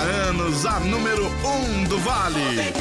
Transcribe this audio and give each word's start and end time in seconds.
anos, 0.00 0.66
a 0.66 0.80
número 0.80 1.26
1 1.26 1.48
um 1.48 1.84
do 1.84 1.98
Vale. 1.98 2.72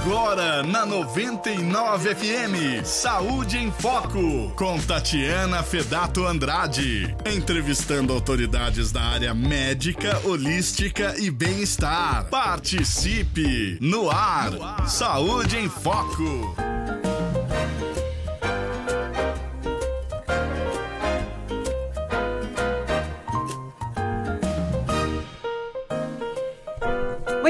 Agora 0.00 0.62
na 0.62 0.86
99 0.86 2.14
FM, 2.14 2.84
Saúde 2.84 3.58
em 3.58 3.70
Foco, 3.70 4.50
com 4.56 4.78
Tatiana 4.78 5.62
Fedato 5.62 6.26
Andrade. 6.26 7.14
Entrevistando 7.26 8.12
autoridades 8.12 8.90
da 8.90 9.02
área 9.02 9.34
médica, 9.34 10.20
holística 10.24 11.14
e 11.18 11.30
bem-estar. 11.30 12.24
Participe 12.30 13.76
no 13.80 14.10
ar. 14.10 14.88
Saúde 14.88 15.58
em 15.58 15.68
Foco. 15.68 16.69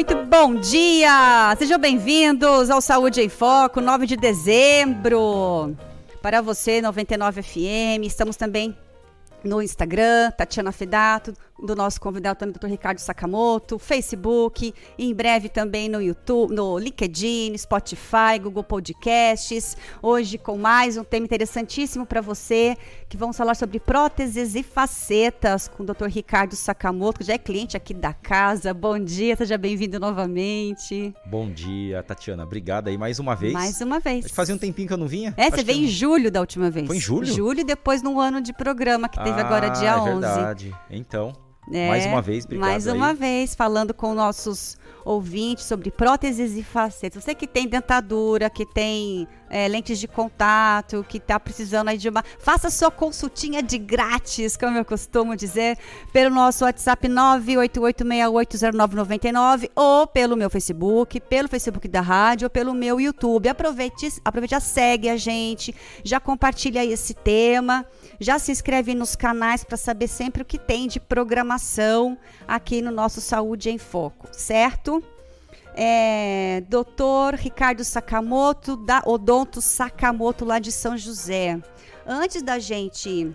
Muito 0.00 0.16
bom 0.24 0.54
dia! 0.54 1.54
Sejam 1.59 1.78
bem-vindos 1.78 2.70
ao 2.70 2.80
Saúde 2.80 3.20
em 3.20 3.28
Foco, 3.28 3.82
9 3.82 4.06
de 4.06 4.16
dezembro. 4.16 5.76
Para 6.23 6.40
você, 6.40 6.80
99 6.80 7.42
FM. 7.42 8.06
Estamos 8.06 8.34
também 8.34 8.74
no 9.45 9.60
Instagram, 9.60 10.30
Tatiana 10.30 10.73
Fedato, 10.73 11.34
do 11.62 11.77
nosso 11.77 12.00
convidado 12.00 12.38
também, 12.38 12.55
Dr. 12.55 12.66
Ricardo 12.66 12.98
Sakamoto, 12.98 13.78
Facebook, 13.78 14.74
em 14.98 15.14
breve 15.14 15.48
também 15.48 15.88
no 15.88 16.01
YouTube, 16.01 16.55
no 16.55 16.78
LinkedIn, 16.78 17.56
Spotify, 17.56 18.38
Google 18.41 18.64
Podcasts. 18.64 19.77
Hoje 20.02 20.38
com 20.38 20.56
mais 20.56 20.96
um 20.96 21.04
tema 21.04 21.24
interessantíssimo 21.24 22.06
para 22.06 22.20
você, 22.20 22.77
que 23.09 23.16
vamos 23.16 23.37
falar 23.37 23.54
sobre 23.54 23.78
próteses 23.78 24.54
e 24.54 24.62
facetas 24.62 25.68
com 25.68 25.82
o 25.82 25.87
Dr. 25.87 26.06
Ricardo 26.06 26.56
Sakamoto, 26.56 27.20
que 27.20 27.27
já 27.27 27.34
é 27.34 27.38
cliente 27.38 27.77
aqui 27.77 27.92
da 27.92 28.12
casa. 28.12 28.73
Bom 28.73 28.98
dia, 28.98 29.37
seja 29.37 29.59
bem-vindo 29.59 29.98
novamente. 29.98 31.15
Bom 31.27 31.51
dia, 31.51 32.02
Tatiana. 32.02 32.45
Obrigada 32.45 32.90
aí 32.90 32.98
mais 32.98 33.18
uma 33.18 33.35
vez. 33.35 33.52
Mais 33.52 33.80
uma 33.80 34.01
vez. 34.01 34.30
Fazia 34.30 34.54
um 34.54 34.59
tempinho 34.59 34.88
que 34.88 34.95
eu 34.95 34.98
não 34.98 35.09
vinha. 35.09 35.35
É, 35.37 35.45
Acho 35.45 35.57
você 35.57 35.63
veio 35.65 35.85
em 35.85 35.88
julho 35.88 36.30
da 36.30 36.40
última 36.40 36.70
vez. 36.70 36.87
Foi 36.87 36.96
em 36.96 37.01
julho? 37.01 37.26
Julho 37.26 37.60
e 37.60 37.65
depois 37.65 38.02
num 38.02 38.18
ano 38.18 38.40
de 38.40 38.52
programa 38.52 39.09
que 39.09 39.18
teve 39.18 39.40
ah, 39.40 39.46
agora 39.46 39.68
dia 39.68 39.90
é 39.90 40.01
11. 40.01 40.10
verdade. 40.10 40.76
Então, 40.90 41.32
é, 41.73 41.88
mais 41.88 42.07
uma 42.07 42.23
vez, 42.23 42.45
obrigado 42.45 42.68
Mais 42.68 42.87
aí. 42.87 42.96
uma 42.96 43.15
vez, 43.15 43.54
falando 43.54 43.95
com 43.95 44.15
nossos 44.15 44.76
ouvintes 45.04 45.65
sobre 45.65 45.90
próteses 45.90 46.57
e 46.57 46.63
facetas. 46.63 47.24
Você 47.24 47.35
que 47.35 47.46
tem 47.46 47.66
dentadura, 47.66 48.51
que 48.51 48.66
tem 48.66 49.26
é, 49.51 49.66
lentes 49.66 49.98
de 49.98 50.06
contato, 50.06 51.04
que 51.09 51.16
está 51.18 51.40
precisando 51.40 51.88
aí 51.88 51.98
de 51.98 52.09
uma. 52.09 52.24
Faça 52.38 52.70
sua 52.70 52.88
consultinha 52.90 53.62
de 53.62 53.76
grátis, 53.76 54.57
como 54.57 54.79
eu 54.79 54.84
costumo 54.84 55.37
dizer, 55.37 55.76
pelo 56.12 56.32
nosso 56.34 56.65
WhatsApp 56.65 57.09
988680999 57.09 59.68
ou 59.74 60.07
pelo 60.07 60.37
meu 60.37 60.48
Facebook, 60.48 61.18
pelo 61.20 61.48
Facebook 61.48 61.88
da 61.88 62.01
rádio 62.01 62.46
ou 62.46 62.51
pelo 62.51 62.73
meu 62.73 63.01
YouTube. 63.01 63.48
Aproveite, 63.48 64.20
aproveite, 64.25 64.53
já 64.53 64.60
segue 64.60 65.09
a 65.09 65.16
gente, 65.16 65.75
já 66.04 66.20
compartilha 66.20 66.84
esse 66.84 67.12
tema, 67.12 67.84
já 68.20 68.38
se 68.38 68.53
inscreve 68.53 68.94
nos 68.94 69.16
canais 69.16 69.64
para 69.64 69.76
saber 69.76 70.06
sempre 70.06 70.42
o 70.42 70.44
que 70.44 70.59
tem 70.59 70.87
de 70.87 71.00
programação 71.00 72.16
aqui 72.47 72.81
no 72.81 72.92
nosso 72.92 73.20
Saúde 73.20 73.70
em 73.70 73.78
Foco, 73.78 74.28
certo? 74.31 75.03
É, 75.75 76.62
Doutor 76.69 77.34
Ricardo 77.34 77.84
Sakamoto, 77.84 78.76
da 78.76 79.03
Odonto 79.06 79.60
Sakamoto, 79.60 80.44
lá 80.44 80.59
de 80.59 80.72
São 80.72 80.97
José. 80.97 81.60
Antes 82.06 82.43
da 82.43 82.59
gente 82.59 83.34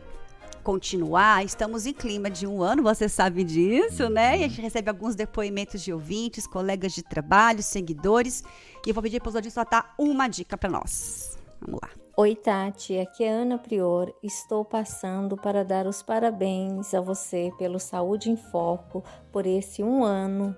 continuar, 0.63 1.45
estamos 1.45 1.85
em 1.85 1.93
clima 1.93 2.29
de 2.29 2.47
um 2.47 2.63
ano, 2.63 2.81
você 2.81 3.07
sabe 3.07 3.43
disso, 3.43 4.09
né? 4.09 4.39
E 4.39 4.43
a 4.43 4.47
gente 4.47 4.61
recebe 4.61 4.89
alguns 4.89 5.15
depoimentos 5.15 5.81
de 5.81 5.93
ouvintes, 5.93 6.47
colegas 6.47 6.91
de 6.91 7.03
trabalho, 7.03 7.61
seguidores. 7.61 8.43
E 8.85 8.89
eu 8.89 8.93
vou 8.93 9.03
pedir 9.03 9.21
para 9.21 9.29
os 9.29 9.35
ouvintes 9.35 9.53
soltar 9.53 9.93
uma 9.97 10.27
dica 10.27 10.57
para 10.57 10.69
nós. 10.69 11.37
Vamos 11.61 11.79
lá. 11.81 11.89
Oi, 12.17 12.33
Tati, 12.33 12.97
aqui 12.97 13.23
é 13.23 13.29
Ana 13.29 13.57
Prior. 13.57 14.11
Estou 14.23 14.63
passando 14.63 15.35
para 15.35 15.63
dar 15.63 15.85
os 15.85 16.01
parabéns 16.01 16.93
a 16.93 17.01
você 17.01 17.51
pelo 17.57 17.77
Saúde 17.77 18.31
em 18.31 18.37
Foco 18.37 19.03
por 19.31 19.45
esse 19.45 19.83
um 19.83 20.03
ano 20.03 20.55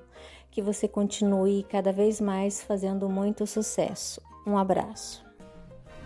que 0.58 0.62
você 0.64 0.88
continue 0.88 1.62
cada 1.70 1.94
vez 1.94 2.20
mais 2.20 2.64
fazendo 2.64 3.08
muito 3.08 3.46
sucesso. 3.46 4.20
Um 4.44 4.58
abraço. 4.58 5.24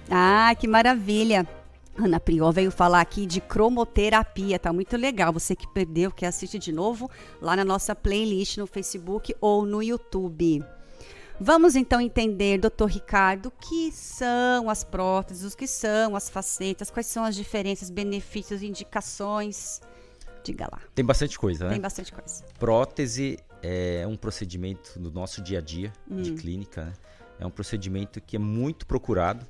Ah, 0.10 0.54
que 0.60 0.68
maravilha! 0.68 1.48
Ana 1.98 2.20
Prior 2.20 2.52
veio 2.52 2.70
falar 2.70 3.00
aqui 3.00 3.26
de 3.26 3.40
cromoterapia, 3.40 4.60
tá 4.60 4.74
muito 4.74 4.98
legal. 4.98 5.32
Você 5.32 5.56
que 5.56 5.66
perdeu, 5.70 6.12
quer 6.12 6.28
assistir 6.28 6.60
de 6.60 6.74
novo, 6.74 7.10
lá 7.42 7.56
na 7.56 7.64
nossa 7.64 7.96
playlist 7.96 8.58
no 8.58 8.68
Facebook 8.68 9.34
ou 9.40 9.66
no 9.66 9.82
YouTube. 9.82 10.62
Vamos 11.40 11.78
então 11.78 12.02
entender, 12.02 12.58
doutor 12.58 12.90
Ricardo, 12.90 13.46
o 13.46 13.52
que 13.52 13.90
são 13.94 14.70
as 14.70 14.84
próteses, 14.84 15.54
o 15.54 15.56
que 15.56 15.66
são 15.66 16.14
as 16.14 16.30
facetas, 16.30 16.92
quais 16.92 17.08
são 17.08 17.24
as 17.24 17.38
diferenças, 17.38 17.90
benefícios, 17.90 18.62
indicações. 18.62 19.80
Diga 20.44 20.68
lá. 20.70 20.82
Tem 20.94 21.06
bastante 21.06 21.40
coisa, 21.40 21.64
né? 21.64 21.72
Tem 21.72 21.82
bastante 21.82 22.12
coisa. 22.12 22.44
Prótese 22.60 23.40
é 23.62 24.06
um 24.08 24.16
procedimento 24.16 25.00
do 25.00 25.12
nosso 25.12 25.42
dia 25.42 25.60
a 25.60 25.62
dia 25.62 25.92
Hum. 26.10 26.22
de 26.22 26.34
clínica, 26.34 26.86
né? 26.86 26.94
É 27.40 27.46
um 27.46 27.50
procedimento 27.52 28.22
que 28.22 28.36
é 28.36 28.40
muito 28.40 28.86
procurado 28.86 29.46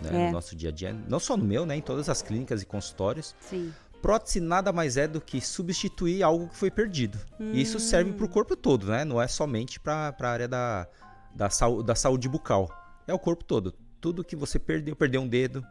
né, 0.00 0.10
É. 0.12 0.26
no 0.26 0.32
nosso 0.32 0.54
dia 0.56 0.70
a 0.70 0.72
dia. 0.72 0.92
Não 1.08 1.18
só 1.20 1.36
no 1.36 1.44
meu, 1.44 1.64
né? 1.66 1.76
Em 1.76 1.80
todas 1.80 2.08
as 2.08 2.20
clínicas 2.22 2.62
e 2.62 2.66
consultórios. 2.66 3.34
Sim. 3.40 3.72
Prótese 4.02 4.38
nada 4.40 4.72
mais 4.72 4.96
é 4.96 5.08
do 5.08 5.20
que 5.20 5.40
substituir 5.40 6.22
algo 6.22 6.48
que 6.48 6.56
foi 6.56 6.70
perdido. 6.70 7.18
E 7.40 7.60
isso 7.60 7.78
serve 7.80 8.10
Hum. 8.10 8.14
para 8.14 8.24
o 8.26 8.28
corpo 8.28 8.54
todo, 8.56 8.86
né? 8.86 9.04
Não 9.04 9.20
é 9.20 9.26
somente 9.28 9.78
para 9.80 10.14
a 10.18 10.26
área 10.28 10.46
da, 10.48 10.86
da, 11.34 11.50
sau- 11.50 11.82
da 11.82 11.94
saúde 11.94 12.28
bucal. 12.28 12.68
É 13.06 13.14
o 13.14 13.18
corpo 13.18 13.42
todo. 13.44 13.74
Tudo 14.00 14.22
que 14.24 14.36
você 14.36 14.58
perdeu, 14.58 14.94
perdeu 14.94 15.20
um 15.20 15.26
dedo, 15.28 15.64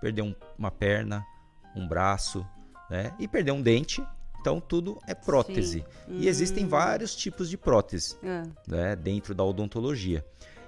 perdeu 0.00 0.24
um- 0.26 0.34
uma 0.58 0.70
perna, 0.70 1.22
um 1.76 1.86
braço, 1.86 2.46
né? 2.90 3.12
E 3.18 3.28
perdeu 3.28 3.54
um 3.54 3.60
dente. 3.62 4.02
Então 4.44 4.60
tudo 4.60 4.98
é 5.06 5.14
prótese. 5.14 5.82
E 6.06 6.28
existem 6.28 6.66
Hum. 6.66 6.68
vários 6.68 7.16
tipos 7.16 7.48
de 7.48 7.56
prótese 7.56 8.14
Ah, 8.22 8.42
né, 8.68 8.94
dentro 8.94 9.34
da 9.34 9.42
odontologia. 9.42 10.22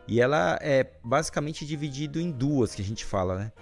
E 0.09 0.19
ela 0.19 0.59
é 0.63 0.93
basicamente 1.05 1.67
dividido 1.67 2.19
em 2.19 2.31
duas 2.31 2.75
que 2.75 2.81
a 2.81 2.85
gente 2.85 3.05
fala, 3.05 3.37
né? 3.37 3.53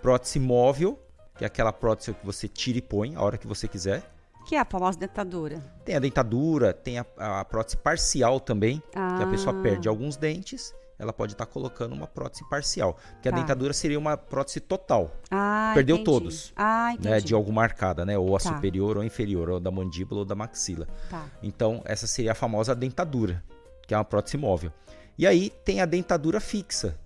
Prótese 0.00 0.38
móvel, 0.40 0.98
que 1.36 1.44
é 1.44 1.46
aquela 1.46 1.70
prótese 1.70 2.14
que 2.14 2.24
você 2.24 2.48
tira 2.48 2.78
e 2.78 2.80
põe 2.82 3.14
a 3.14 3.20
hora 3.20 3.36
que 3.36 3.46
você 3.46 3.68
quiser. 3.68 4.02
que 4.46 4.54
é 4.56 4.60
a 4.60 4.64
famosa 4.64 4.98
dentadura. 4.98 5.58
Tem 5.84 5.94
a 5.96 5.98
dentadura, 5.98 6.72
tem 6.72 6.98
a, 6.98 7.04
a 7.18 7.44
prótese 7.44 7.76
parcial 7.76 8.40
também, 8.40 8.82
que 8.90 9.22
a 9.22 9.26
pessoa 9.26 9.54
Ah. 9.54 9.62
perde 9.62 9.86
alguns 9.86 10.16
dentes, 10.16 10.74
ela 10.98 11.12
pode 11.12 11.32
estar 11.32 11.46
colocando 11.46 11.92
uma 11.94 12.06
prótese 12.06 12.42
parcial. 12.48 12.94
Porque 13.14 13.30
Tá. 13.30 13.36
a 13.36 13.38
dentadura 13.40 13.72
seria 13.72 13.98
uma 13.98 14.16
prótese 14.16 14.60
total, 14.60 15.10
Ah, 15.30 15.70
Perdeu 15.74 15.96
entendi. 15.96 16.10
todos, 16.10 16.52
Ah, 16.56 16.92
entendi. 16.92 17.08
né? 17.08 17.20
De 17.20 17.34
alguma 17.34 17.62
arcada, 17.62 18.04
né? 18.04 18.16
Ou 18.18 18.34
a 18.36 18.40
Tá. 18.40 18.54
superior 18.54 18.96
ou 18.96 19.02
a 19.02 19.06
inferior, 19.06 19.48
ou 19.50 19.60
da 19.60 19.70
mandíbula 19.70 20.20
ou 20.20 20.24
da 20.24 20.34
maxila. 20.34 20.86
Tá. 21.08 21.26
Então, 21.42 21.80
essa 21.84 22.06
seria 22.06 22.32
a 22.32 22.34
famosa 22.34 22.74
dentadura, 22.74 23.42
que 23.86 23.94
é 23.94 23.96
uma 23.96 24.04
prótese 24.04 24.36
móvel. 24.36 24.72
E 25.16 25.26
aí 25.26 25.50
tem 25.64 25.80
a 25.80 25.86
dentadura 25.86 26.40
fixa, 26.40 26.98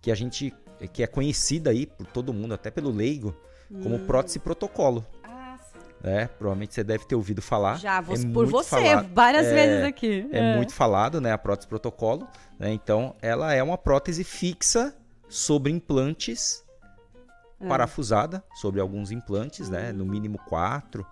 que 0.00 0.10
a 0.10 0.14
gente 0.14 0.54
que 0.92 1.02
é 1.02 1.06
conhecida 1.08 1.70
aí 1.70 1.86
por 1.86 2.06
todo 2.06 2.32
mundo, 2.32 2.54
até 2.54 2.70
pelo 2.70 2.90
leigo, 2.90 3.34
Hum. 3.70 3.82
como 3.82 3.98
prótese 4.00 4.38
protocolo. 4.38 5.04
Né? 6.02 6.26
Provavelmente 6.38 6.74
você 6.74 6.84
deve 6.84 7.04
ter 7.06 7.14
ouvido 7.14 7.42
falar. 7.42 7.76
Já, 7.78 7.98
É 7.98 8.02
você, 8.02 8.26
por 8.28 8.46
você, 8.46 8.70
falado. 8.70 9.08
várias 9.14 9.46
É, 9.46 9.54
vezes 9.54 9.84
aqui. 9.84 10.28
É 10.32 10.56
muito 10.56 10.72
falado, 10.74 11.20
né, 11.20 11.32
a 11.32 11.38
prótese 11.38 11.66
protocolo, 11.68 12.26
né? 12.58 12.70
Então, 12.72 13.14
ela 13.20 13.52
é 13.52 13.62
uma 13.62 13.76
prótese 13.78 14.22
fixa 14.24 14.94
sobre 15.28 15.72
implantes 15.72 16.64
É. 17.60 17.66
parafusada 17.66 18.42
sobre 18.54 18.80
alguns 18.80 19.10
implantes, 19.10 19.68
né? 19.68 19.90
No 19.92 20.04
mínimo 20.04 20.38
quatro, 20.48 21.04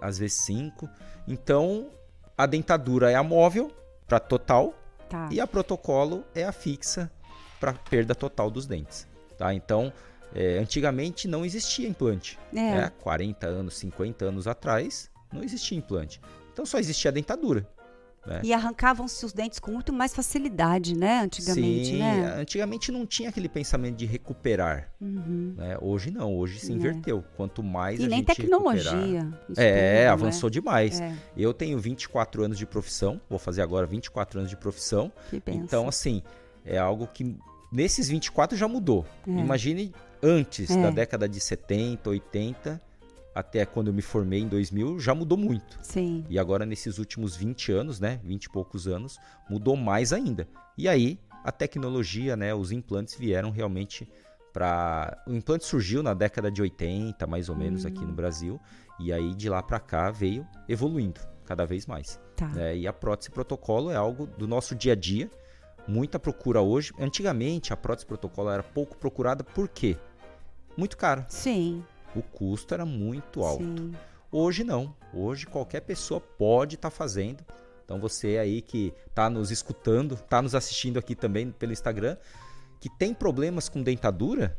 às 0.00 0.18
vezes 0.18 0.38
cinco. 0.40 0.88
Então, 1.28 1.88
a 2.36 2.46
dentadura 2.46 3.10
é 3.10 3.14
a 3.14 3.22
móvel 3.22 3.70
para 4.06 4.18
total 4.18 4.72
Tá. 5.08 5.28
e 5.30 5.38
a 5.40 5.46
protocolo 5.46 6.24
é 6.34 6.44
a 6.44 6.52
fixa 6.52 7.10
para 7.60 7.72
perda 7.74 8.14
total 8.14 8.50
dos 8.50 8.66
dentes, 8.66 9.06
tá? 9.38 9.52
Então, 9.52 9.92
é, 10.34 10.58
antigamente 10.58 11.26
não 11.28 11.44
existia 11.44 11.88
implante, 11.88 12.38
É. 12.52 12.54
né? 12.56 12.92
40 13.00 13.46
anos, 13.46 13.76
50 13.78 14.24
anos 14.26 14.46
atrás, 14.46 15.10
não 15.32 15.42
existia 15.42 15.76
implante. 15.78 16.20
Então 16.52 16.64
só 16.66 16.78
existia 16.78 17.10
a 17.10 17.14
dentadura. 17.14 17.66
né? 18.26 18.40
E 18.42 18.52
arrancavam-se 18.52 19.24
os 19.24 19.32
dentes 19.32 19.60
com 19.60 19.70
muito 19.70 19.92
mais 19.92 20.12
facilidade, 20.12 20.96
né? 20.98 21.20
Antigamente, 21.20 21.86
Sim, 21.90 21.98
né? 22.00 22.34
antigamente 22.40 22.90
não 22.90 23.06
tinha 23.06 23.28
aquele 23.28 23.48
pensamento 23.48 23.94
de 23.94 24.04
recuperar, 24.04 24.90
Uhum. 25.00 25.54
né? 25.56 25.78
Hoje 25.80 26.10
não, 26.10 26.34
hoje 26.36 26.58
se 26.58 26.72
É. 26.72 26.74
inverteu. 26.74 27.22
Quanto 27.36 27.62
mais 27.62 28.00
E 28.00 28.04
a 28.04 28.08
nem 28.08 28.18
gente 28.18 28.26
tecnologia. 28.34 29.32
É, 29.56 30.00
tudo, 30.10 30.12
avançou 30.12 30.50
demais. 30.50 31.00
É, 31.00 31.14
Eu 31.36 31.54
tenho 31.54 31.78
24 31.78 32.42
anos 32.42 32.58
de 32.58 32.66
profissão, 32.66 33.20
vou 33.30 33.38
fazer 33.38 33.62
agora 33.62 33.86
24 33.86 34.40
anos 34.40 34.50
de 34.50 34.56
profissão. 34.56 35.12
que. 35.30 35.40
Então, 35.46 35.86
assim, 35.86 36.20
é 36.64 36.76
algo 36.78 37.06
que 37.06 37.36
nesses 37.70 38.08
24 38.08 38.56
já 38.58 38.66
mudou. 38.66 39.06
É. 39.24 39.30
Imagine 39.30 39.94
antes 40.22 40.70
É. 40.70 40.82
da 40.82 40.90
década 40.90 41.28
de 41.28 41.40
70, 41.40 42.08
80, 42.10 42.80
até 43.34 43.66
quando 43.66 43.88
eu 43.88 43.92
me 43.92 44.02
formei 44.02 44.40
em 44.40 44.48
2000 44.48 44.98
já 44.98 45.14
mudou 45.14 45.36
muito. 45.36 45.78
Sim. 45.82 46.24
E 46.28 46.38
agora 46.38 46.64
nesses 46.64 46.98
últimos 46.98 47.36
20 47.36 47.70
anos, 47.72 48.00
né, 48.00 48.20
20 48.24 48.44
e 48.44 48.50
poucos 48.50 48.88
anos, 48.88 49.18
mudou 49.48 49.76
mais 49.76 50.12
ainda. 50.12 50.48
E 50.76 50.88
aí 50.88 51.18
a 51.44 51.52
tecnologia, 51.52 52.36
né, 52.36 52.54
os 52.54 52.72
implantes 52.72 53.14
vieram 53.16 53.50
realmente 53.50 54.08
para 54.52 55.22
o 55.26 55.34
implante 55.34 55.66
surgiu 55.66 56.02
na 56.02 56.14
década 56.14 56.50
de 56.50 56.62
80, 56.62 57.26
mais 57.26 57.50
ou 57.50 57.54
menos 57.56 57.84
aqui 57.84 58.00
no 58.00 58.12
Brasil, 58.14 58.58
e 58.98 59.12
aí 59.12 59.34
de 59.34 59.50
lá 59.50 59.62
para 59.62 59.78
cá 59.78 60.10
veio 60.10 60.46
evoluindo 60.66 61.20
cada 61.44 61.66
vez 61.66 61.86
mais. 61.86 62.18
Tá. 62.34 62.48
né? 62.48 62.74
E 62.76 62.86
a 62.86 62.92
prótese 62.92 63.30
protocolo 63.30 63.90
é 63.90 63.96
algo 63.96 64.26
do 64.26 64.48
nosso 64.48 64.74
dia 64.74 64.92
a 64.92 64.96
dia, 64.96 65.30
muita 65.86 66.18
procura 66.18 66.60
hoje. 66.60 66.92
Antigamente 66.98 67.72
a 67.72 67.76
prótese 67.76 68.06
protocolo 68.06 68.50
era 68.50 68.62
pouco 68.62 68.96
procurada, 68.96 69.44
por 69.44 69.68
quê? 69.68 69.96
Muito 70.76 70.96
cara. 70.96 71.26
Sim. 71.28 71.84
O 72.14 72.22
custo 72.22 72.74
era 72.74 72.84
muito 72.84 73.42
alto. 73.42 73.62
Sim. 73.62 73.92
Hoje 74.30 74.64
não. 74.64 74.94
Hoje 75.14 75.46
qualquer 75.46 75.80
pessoa 75.80 76.20
pode 76.20 76.74
estar 76.74 76.90
fazendo. 76.90 77.44
Então 77.84 78.00
você 78.00 78.38
aí 78.38 78.60
que 78.60 78.92
está 79.08 79.30
nos 79.30 79.50
escutando, 79.50 80.14
está 80.14 80.42
nos 80.42 80.54
assistindo 80.54 80.98
aqui 80.98 81.14
também 81.14 81.52
pelo 81.52 81.72
Instagram, 81.72 82.16
que 82.80 82.90
tem 82.90 83.14
problemas 83.14 83.68
com 83.68 83.82
dentadura, 83.82 84.58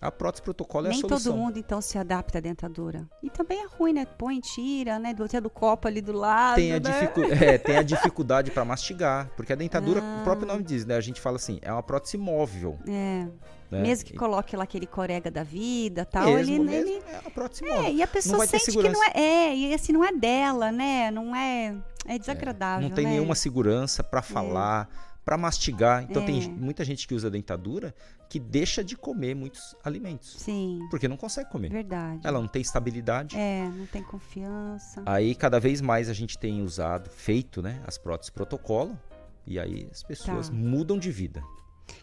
a 0.00 0.10
prótese 0.10 0.42
protocolo 0.42 0.86
é 0.86 0.90
Nem 0.90 0.98
a 0.98 1.00
solução. 1.00 1.32
todo 1.32 1.40
mundo, 1.40 1.58
então, 1.58 1.80
se 1.80 1.96
adapta 1.98 2.38
à 2.38 2.40
dentadura. 2.40 3.08
E 3.22 3.30
também 3.30 3.62
é 3.62 3.66
ruim, 3.66 3.92
né? 3.94 4.04
Põe, 4.04 4.40
tira, 4.40 4.98
né? 4.98 5.14
Do, 5.14 5.26
tem 5.28 5.40
do 5.40 5.48
copo 5.48 5.88
ali 5.88 6.00
do 6.02 6.12
lado. 6.12 6.56
Tem 6.56 6.72
a, 6.72 6.80
né? 6.80 6.80
dificu- 6.80 7.24
é, 7.32 7.56
tem 7.58 7.76
a 7.78 7.82
dificuldade 7.82 8.50
para 8.50 8.64
mastigar, 8.64 9.30
porque 9.36 9.52
a 9.52 9.56
dentadura, 9.56 10.00
Ah. 10.02 10.18
o 10.20 10.24
próprio 10.24 10.46
nome 10.46 10.62
diz, 10.62 10.84
né? 10.84 10.96
A 10.96 11.00
gente 11.00 11.20
fala 11.20 11.36
assim, 11.36 11.58
é 11.62 11.72
uma 11.72 11.82
prótese 11.82 12.16
móvel. 12.18 12.78
É. 12.86 13.26
Né? 13.70 13.82
Mesmo 13.82 14.04
que 14.04 14.14
coloque 14.16 14.54
lá 14.54 14.62
aquele 14.62 14.86
corega 14.86 15.28
da 15.28 15.42
vida 15.42 16.04
tal, 16.04 16.24
mesmo, 16.26 16.54
ele, 16.54 16.58
mesmo, 16.64 16.88
ele- 16.90 17.02
é 17.12 17.18
uma 17.18 17.30
prótese 17.30 17.64
É, 17.64 17.74
móvel. 17.74 17.92
e 17.94 18.02
a 18.02 18.06
pessoa 18.06 18.46
sente 18.46 18.70
que 18.70 18.88
não 18.88 19.02
é. 19.04 19.10
É, 19.14 19.56
e 19.56 19.74
assim, 19.74 19.92
não 19.92 20.04
é 20.04 20.12
dela, 20.12 20.70
né? 20.70 21.10
Não 21.10 21.34
é. 21.34 21.74
É 22.06 22.16
desagradável. 22.16 22.88
Não 22.88 22.94
tem 22.94 23.04
né? 23.04 23.10
nenhuma 23.12 23.34
segurança 23.34 24.04
para 24.04 24.22
falar, 24.22 24.88
para 25.26 25.36
mastigar. 25.36 26.04
Então 26.04 26.22
É. 26.22 26.26
tem 26.26 26.48
muita 26.52 26.84
gente 26.84 27.06
que 27.06 27.12
usa 27.12 27.28
dentadura 27.28 27.92
que 28.28 28.38
deixa 28.38 28.82
de 28.84 28.96
comer 28.96 29.34
muitos 29.34 29.74
alimentos, 29.84 30.36
Sim, 30.38 30.78
porque 30.90 31.08
não 31.08 31.16
consegue 31.16 31.50
comer. 31.50 31.68
verdade. 31.68 32.20
Ela 32.24 32.40
não 32.40 32.46
tem 32.48 32.62
estabilidade. 32.62 33.36
É, 33.36 33.68
não 33.68 33.86
tem 33.86 34.02
confiança. 34.04 35.02
Aí 35.04 35.34
cada 35.34 35.58
vez 35.60 35.80
mais 35.80 36.08
a 36.08 36.12
gente 36.14 36.38
tem 36.38 36.62
usado, 36.62 37.10
feito, 37.10 37.60
né, 37.60 37.82
as 37.86 37.98
próteses 37.98 38.30
protocolo, 38.30 38.96
e 39.44 39.58
aí 39.58 39.88
as 39.92 40.02
pessoas 40.04 40.48
Tá. 40.48 40.54
mudam 40.54 40.96
de 40.98 41.10
vida. 41.10 41.42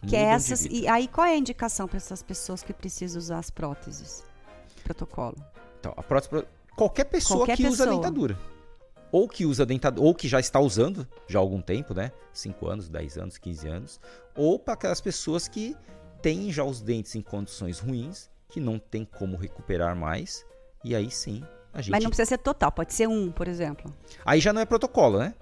Que 0.06 0.16
é 0.16 0.20
essas. 0.22 0.64
E 0.66 0.86
aí, 0.88 1.06
qual 1.08 1.26
é 1.26 1.32
a 1.34 1.36
indicação 1.36 1.86
para 1.86 1.98
essas 1.98 2.22
pessoas 2.22 2.62
que 2.62 2.72
precisam 2.72 3.18
usar 3.18 3.38
as 3.38 3.50
próteses? 3.50 4.22
Protocolo. 4.82 5.36
Então, 5.80 5.92
a 5.96 6.02
prótese 6.02 6.46
qualquer 6.76 7.04
pessoa 7.04 7.40
Qualquer 7.40 7.56
que 7.56 7.66
usa 7.66 7.84
pessoa. 7.84 7.96
dentadura. 7.96 8.38
Ou 9.14 9.28
que 9.28 9.46
usa 9.46 9.64
dentadura, 9.64 10.04
ou 10.04 10.12
que 10.12 10.26
já 10.26 10.40
está 10.40 10.58
usando 10.58 11.06
já 11.28 11.38
há 11.38 11.40
algum 11.40 11.60
tempo, 11.60 11.94
né? 11.94 12.10
5 12.32 12.66
anos, 12.66 12.88
10 12.88 13.16
anos, 13.18 13.38
15 13.38 13.68
anos, 13.68 14.00
ou 14.34 14.58
para 14.58 14.74
aquelas 14.74 15.00
pessoas 15.00 15.46
que 15.46 15.76
têm 16.20 16.50
já 16.50 16.64
os 16.64 16.82
dentes 16.82 17.14
em 17.14 17.20
condições 17.20 17.78
ruins, 17.78 18.28
que 18.48 18.58
não 18.58 18.76
tem 18.76 19.04
como 19.04 19.36
recuperar 19.36 19.94
mais, 19.94 20.44
e 20.82 20.96
aí 20.96 21.12
sim, 21.12 21.44
a 21.72 21.80
gente 21.80 21.92
Mas 21.92 22.02
não 22.02 22.10
precisa 22.10 22.30
ser 22.30 22.38
total, 22.38 22.72
pode 22.72 22.92
ser 22.92 23.06
um, 23.06 23.30
por 23.30 23.46
exemplo. 23.46 23.94
Aí 24.24 24.40
já 24.40 24.52
não 24.52 24.60
é 24.60 24.64
protocolo, 24.64 25.20
né? 25.20 25.32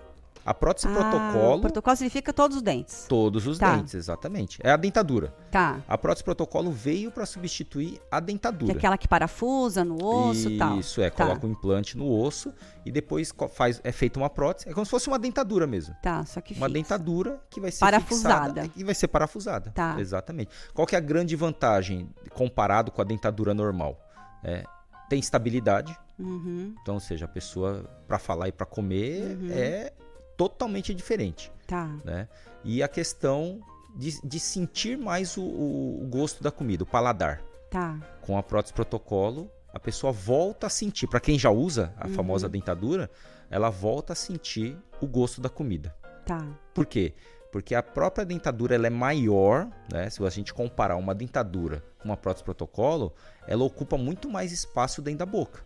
A 0.44 0.52
prótese 0.52 0.88
Ah, 0.88 0.90
protocolo, 0.92 1.60
Protocolo 1.62 1.96
significa 1.96 2.32
todos 2.32 2.56
os 2.56 2.62
dentes. 2.62 3.06
todos 3.08 3.46
os 3.46 3.58
Tá. 3.58 3.76
dentes, 3.76 3.94
exatamente. 3.94 4.58
É 4.62 4.70
a 4.72 4.76
dentadura. 4.76 5.32
Tá. 5.50 5.80
A 5.86 5.96
prótese 5.96 6.24
protocolo 6.24 6.70
veio 6.72 7.10
para 7.12 7.24
substituir 7.24 8.00
a 8.10 8.16
Que 8.20 8.24
é 8.24 8.26
dentadura. 8.26 8.72
aquela 8.72 8.98
que 8.98 9.06
parafusa 9.06 9.84
no 9.84 10.04
osso 10.04 10.48
e 10.50 10.58
tal. 10.58 10.78
Isso, 10.80 11.00
é, 11.00 11.10
Tá. 11.10 11.24
coloca 11.26 11.46
um 11.46 11.50
implante 11.50 11.96
no 11.96 12.10
osso 12.10 12.52
e 12.84 12.90
depois 12.90 13.32
faz, 13.54 13.80
é 13.84 13.92
feita 13.92 14.18
uma 14.18 14.28
prótese. 14.28 14.68
É 14.68 14.72
como 14.72 14.84
se 14.84 14.90
fosse 14.90 15.06
uma 15.08 15.18
dentadura 15.18 15.66
mesmo. 15.66 15.94
Tá, 16.02 16.24
só 16.24 16.40
que 16.40 16.54
Uma 16.54 16.66
fixa. 16.66 16.72
dentadura 16.74 17.40
que 17.48 17.60
vai 17.60 17.70
ser 17.70 17.80
Parafusada. 17.80 18.68
e 18.76 18.82
vai 18.82 18.94
ser 18.94 19.08
parafusada. 19.08 19.70
Tá. 19.70 19.94
Exatamente. 20.00 20.50
Qual 20.74 20.86
que 20.86 20.96
é 20.96 20.98
a 20.98 21.02
grande 21.02 21.36
vantagem 21.36 22.10
comparado 22.34 22.90
com 22.90 23.00
a 23.00 23.04
dentadura 23.04 23.54
normal? 23.54 23.96
É, 24.42 24.64
tem 25.08 25.20
estabilidade, 25.20 25.96
Uhum, 26.18 26.74
então, 26.80 26.94
ou 26.94 27.00
seja, 27.00 27.24
a 27.24 27.28
pessoa 27.28 27.84
para 28.06 28.18
falar 28.18 28.48
e 28.48 28.52
para 28.52 28.66
comer 28.66 29.36
Uhum. 29.40 29.48
é 29.50 29.92
totalmente 30.36 30.94
diferente, 30.94 31.52
tá. 31.66 31.86
né? 32.04 32.28
E 32.64 32.82
a 32.82 32.88
questão 32.88 33.60
de, 33.96 34.20
de 34.26 34.40
sentir 34.40 34.96
mais 34.96 35.36
o, 35.36 35.42
o- 35.42 36.06
gosto 36.10 36.42
da 36.42 36.50
comida, 36.50 36.82
o 36.84 36.86
paladar. 36.86 37.42
Tá. 37.70 37.98
Com 38.20 38.36
a 38.38 38.42
prótese 38.42 38.72
protocolo, 38.74 39.50
a 39.72 39.80
pessoa 39.80 40.12
volta 40.12 40.66
a 40.66 40.70
sentir. 40.70 41.06
Para 41.06 41.20
quem 41.20 41.38
já 41.38 41.50
usa 41.50 41.92
a 41.96 42.06
Uhum. 42.06 42.14
famosa 42.14 42.48
dentadura, 42.48 43.10
ela 43.50 43.70
volta 43.70 44.12
a 44.12 44.16
sentir 44.16 44.76
o 45.00 45.06
gosto 45.06 45.40
da 45.40 45.48
comida. 45.48 45.94
Tá. 46.26 46.46
Por 46.74 46.86
quê? 46.86 47.14
Porque 47.50 47.74
a 47.74 47.82
própria 47.82 48.24
dentadura 48.24 48.74
ela 48.74 48.86
é 48.86 48.90
maior, 48.90 49.68
né? 49.92 50.08
Se 50.08 50.24
a 50.24 50.30
gente 50.30 50.54
comparar 50.54 50.96
uma 50.96 51.14
dentadura 51.14 51.82
com 51.98 52.08
uma 52.08 52.16
prótese 52.16 52.44
protocolo, 52.44 53.12
ela 53.46 53.62
ocupa 53.64 53.98
muito 53.98 54.28
mais 54.30 54.52
espaço 54.52 55.02
dentro 55.02 55.18
da 55.18 55.26
boca. 55.26 55.62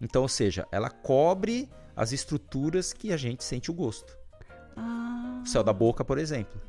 Então, 0.00 0.22
ou 0.22 0.28
seja, 0.28 0.66
ela 0.72 0.88
cobre 0.88 1.68
as 1.96 2.12
estruturas 2.12 2.92
que 2.92 3.12
a 3.12 3.16
gente 3.16 3.44
sente 3.44 3.70
o 3.70 3.74
gosto. 3.74 4.16
Ah, 4.76 5.40
O 5.42 5.46
céu 5.46 5.62
da 5.62 5.72
boca, 5.72 6.04
por 6.04 6.18
exemplo. 6.18 6.60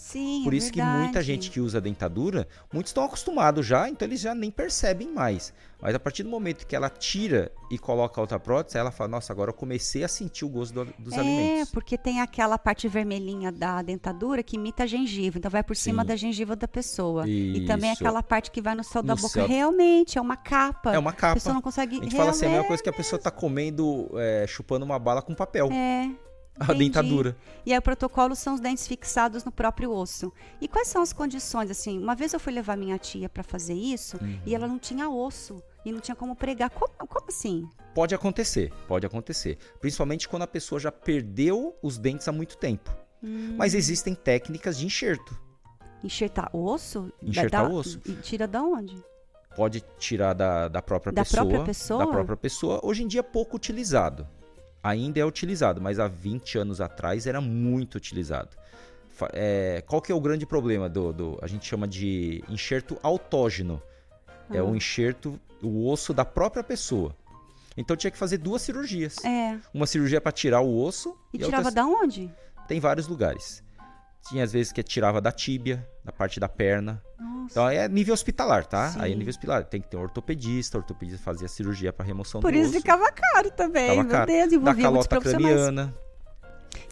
Sim, 0.00 0.40
Por 0.44 0.54
é 0.54 0.56
isso 0.56 0.72
que 0.72 0.80
muita 0.82 0.98
verdade. 1.04 1.26
gente 1.26 1.50
que 1.50 1.60
usa 1.60 1.80
dentadura, 1.80 2.48
muitos 2.72 2.90
estão 2.90 3.04
acostumados 3.04 3.66
já, 3.66 3.88
então 3.88 4.06
eles 4.08 4.20
já 4.20 4.34
nem 4.34 4.50
percebem 4.50 5.12
mais. 5.12 5.52
Mas 5.82 5.94
a 5.94 5.98
partir 5.98 6.22
do 6.22 6.28
momento 6.28 6.66
que 6.66 6.76
ela 6.76 6.90
tira 6.90 7.50
e 7.70 7.78
coloca 7.78 8.20
a 8.20 8.22
outra 8.22 8.38
prótese, 8.38 8.76
ela 8.76 8.90
fala: 8.90 9.08
Nossa, 9.08 9.32
agora 9.32 9.48
eu 9.50 9.54
comecei 9.54 10.04
a 10.04 10.08
sentir 10.08 10.44
o 10.44 10.48
gosto 10.48 10.74
do- 10.84 10.92
dos 10.98 11.14
É, 11.14 11.20
alimentos. 11.20 11.70
porque 11.70 11.96
tem 11.96 12.20
aquela 12.20 12.58
parte 12.58 12.86
vermelhinha 12.86 13.50
da 13.50 13.80
dentadura 13.80 14.42
que 14.42 14.56
imita 14.56 14.82
a 14.82 14.86
gengiva, 14.86 15.38
então 15.38 15.50
vai 15.50 15.62
por 15.62 15.74
cima 15.74 16.02
Sim. 16.02 16.08
da 16.08 16.16
gengiva 16.16 16.54
da 16.54 16.68
pessoa. 16.68 17.26
E 17.26 17.64
também 17.66 17.92
Isso. 17.92 18.02
aquela 18.02 18.22
parte 18.22 18.50
que 18.50 18.60
vai 18.60 18.74
no 18.74 18.84
céu 18.84 19.02
da 19.02 19.14
No 19.14 19.20
boca. 19.22 19.32
céu- 19.32 19.46
Realmente, 19.46 20.18
é 20.18 20.20
uma 20.20 20.36
capa. 20.36 20.92
É 20.94 20.98
uma 20.98 21.10
A 21.10 21.14
capa. 21.14 21.34
pessoa 21.34 21.54
não 21.54 21.62
consegue. 21.62 21.98
A 21.98 22.02
gente 22.02 22.14
fala 22.16 22.30
assim, 22.30 22.44
a 22.44 22.50
mesma 22.50 22.64
coisa 22.64 22.82
que 22.82 22.88
a 22.88 22.92
pessoa 22.92 23.18
tá 23.18 23.30
comendo, 23.30 24.10
é, 24.16 24.46
chupando 24.46 24.84
uma 24.84 24.98
bala 24.98 25.22
com 25.22 25.34
papel. 25.34 25.70
É. 25.72 26.10
a 26.60 26.64
entendi. 26.66 26.78
dentadura. 26.84 27.36
E 27.64 27.72
aí 27.72 27.78
o 27.78 27.82
protocolo 27.82 28.36
são 28.36 28.54
os 28.54 28.60
dentes 28.60 28.86
fixados 28.86 29.44
no 29.44 29.50
próprio 29.50 29.90
osso. 29.90 30.32
E 30.60 30.68
quais 30.68 30.88
são 30.88 31.00
as 31.02 31.12
condições? 31.12 31.70
Assim, 31.70 31.98
uma 31.98 32.14
vez 32.14 32.32
eu 32.32 32.38
fui 32.40 32.52
levar 32.52 32.76
minha 32.76 32.98
tia 32.98 33.28
para 33.28 33.42
fazer 33.42 33.74
isso 33.74 34.16
Uhum. 34.22 34.38
e 34.46 34.54
ela 34.54 34.68
não 34.68 34.78
tinha 34.78 35.08
osso 35.08 35.62
e 35.84 35.90
não 35.90 36.00
tinha 36.00 36.14
como 36.14 36.36
pregar. 36.36 36.70
Como, 36.70 36.92
como 37.08 37.26
assim? 37.28 37.68
Pode 37.94 38.14
acontecer, 38.14 38.72
pode 38.86 39.04
acontecer. 39.06 39.58
Principalmente 39.80 40.28
quando 40.28 40.42
a 40.42 40.46
pessoa 40.46 40.78
já 40.78 40.92
perdeu 40.92 41.74
os 41.82 41.98
dentes 41.98 42.28
há 42.28 42.32
muito 42.32 42.56
tempo. 42.56 42.90
Hum. 43.22 43.54
Mas 43.56 43.74
existem 43.74 44.14
técnicas 44.14 44.78
de 44.78 44.86
enxerto. 44.86 45.36
Enxertar 46.02 46.48
osso? 46.54 47.12
Enxertar 47.22 47.68
Da- 47.68 47.74
osso. 47.74 48.00
E 48.06 48.12
tira 48.14 48.46
da 48.48 48.62
onde? 48.62 48.96
Pode 49.56 49.82
tirar 49.98 50.32
da, 50.32 50.68
da 50.68 50.80
própria 50.80 51.12
Da 51.12 51.22
pessoa. 51.24 51.42
própria 51.44 51.64
pessoa? 51.66 52.04
Da 52.06 52.10
própria 52.10 52.36
pessoa. 52.36 52.80
Hoje 52.82 53.02
em 53.02 53.08
dia 53.08 53.20
é 53.20 53.22
pouco 53.22 53.56
utilizado. 53.56 54.26
Ainda 54.82 55.20
é 55.20 55.24
utilizado, 55.24 55.80
mas 55.80 55.98
há 55.98 56.08
20 56.08 56.58
anos 56.58 56.80
atrás 56.80 57.26
era 57.26 57.40
muito 57.40 57.96
utilizado. 57.96 58.56
É, 59.34 59.82
qual 59.86 60.00
que 60.00 60.10
é 60.10 60.14
o 60.14 60.20
grande 60.20 60.46
problema 60.46 60.88
do, 60.88 61.12
do- 61.12 61.38
A 61.42 61.46
gente 61.46 61.66
chama 61.66 61.86
de 61.86 62.42
enxerto 62.48 62.98
autógeno. 63.02 63.82
É 64.50 64.58
Ah. 64.58 64.64
o 64.64 64.74
enxerto, 64.74 65.38
o 65.62 65.86
osso 65.88 66.14
da 66.14 66.24
própria 66.24 66.64
pessoa. 66.64 67.14
Então 67.76 67.94
tinha 67.96 68.10
que 68.10 68.16
fazer 68.18 68.38
duas 68.38 68.62
cirurgias. 68.62 69.22
É. 69.24 69.58
Uma 69.74 69.86
cirurgia 69.86 70.20
para 70.20 70.32
tirar 70.32 70.60
o 70.62 70.82
osso 70.82 71.14
E, 71.32 71.36
a 71.42 71.44
tirava 71.44 71.68
outra- 71.68 71.82
da 71.82 71.86
onde? 71.86 72.30
tem 72.66 72.80
vários 72.80 73.06
lugares. 73.06 73.62
Tinha 74.28 74.44
às 74.44 74.52
vezes 74.52 74.72
que 74.72 74.82
tirava 74.82 75.20
da 75.20 75.32
tíbia, 75.32 75.86
da 76.04 76.12
parte 76.12 76.38
da 76.38 76.48
perna. 76.48 77.02
Nossa. 77.18 77.46
Então 77.50 77.66
aí 77.66 77.76
é 77.78 77.88
nível 77.88 78.14
hospitalar, 78.14 78.66
tá? 78.66 78.92
Aí 78.98 79.10
é 79.10 79.12
Sim. 79.12 79.18
nível 79.18 79.30
hospitalar. 79.30 79.64
Tem 79.64 79.80
que 79.80 79.88
ter 79.88 79.96
um 79.96 80.02
ortopedista, 80.02 80.76
o 80.78 80.80
ortopedista 80.80 81.22
fazia 81.22 81.48
cirurgia 81.48 81.92
para 81.92 82.04
remoção 82.04 82.40
Por 82.40 82.52
do 82.52 82.58
isso 82.58 82.70
osso. 82.70 82.78
ficava 82.78 83.10
caro 83.10 83.50
também. 83.50 83.82
Ficava 83.90 84.02
meu 84.02 84.12
caro. 84.12 84.26
Deus, 84.26 84.48
da 84.50 84.56
envolvia 84.56 84.90
muitos 84.90 85.06
calota 85.08 85.30
craniana. 85.30 85.94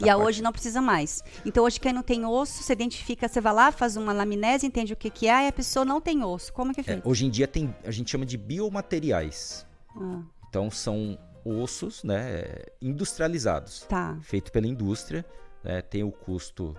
E 0.01 0.05
da 0.05 0.13
a 0.13 0.15
parte- 0.15 0.27
hoje 0.27 0.41
não 0.41 0.51
precisa 0.51 0.81
mais. 0.81 1.23
Então 1.45 1.63
hoje 1.63 1.79
quem 1.79 1.93
não 1.93 2.01
tem 2.03 2.25
osso, 2.25 2.63
você 2.63 2.73
identifica, 2.73 3.27
você 3.27 3.39
vai 3.39 3.53
lá, 3.53 3.71
faz 3.71 3.95
uma 3.95 4.11
anamnese, 4.11 4.65
entende 4.65 4.91
o 4.93 4.95
que, 4.97 5.09
que 5.09 5.27
é, 5.27 5.45
e 5.45 5.47
a 5.47 5.51
pessoa 5.51 5.85
não 5.85 6.01
tem 6.01 6.23
osso. 6.23 6.51
Como 6.51 6.73
que 6.73 6.79
é 6.79 6.83
É, 6.83 6.85
feito? 6.85 7.07
hoje 7.09 7.25
em 7.25 7.29
dia 7.29 7.47
tem, 7.47 7.73
a 7.85 7.91
gente 7.91 8.09
chama 8.09 8.25
de 8.25 8.37
biomateriais. 8.37 9.65
Ah, 9.95 10.21
Então 10.49 10.69
são 10.71 11.17
ossos, 11.45 12.03
né, 12.03 12.43
industrializados, 12.81 13.81
tá. 13.87 14.17
feito 14.21 14.51
pela 14.51 14.67
indústria, 14.67 15.25
né, 15.63 15.81
tem 15.81 16.03
o 16.03 16.11
custo 16.11 16.75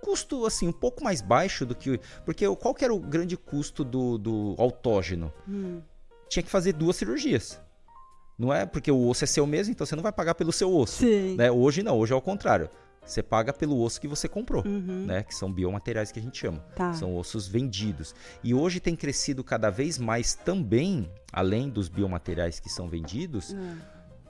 custo 0.00 0.46
assim 0.46 0.68
um 0.68 0.72
pouco 0.72 1.02
mais 1.02 1.20
baixo 1.20 1.66
do 1.66 1.74
que 1.74 2.00
porque 2.24 2.46
qual 2.56 2.74
que 2.74 2.84
era 2.84 2.94
o 2.94 2.98
grande 2.98 3.36
custo 3.36 3.84
do, 3.84 4.18
do 4.18 4.54
autógeno? 4.58 5.32
Hum. 5.48 5.80
Tinha 6.28 6.42
que 6.42 6.50
fazer 6.50 6.72
duas 6.72 6.96
cirurgias. 6.96 7.60
Não 8.38 8.52
é 8.52 8.64
porque 8.64 8.90
o 8.90 9.08
osso 9.08 9.24
é 9.24 9.26
seu 9.26 9.46
mesmo, 9.46 9.72
então 9.72 9.84
você 9.84 9.96
não 9.96 10.02
vai 10.02 10.12
pagar 10.12 10.34
pelo 10.34 10.52
seu 10.52 10.72
osso. 10.72 11.00
Sim. 11.00 11.34
né? 11.34 11.50
Hoje 11.50 11.82
não, 11.82 11.98
hoje 11.98 12.12
é 12.12 12.16
o 12.16 12.20
contrário. 12.20 12.70
Você 13.04 13.22
paga 13.22 13.52
pelo 13.54 13.80
osso 13.80 14.00
que 14.00 14.06
você 14.06 14.28
comprou, 14.28 14.62
uhum. 14.64 15.06
né? 15.06 15.22
Que 15.22 15.34
são 15.34 15.50
biomateriais 15.50 16.12
que 16.12 16.20
a 16.20 16.22
gente 16.22 16.38
chama. 16.38 16.58
Tá. 16.76 16.92
São 16.92 17.16
ossos 17.16 17.48
vendidos. 17.48 18.14
E 18.44 18.52
hoje 18.52 18.80
tem 18.80 18.94
crescido 18.94 19.42
cada 19.42 19.70
vez 19.70 19.98
mais 19.98 20.34
também, 20.34 21.10
além 21.32 21.70
dos 21.70 21.88
biomateriais 21.88 22.60
que 22.60 22.68
são 22.68 22.86
vendidos, 22.86 23.50
uhum. 23.50 23.78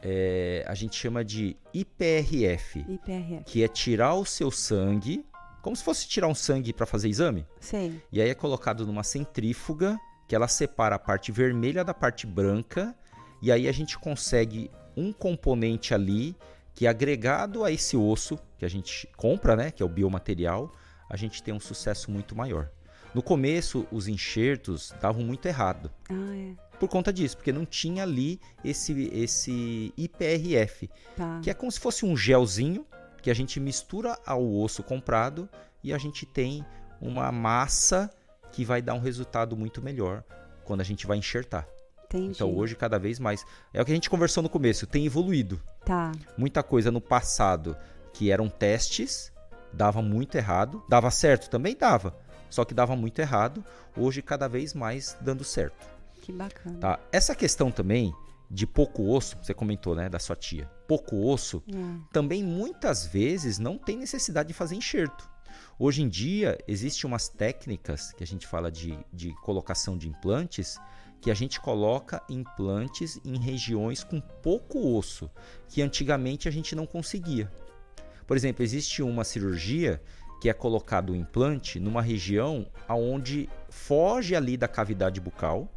é, 0.00 0.64
a 0.66 0.74
gente 0.74 0.96
chama 0.96 1.24
de 1.24 1.56
IPRF, 1.74 2.86
IPRF, 2.88 3.44
que 3.46 3.64
é 3.64 3.68
tirar 3.68 4.14
o 4.14 4.24
seu 4.24 4.50
sangue, 4.50 5.26
como 5.62 5.76
se 5.76 5.82
fosse 5.82 6.08
tirar 6.08 6.28
um 6.28 6.34
sangue 6.34 6.72
para 6.72 6.86
fazer 6.86 7.08
exame. 7.08 7.46
Sim. 7.60 8.00
E 8.12 8.20
aí 8.20 8.30
é 8.30 8.34
colocado 8.34 8.86
numa 8.86 9.02
centrífuga 9.02 9.98
que 10.26 10.34
ela 10.34 10.48
separa 10.48 10.96
a 10.96 10.98
parte 10.98 11.32
vermelha 11.32 11.84
da 11.84 11.94
parte 11.94 12.26
branca 12.26 12.94
e 13.40 13.50
aí 13.50 13.68
a 13.68 13.72
gente 13.72 13.98
consegue 13.98 14.70
um 14.96 15.12
componente 15.12 15.94
ali 15.94 16.36
que 16.74 16.86
agregado 16.86 17.64
a 17.64 17.72
esse 17.72 17.96
osso 17.96 18.38
que 18.56 18.64
a 18.64 18.68
gente 18.68 19.08
compra, 19.16 19.56
né, 19.56 19.70
que 19.70 19.82
é 19.82 19.86
o 19.86 19.88
biomaterial, 19.88 20.72
a 21.08 21.16
gente 21.16 21.42
tem 21.42 21.54
um 21.54 21.60
sucesso 21.60 22.10
muito 22.10 22.36
maior. 22.36 22.70
No 23.14 23.22
começo, 23.22 23.86
os 23.90 24.06
enxertos 24.06 24.94
davam 25.00 25.22
muito 25.22 25.46
errado. 25.46 25.90
Ah, 26.10 26.36
é. 26.36 26.68
Por 26.78 26.88
conta 26.88 27.12
disso, 27.12 27.36
porque 27.36 27.52
não 27.52 27.64
tinha 27.64 28.02
ali 28.02 28.40
esse, 28.64 29.10
esse 29.12 29.92
IPRF, 29.96 30.88
tá. 31.16 31.40
que 31.42 31.50
é 31.50 31.54
como 31.54 31.72
se 31.72 31.80
fosse 31.80 32.04
um 32.04 32.16
gelzinho 32.16 32.86
que 33.28 33.32
a 33.32 33.34
gente 33.34 33.60
mistura 33.60 34.18
ao 34.24 34.42
osso 34.42 34.82
comprado 34.82 35.46
e 35.84 35.92
a 35.92 35.98
gente 35.98 36.24
tem 36.24 36.64
uma 36.98 37.30
massa 37.30 38.10
que 38.50 38.64
vai 38.64 38.80
dar 38.80 38.94
um 38.94 39.00
resultado 39.00 39.54
muito 39.54 39.82
melhor 39.82 40.24
quando 40.64 40.80
a 40.80 40.84
gente 40.84 41.06
vai 41.06 41.18
enxertar. 41.18 41.68
Entendi. 42.06 42.30
Então 42.30 42.56
hoje 42.56 42.74
cada 42.74 42.98
vez 42.98 43.20
mais 43.20 43.44
é 43.74 43.82
o 43.82 43.84
que 43.84 43.92
a 43.92 43.94
gente 43.94 44.08
conversou 44.08 44.42
no 44.42 44.48
começo, 44.48 44.86
tem 44.86 45.04
evoluído. 45.04 45.60
Tá. 45.84 46.10
Muita 46.38 46.62
coisa 46.62 46.90
no 46.90 47.02
passado 47.02 47.76
que 48.14 48.30
eram 48.30 48.48
testes, 48.48 49.30
dava 49.74 50.00
muito 50.00 50.34
errado, 50.34 50.82
dava 50.88 51.10
certo 51.10 51.50
também 51.50 51.76
dava, 51.76 52.16
só 52.48 52.64
que 52.64 52.72
dava 52.72 52.96
muito 52.96 53.18
errado. 53.18 53.62
Hoje 53.94 54.22
cada 54.22 54.48
vez 54.48 54.72
mais 54.72 55.18
dando 55.20 55.44
certo. 55.44 55.86
Que 56.22 56.32
bacana. 56.32 56.78
Tá? 56.78 57.00
Essa 57.12 57.34
questão 57.34 57.70
também 57.70 58.10
de 58.50 58.66
pouco 58.66 59.10
osso, 59.10 59.36
você 59.42 59.52
comentou, 59.52 59.94
né, 59.94 60.08
da 60.08 60.18
sua 60.18 60.36
tia. 60.36 60.70
Pouco 60.86 61.28
osso, 61.28 61.62
é. 61.68 62.12
também 62.12 62.42
muitas 62.42 63.06
vezes 63.06 63.58
não 63.58 63.76
tem 63.76 63.96
necessidade 63.96 64.48
de 64.48 64.54
fazer 64.54 64.74
enxerto. 64.74 65.28
Hoje 65.78 66.02
em 66.02 66.08
dia, 66.08 66.58
existem 66.66 67.08
umas 67.08 67.28
técnicas 67.28 68.12
que 68.12 68.24
a 68.24 68.26
gente 68.26 68.46
fala 68.46 68.70
de, 68.70 68.98
de 69.12 69.32
colocação 69.42 69.96
de 69.96 70.08
implantes 70.08 70.78
que 71.20 71.30
a 71.30 71.34
gente 71.34 71.60
coloca 71.60 72.22
implantes 72.28 73.20
em 73.24 73.38
regiões 73.38 74.04
com 74.04 74.20
pouco 74.20 74.96
osso, 74.96 75.30
que 75.68 75.82
antigamente 75.82 76.48
a 76.48 76.50
gente 76.50 76.74
não 76.74 76.86
conseguia. 76.86 77.50
Por 78.26 78.36
exemplo, 78.36 78.62
existe 78.62 79.02
uma 79.02 79.24
cirurgia 79.24 80.00
que 80.40 80.48
é 80.48 80.52
colocado 80.52 81.10
o 81.10 81.16
implante 81.16 81.80
numa 81.80 82.00
região 82.00 82.66
aonde 82.86 83.48
foge 83.68 84.36
ali 84.36 84.56
da 84.56 84.68
cavidade 84.68 85.20
bucal 85.20 85.68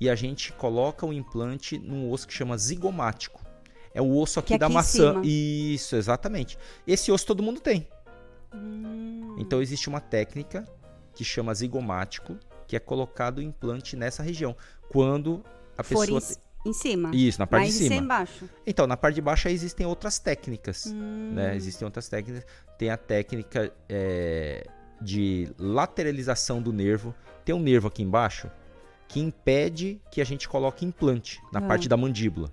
e 0.00 0.08
a 0.08 0.14
gente 0.14 0.52
coloca 0.52 1.04
o 1.04 1.12
implante 1.12 1.78
num 1.78 2.10
osso 2.10 2.26
que 2.26 2.34
chama 2.34 2.56
zigomático. 2.56 3.44
É 3.92 4.00
o 4.00 4.16
osso 4.16 4.38
aqui, 4.38 4.54
aqui 4.54 4.60
da 4.60 4.68
maçã. 4.68 5.20
Isso, 5.24 5.96
exatamente. 5.96 6.58
Esse 6.86 7.10
osso 7.10 7.26
todo 7.26 7.42
mundo 7.42 7.60
tem. 7.60 7.88
Hum. 8.54 9.36
Então 9.38 9.60
existe 9.60 9.88
uma 9.88 10.00
técnica 10.00 10.64
que 11.14 11.24
chama 11.24 11.52
zigomático, 11.52 12.36
que 12.66 12.76
é 12.76 12.78
colocado 12.78 13.38
o 13.38 13.42
implante 13.42 13.96
nessa 13.96 14.22
região. 14.22 14.54
Quando 14.88 15.42
a 15.76 15.82
pessoa. 15.82 16.20
For 16.20 16.36
em, 16.64 16.70
em 16.70 16.72
cima. 16.72 17.10
Isso, 17.12 17.40
na 17.40 17.46
parte 17.46 17.64
Mas 17.64 17.78
de 17.78 17.84
cima. 17.84 17.96
embaixo. 17.96 18.48
Então, 18.66 18.86
na 18.86 18.96
parte 18.96 19.16
de 19.16 19.20
baixo 19.20 19.48
existem 19.48 19.84
outras 19.86 20.18
técnicas. 20.18 20.86
Hum. 20.86 21.32
Né? 21.34 21.56
Existem 21.56 21.84
outras 21.84 22.08
técnicas. 22.08 22.46
Tem 22.78 22.90
a 22.90 22.96
técnica 22.96 23.72
é, 23.88 24.64
de 25.00 25.48
lateralização 25.58 26.62
do 26.62 26.72
nervo. 26.72 27.14
Tem 27.44 27.54
um 27.54 27.60
nervo 27.60 27.88
aqui 27.88 28.02
embaixo 28.02 28.48
que 29.08 29.18
impede 29.18 30.00
que 30.10 30.20
a 30.20 30.24
gente 30.24 30.48
coloque 30.48 30.84
implante 30.84 31.40
na 31.52 31.58
ah. 31.58 31.62
parte 31.62 31.88
da 31.88 31.96
mandíbula 31.96 32.50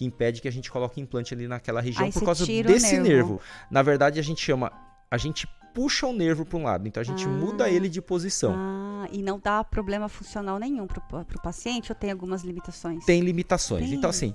que 0.00 0.04
impede 0.06 0.40
que 0.40 0.48
a 0.48 0.50
gente 0.50 0.70
coloque 0.70 0.98
implante 0.98 1.34
ali 1.34 1.46
naquela 1.46 1.78
região 1.78 2.06
Aí 2.06 2.10
por 2.10 2.24
causa 2.24 2.46
desse 2.46 2.96
nervo. 2.96 3.02
nervo. 3.02 3.40
Na 3.70 3.82
verdade, 3.82 4.18
a 4.18 4.22
gente 4.22 4.40
chama, 4.40 4.72
a 5.10 5.18
gente 5.18 5.46
puxa 5.74 6.06
o 6.06 6.12
nervo 6.14 6.42
para 6.46 6.58
um 6.58 6.62
lado, 6.62 6.88
então 6.88 7.02
a 7.02 7.04
gente 7.04 7.26
ah. 7.26 7.28
muda 7.28 7.68
ele 7.68 7.86
de 7.86 8.00
posição. 8.00 8.54
Ah, 8.56 9.06
e 9.12 9.22
não 9.22 9.38
dá 9.38 9.62
problema 9.62 10.08
funcional 10.08 10.58
nenhum 10.58 10.86
para 10.86 11.20
o 11.20 11.42
paciente 11.42 11.92
ou 11.92 11.94
tem 11.94 12.10
algumas 12.10 12.42
limitações? 12.42 13.04
Tem 13.04 13.20
limitações. 13.20 13.90
Tem. 13.90 13.94
Então, 13.94 14.08
assim, 14.08 14.34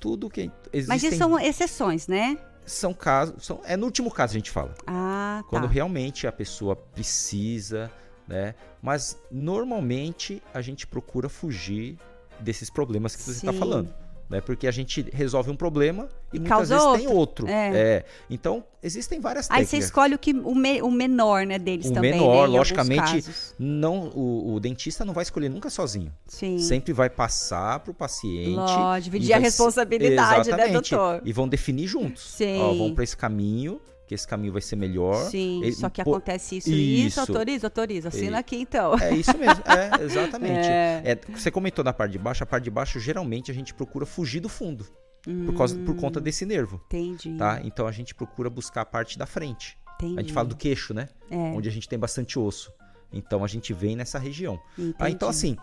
tudo 0.00 0.28
que 0.28 0.50
existem... 0.72 0.88
Mas 0.88 1.04
isso 1.04 1.16
são 1.16 1.38
exceções, 1.38 2.08
né? 2.08 2.36
São 2.66 2.92
casos, 2.92 3.46
são, 3.46 3.60
é 3.64 3.76
no 3.76 3.86
último 3.86 4.10
caso 4.10 4.32
a 4.32 4.38
gente 4.38 4.50
fala. 4.50 4.74
Ah, 4.84 5.44
Quando 5.48 5.68
tá. 5.68 5.72
realmente 5.72 6.26
a 6.26 6.32
pessoa 6.32 6.74
precisa, 6.74 7.88
né? 8.28 8.54
Mas 8.82 9.18
normalmente 9.30 10.42
a 10.52 10.60
gente 10.60 10.86
procura 10.86 11.28
fugir 11.28 11.96
desses 12.38 12.70
problemas 12.70 13.16
que 13.16 13.22
você 13.22 13.30
está 13.32 13.52
falando 13.52 13.92
né? 14.28 14.40
Porque 14.40 14.66
a 14.66 14.70
gente 14.70 15.06
resolve 15.12 15.50
um 15.50 15.56
problema 15.56 16.08
e, 16.32 16.36
e 16.36 16.40
muitas 16.40 16.68
vezes 16.68 16.84
outro. 16.84 16.98
tem 16.98 17.08
outro. 17.08 17.48
É. 17.48 17.76
é. 17.76 18.04
Então, 18.28 18.62
existem 18.82 19.20
várias 19.20 19.48
técnicas. 19.48 19.72
Aí 19.74 19.80
você 19.80 19.84
escolhe 19.84 20.14
o, 20.14 20.18
que, 20.18 20.32
o, 20.32 20.54
me, 20.54 20.82
o 20.82 20.90
menor 20.90 21.46
né, 21.46 21.58
deles 21.58 21.86
o 21.86 21.94
também. 21.94 22.12
O 22.12 22.16
menor, 22.16 22.48
né, 22.48 22.58
logicamente, 22.58 23.24
não, 23.58 24.08
o, 24.08 24.54
o, 24.54 24.60
dentista 24.60 25.04
não 25.04 25.14
vai 25.14 25.22
escolher 25.22 25.48
nunca 25.48 25.70
sozinho. 25.70 26.12
Sim. 26.26 26.58
Sempre 26.58 26.92
vai 26.92 27.08
passar 27.08 27.80
para 27.80 27.90
o 27.90 27.94
paciente. 27.94 28.50
Lógico, 28.50 29.00
dividir 29.04 29.32
a 29.32 29.38
responsabilidade, 29.38 30.50
né, 30.50 30.68
doutor? 30.68 31.22
E 31.24 31.32
vão 31.32 31.48
definir 31.48 31.86
juntos. 31.86 32.22
Sim. 32.22 32.60
Ó, 32.60 32.74
vão 32.74 32.94
para 32.94 33.04
esse 33.04 33.16
caminho 33.16 33.80
que 34.08 34.14
esse 34.14 34.26
caminho 34.26 34.54
vai 34.54 34.62
ser 34.62 34.74
melhor. 34.74 35.30
Sim, 35.30 35.62
Ele, 35.62 35.72
só 35.72 35.90
que 35.90 36.02
pô, 36.02 36.12
acontece 36.12 36.56
isso 36.56 36.70
e 36.70 37.06
isso, 37.06 37.20
autoriza, 37.20 37.66
autoriza, 37.66 38.08
assina 38.08 38.38
aqui 38.38 38.56
então. 38.56 38.98
É 38.98 39.14
isso 39.14 39.36
mesmo, 39.36 39.62
é, 39.66 40.00
exatamente. 40.02 40.66
É. 40.66 41.02
É, 41.04 41.18
você 41.36 41.50
comentou 41.50 41.84
na 41.84 41.92
parte 41.92 42.12
de 42.12 42.18
baixo, 42.18 42.42
a 42.42 42.46
parte 42.46 42.64
de 42.64 42.70
baixo 42.70 42.98
geralmente 42.98 43.50
a 43.50 43.54
gente 43.54 43.74
procura 43.74 44.06
fugir 44.06 44.40
do 44.40 44.48
fundo. 44.48 44.86
Hum, 45.26 45.44
por, 45.44 45.54
causa, 45.56 45.78
por 45.80 45.94
conta 45.96 46.20
desse 46.20 46.46
nervo. 46.46 46.80
Entendi. 46.86 47.36
Tá? 47.36 47.60
Então 47.62 47.86
a 47.86 47.92
gente 47.92 48.14
procura 48.14 48.48
buscar 48.48 48.80
a 48.80 48.86
parte 48.86 49.18
da 49.18 49.26
frente. 49.26 49.76
Entendi. 49.96 50.18
A 50.18 50.22
gente 50.22 50.32
fala 50.32 50.48
do 50.48 50.56
queixo, 50.56 50.94
né? 50.94 51.10
É. 51.30 51.36
Onde 51.36 51.68
a 51.68 51.72
gente 51.72 51.86
tem 51.86 51.98
bastante 51.98 52.38
osso. 52.38 52.72
Então 53.12 53.44
a 53.44 53.46
gente 53.46 53.74
vem 53.74 53.94
nessa 53.94 54.18
região. 54.18 54.58
Ah, 54.98 55.10
então 55.10 55.28
assim, 55.28 55.56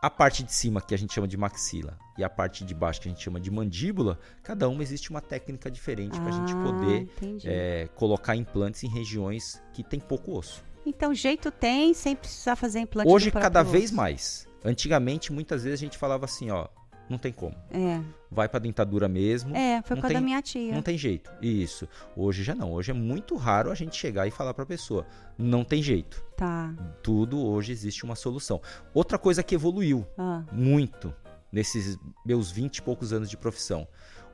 a 0.00 0.08
parte 0.08 0.42
de 0.42 0.52
cima 0.52 0.80
que 0.80 0.94
a 0.94 0.98
gente 0.98 1.12
chama 1.12 1.28
de 1.28 1.36
maxila 1.36 1.98
e 2.16 2.24
a 2.24 2.30
parte 2.30 2.64
de 2.64 2.74
baixo 2.74 3.00
que 3.00 3.08
a 3.08 3.12
gente 3.12 3.22
chama 3.22 3.38
de 3.38 3.50
mandíbula, 3.50 4.18
cada 4.42 4.68
uma 4.68 4.82
existe 4.82 5.10
uma 5.10 5.20
técnica 5.20 5.70
diferente 5.70 6.16
ah, 6.18 6.20
para 6.20 6.28
a 6.28 6.32
gente 6.32 6.54
poder 6.54 7.08
é, 7.44 7.88
colocar 7.94 8.34
implantes 8.34 8.82
em 8.82 8.88
regiões 8.88 9.62
que 9.72 9.82
tem 9.82 10.00
pouco 10.00 10.36
osso. 10.36 10.64
Então, 10.86 11.14
jeito 11.14 11.50
tem 11.50 11.92
sem 11.92 12.16
precisar 12.16 12.56
fazer 12.56 12.80
implante. 12.80 13.10
Hoje, 13.10 13.30
cada 13.30 13.62
vez 13.62 13.86
osso. 13.86 13.94
mais. 13.94 14.48
Antigamente, 14.64 15.32
muitas 15.32 15.64
vezes 15.64 15.78
a 15.80 15.84
gente 15.84 15.98
falava 15.98 16.24
assim, 16.24 16.50
ó, 16.50 16.68
não 17.10 17.18
tem 17.18 17.32
como. 17.32 17.56
É. 17.70 18.00
Vai 18.30 18.48
pra 18.48 18.60
dentadura 18.60 19.08
mesmo. 19.08 19.54
É, 19.56 19.82
foi 19.82 20.00
com 20.00 20.06
a 20.06 20.10
da 20.10 20.20
minha 20.20 20.40
tia. 20.40 20.72
Não 20.72 20.80
tem 20.80 20.96
jeito. 20.96 21.30
Isso. 21.42 21.88
Hoje 22.16 22.44
já 22.44 22.54
não. 22.54 22.72
Hoje 22.72 22.92
é 22.92 22.94
muito 22.94 23.34
raro 23.36 23.72
a 23.72 23.74
gente 23.74 23.96
chegar 23.96 24.28
e 24.28 24.30
falar 24.30 24.54
pra 24.54 24.64
pessoa, 24.64 25.04
não 25.36 25.64
tem 25.64 25.82
jeito. 25.82 26.22
Tá. 26.36 26.72
Tudo 27.02 27.44
hoje 27.44 27.72
existe 27.72 28.04
uma 28.04 28.14
solução. 28.14 28.60
Outra 28.94 29.18
coisa 29.18 29.42
que 29.42 29.54
evoluiu 29.54 30.06
ah. 30.16 30.44
muito 30.52 31.12
nesses 31.50 31.98
meus 32.24 32.52
20 32.52 32.76
e 32.76 32.82
poucos 32.82 33.12
anos 33.12 33.28
de 33.28 33.36
profissão. 33.36 33.88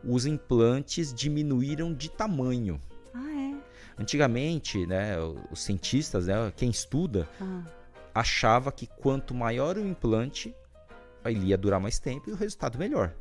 Os 0.05 0.27
implantes 0.27 1.13
diminuíram 1.15 1.95
de 1.95 2.11
tamanho. 2.11 2.79
Ah, 3.15 3.33
é? 3.33 3.55
Antigamente, 3.99 4.87
né, 4.87 5.17
os 5.51 5.63
cientistas, 5.63 6.27
né, 6.27 6.53
quem 6.55 6.69
estuda, 6.69 7.27
ah. 7.41 7.63
achava 8.15 8.71
que 8.71 8.87
quanto 8.87 9.35
maior 9.35 9.79
o 9.79 9.87
implante, 9.87 10.55
ele 11.33 11.47
ia 11.47 11.59
durar 11.59 11.81
mais 11.81 11.99
tempo 11.99 12.31
e 12.31 12.33
o 12.33 12.37
resultado 12.37 12.79
melhor. 12.79 13.15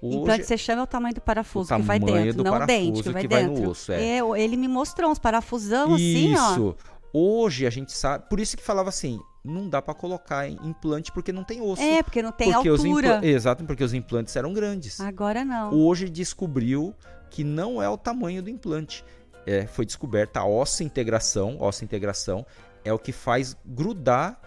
Hoje, 0.00 0.16
implante 0.16 0.44
você 0.44 0.56
chama 0.56 0.82
é 0.82 0.84
o 0.84 0.86
tamanho 0.86 1.14
do 1.14 1.20
parafuso 1.20 1.74
que 1.74 1.82
vai 1.82 1.98
dentro, 1.98 2.44
não 2.44 2.54
o 2.54 2.66
dente 2.66 3.02
que 3.02 3.10
vai 3.10 3.22
que 3.22 3.28
dentro. 3.28 3.54
Vai 3.54 3.62
no 3.62 3.70
osso, 3.70 3.92
é. 3.92 4.18
é. 4.18 4.20
ele 4.40 4.56
me 4.56 4.68
mostrou 4.68 5.10
uns 5.10 5.18
parafusão 5.18 5.94
assim, 5.94 6.36
ó. 6.36 6.52
Isso. 6.52 6.76
Hoje 7.12 7.66
a 7.66 7.70
gente 7.70 7.92
sabe, 7.92 8.28
por 8.28 8.38
isso 8.38 8.56
que 8.56 8.62
falava 8.62 8.90
assim, 8.90 9.18
não 9.44 9.68
dá 9.68 9.82
para 9.82 9.94
colocar 9.94 10.48
implante 10.48 11.10
porque 11.10 11.32
não 11.32 11.42
tem 11.42 11.60
osso. 11.60 11.82
É, 11.82 12.02
porque 12.02 12.22
não 12.22 12.30
tem 12.30 12.52
porque 12.52 12.68
altura. 12.68 13.20
Exato, 13.26 13.64
porque 13.64 13.82
os 13.82 13.94
implantes 13.94 14.36
eram 14.36 14.52
grandes. 14.52 15.00
Agora 15.00 15.44
não. 15.44 15.74
Hoje 15.74 16.08
descobriu 16.08 16.94
que 17.30 17.42
não 17.42 17.82
é 17.82 17.88
o 17.88 17.96
tamanho 17.96 18.42
do 18.42 18.50
implante. 18.50 19.04
É, 19.46 19.66
foi 19.66 19.86
descoberta 19.86 20.40
a 20.40 20.46
ossa 20.46 20.84
integração, 20.84 21.56
ossa 21.58 21.82
integração 21.82 22.44
é 22.84 22.92
o 22.92 22.98
que 22.98 23.12
faz 23.12 23.56
grudar 23.64 24.40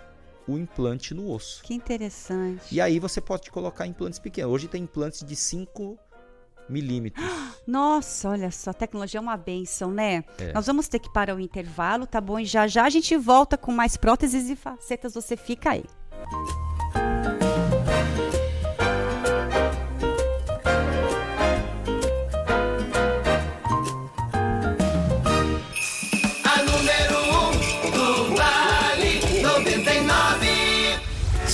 o 0.53 0.57
implante 0.57 1.13
no 1.13 1.31
osso. 1.31 1.63
Que 1.63 1.73
interessante. 1.73 2.63
E 2.71 2.79
aí 2.81 2.99
você 2.99 3.19
pode 3.21 3.49
colocar 3.51 3.85
implantes 3.85 4.19
pequenos. 4.19 4.51
Hoje 4.53 4.67
tem 4.67 4.83
implantes 4.83 5.23
de 5.25 5.35
5 5.35 5.97
milímetros. 6.69 7.25
Nossa, 7.67 8.29
olha 8.29 8.51
só, 8.51 8.71
a 8.71 8.73
tecnologia 8.73 9.19
é 9.19 9.21
uma 9.21 9.37
benção, 9.37 9.91
né? 9.91 10.23
É. 10.37 10.53
Nós 10.53 10.65
vamos 10.65 10.87
ter 10.87 10.99
que 10.99 11.11
parar 11.11 11.35
o 11.35 11.39
intervalo, 11.39 12.07
tá 12.07 12.19
bom? 12.19 12.39
E 12.39 12.45
já 12.45 12.67
já 12.67 12.85
a 12.85 12.89
gente 12.89 13.15
volta 13.17 13.57
com 13.57 13.71
mais 13.71 13.97
próteses 13.97 14.49
e 14.49 14.55
facetas. 14.55 15.13
Você 15.13 15.37
fica 15.37 15.71
aí. 15.71 15.85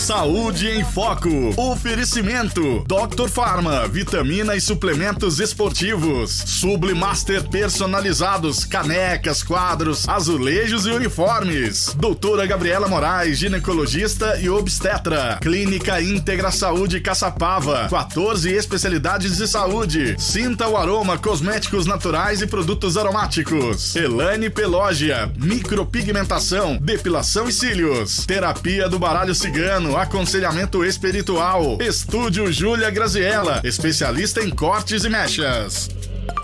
Saúde 0.08 0.70
em 0.70 0.86
Foco. 0.86 1.30
Oferecimento: 1.58 2.86
Dr. 2.88 3.28
Farma, 3.28 3.90
vitamina 3.90 4.56
e 4.56 4.62
suplementos 4.62 5.42
esportivos. 5.42 6.32
Sublimaster 6.32 7.44
personalizados, 7.50 8.64
canecas, 8.64 9.44
quadros, 9.44 10.08
azulejos 10.08 10.86
e 10.86 10.92
uniformes. 10.92 11.94
Doutora 12.00 12.46
Gabriela 12.46 12.88
Moraes, 12.88 13.38
ginecologista 13.38 14.40
e 14.40 14.50
obstetra. 14.50 15.40
Clínica 15.42 16.02
Íntegra 16.02 16.52
Saúde 16.52 17.02
Caçapava. 17.02 17.90
14 17.90 18.50
especialidades 18.50 19.36
de 19.36 19.46
saúde. 19.46 20.16
Sinta 20.18 20.70
o 20.70 20.78
aroma, 20.78 21.18
cosméticos 21.18 21.86
naturais 21.86 22.42
e 22.42 22.48
produtos 22.48 22.96
aromáticos. 22.96 23.94
Elane 23.94 24.50
Pelógia, 24.50 25.30
micropigmentação, 25.36 26.78
depilação 26.78 27.50
e 27.50 27.52
cílios. 27.52 28.26
Terapia 28.26 28.88
do 28.88 28.98
baralho 28.98 29.36
cigano, 29.36 29.97
aconselhamento 29.98 30.84
espiritual. 30.86 31.78
Estúdio 31.82 32.52
Júlia 32.52 32.90
Graziella, 32.90 33.62
especialista 33.64 34.44
em 34.44 34.50
cortes 34.50 35.04
e 35.04 35.10
mechas. 35.10 35.90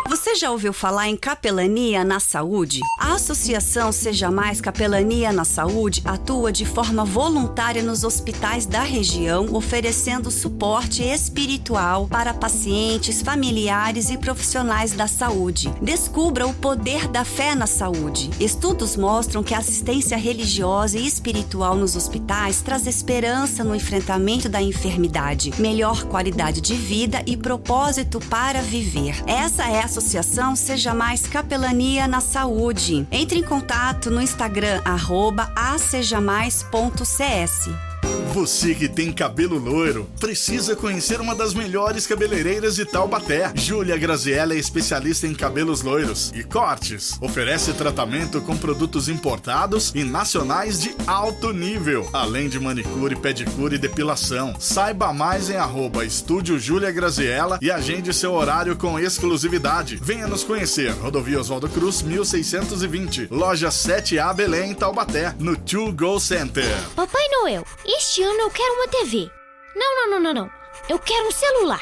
Você 0.08 0.23
já 0.36 0.50
ouviu 0.52 0.74
falar 0.74 1.08
em 1.08 1.16
capelania 1.16 2.04
na 2.04 2.20
saúde? 2.20 2.80
A 3.00 3.14
Associação 3.14 3.92
Seja 3.92 4.32
Mais 4.32 4.60
Capelania 4.60 5.32
na 5.32 5.46
Saúde 5.46 6.02
atua 6.06 6.52
de 6.52 6.66
forma 6.66 7.06
voluntária 7.06 7.84
nos 7.84 8.04
hospitais 8.04 8.66
da 8.66 8.82
região, 8.82 9.48
oferecendo 9.54 10.32
suporte 10.32 11.04
espiritual 11.04 12.08
para 12.08 12.34
pacientes, 12.34 13.22
familiares 13.22 14.10
e 14.10 14.18
profissionais 14.18 14.94
da 14.94 15.08
saúde. 15.08 15.72
Descubra 15.82 16.48
o 16.48 16.54
poder 16.54 17.08
da 17.08 17.24
fé 17.24 17.54
na 17.54 17.68
saúde. 17.68 18.32
Estudos 18.40 18.96
mostram 18.96 19.44
que 19.44 19.54
a 19.54 19.60
assistência 19.60 20.18
religiosa 20.18 20.98
e 20.98 21.06
espiritual 21.06 21.76
nos 21.76 21.96
hospitais 21.96 22.62
traz 22.62 22.88
esperança 22.88 23.64
no 23.64 23.76
enfrentamento 23.76 24.50
da 24.50 24.62
enfermidade, 24.62 25.54
melhor 25.60 26.06
qualidade 26.06 26.60
de 26.60 26.76
vida 26.76 27.22
e 27.28 27.38
propósito 27.38 28.20
para 28.20 28.62
viver. 28.62 29.22
Essa 29.28 29.70
é 29.70 29.82
a 29.82 29.88
Seja 30.56 30.94
Mais 30.94 31.28
Capelania 31.28 32.08
na 32.08 32.22
Saúde. 32.22 33.06
Entre 33.12 33.40
em 33.40 33.44
contato 33.44 34.10
no 34.10 34.22
Instagram, 34.22 34.82
arroba 34.86 35.52
acejamais.cs. 35.56 37.93
Você 38.34 38.74
que 38.74 38.90
tem 38.90 39.14
cabelo 39.14 39.60
loiro, 39.60 40.10
precisa 40.20 40.76
conhecer 40.76 41.22
uma 41.22 41.36
das 41.36 41.54
melhores 41.54 42.08
cabeleireiras 42.08 42.76
de 42.76 42.84
Taubaté. 42.84 43.52
Júlia 43.54 43.96
Graziella 43.96 44.56
é 44.56 44.58
especialista 44.58 45.28
em 45.28 45.36
cabelos 45.36 45.84
loiros 45.84 46.32
e 46.34 46.44
cortes. 46.44 47.16
Oferece 47.22 47.74
tratamento 47.74 48.42
com 48.42 48.58
produtos 48.58 49.08
importados 49.08 49.92
e 49.94 50.04
nacionais 50.04 50.82
de 50.82 50.96
alto 51.06 51.54
nível, 51.54 52.10
além 52.12 52.50
de 52.50 52.60
manicure, 52.60 53.16
pedicure 53.16 53.76
e 53.76 53.78
depilação. 53.78 54.56
Saiba 54.60 55.14
mais 55.14 55.52
em 55.52 55.58
arroba 55.58 56.04
Estúdio 56.04 56.58
Júlia 56.58 56.92
Graziella 56.92 57.60
e 57.62 57.70
agende 57.70 58.12
seu 58.12 58.34
horário 58.34 58.76
com 58.76 58.98
exclusividade. 58.98 60.00
Venha 60.02 60.26
nos 60.26 60.44
conhecer. 60.44 60.92
Rodovia 60.94 61.40
Oswaldo 61.40 61.70
Cruz, 61.70 62.02
1620. 62.02 63.28
Loja 63.30 63.70
7A 63.70 64.34
Belém, 64.34 64.74
Taubaté, 64.74 65.36
no 65.38 65.56
Two 65.56 65.94
Go 65.94 66.20
Center. 66.20 66.66
Papai 66.96 67.28
Noel, 67.30 67.64
este 67.86 68.23
ano 68.24 68.42
eu 68.42 68.50
quero 68.50 68.74
uma 68.74 68.88
TV. 68.88 69.32
Não, 69.76 69.96
não, 69.96 70.12
não, 70.12 70.20
não, 70.20 70.34
não. 70.34 70.52
Eu 70.90 71.00
quero 71.00 71.28
um 71.28 71.32
celular. 71.32 71.82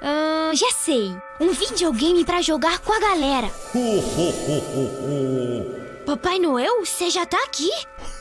Ah, 0.00 0.50
já 0.54 0.70
sei. 0.70 1.14
Um 1.40 1.50
videogame 1.52 2.24
pra 2.24 2.42
jogar 2.42 2.78
com 2.80 2.92
a 2.92 3.00
galera. 3.00 3.50
Papai 6.04 6.38
Noel, 6.38 6.84
você 6.84 7.08
já 7.08 7.24
tá 7.24 7.42
aqui? 7.44 7.70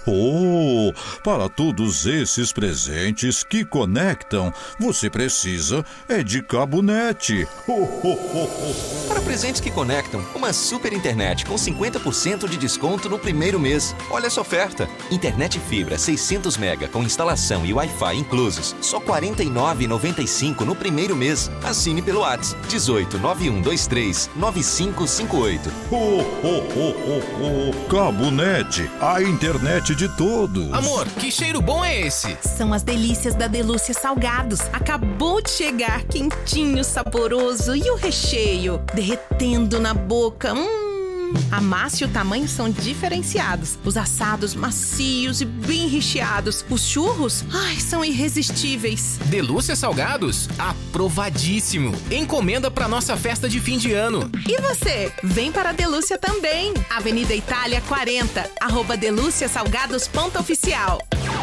Oh, 0.06 0.92
para 1.24 1.48
todos 1.48 2.06
esses 2.06 2.52
presentes 2.52 3.42
que 3.42 3.64
conectam, 3.64 4.54
você 4.78 5.10
precisa 5.10 5.86
é 6.10 6.22
de 6.22 6.42
cabonete. 6.42 7.48
Para 9.08 9.22
presentes 9.22 9.62
que 9.62 9.72
conectam, 9.72 10.22
uma 10.36 10.52
super 10.52 10.92
internet 10.92 11.46
com 11.46 11.56
50% 11.56 12.50
de 12.50 12.58
desconto 12.58 13.10
no 13.10 13.18
primeiro 13.18 13.58
mês. 13.58 13.96
Olha 14.12 14.28
essa 14.28 14.42
oferta. 14.42 14.90
Internet 15.10 15.58
fibra 15.58 15.98
600 15.98 16.58
mega 16.58 16.90
com 16.90 17.02
instalação 17.02 17.66
e 17.66 17.74
Wi-Fi 17.74 18.18
inclusos. 18.18 18.76
Só 18.82 18.98
R$ 18.98 19.06
49,95 19.06 20.66
no 20.66 20.76
primeiro 20.76 21.16
mês. 21.16 21.50
Assine 21.64 22.02
pelo 22.02 22.20
WhatsApp 22.22 22.68
18 22.68 23.20
9123 23.20 24.30
9558. 24.36 25.72
Cabonete, 27.90 28.90
a 29.00 29.22
internet 29.22 29.93
de 29.96 30.10
todos. 30.10 30.74
Amor, 30.74 31.08
que 31.20 31.32
cheiro 31.32 31.62
bom 31.62 31.84
é 31.84 32.02
esse? 32.02 32.38
São 32.42 32.74
as 32.74 32.84
delícias 32.84 33.36
da 33.36 33.48
Delúcia 33.48 33.94
Salgados. 33.94 34.62
Acabou 34.72 35.42
de 35.42 35.50
chegar, 35.50 36.04
quentinho, 36.04 36.84
saboroso 36.84 37.76
e 37.76 37.90
o 37.90 37.96
recheio 37.96 38.82
derretendo 38.94 39.80
na 39.80 39.94
boca. 39.94 40.54
Hum. 40.54 40.83
A 41.52 41.62
massa 41.62 42.04
e 42.04 42.06
o 42.06 42.10
tamanho 42.10 42.48
são 42.48 42.70
diferenciados. 42.70 43.78
Os 43.84 43.98
assados 43.98 44.56
macios 44.56 45.42
e 45.42 45.46
bem 45.46 45.88
recheados. 45.88 46.66
Os 46.70 46.82
churros, 46.86 47.44
ai, 47.54 47.76
são 47.78 48.04
irresistíveis. 48.04 49.20
Delúcia 49.26 49.76
Salgados? 49.76 50.50
Aprovadíssimo. 50.58 51.96
Encomenda 52.12 52.70
para 52.70 52.88
nossa 52.88 53.16
festa 53.18 53.50
de 53.50 53.60
fim 53.60 53.78
de 53.78 53.94
ano. 53.94 54.30
E 54.48 54.62
você? 54.62 55.12
Vem 55.24 55.52
para 55.52 55.70
a 55.70 55.74
Delúcia 55.74 56.18
também. 56.18 56.74
Avenida 56.90 57.34
Itália 57.34 57.82
40, 57.88 58.50
arroba 58.62 58.96
Delúcia 58.98 59.48
Salgados 59.48 60.08
ponto 60.08 60.40
oficial. 60.40 61.00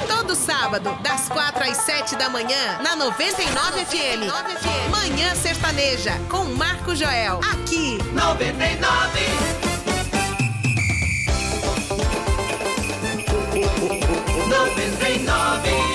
Todo 0.06 0.34
sábado, 0.34 0.96
das 1.02 1.28
4 1.28 1.64
às 1.64 1.76
7 1.78 2.16
da 2.16 2.28
manhã, 2.28 2.78
na 2.82 2.96
99 2.96 3.84
FM. 3.84 4.26
99 4.26 4.56
FM. 4.56 4.90
Manhã 4.90 5.34
Sertaneja, 5.34 6.12
com 6.28 6.44
Marco 6.44 6.94
Joel. 6.94 7.40
Aqui. 7.52 7.98
99. 8.12 9.79
99. 14.80 15.89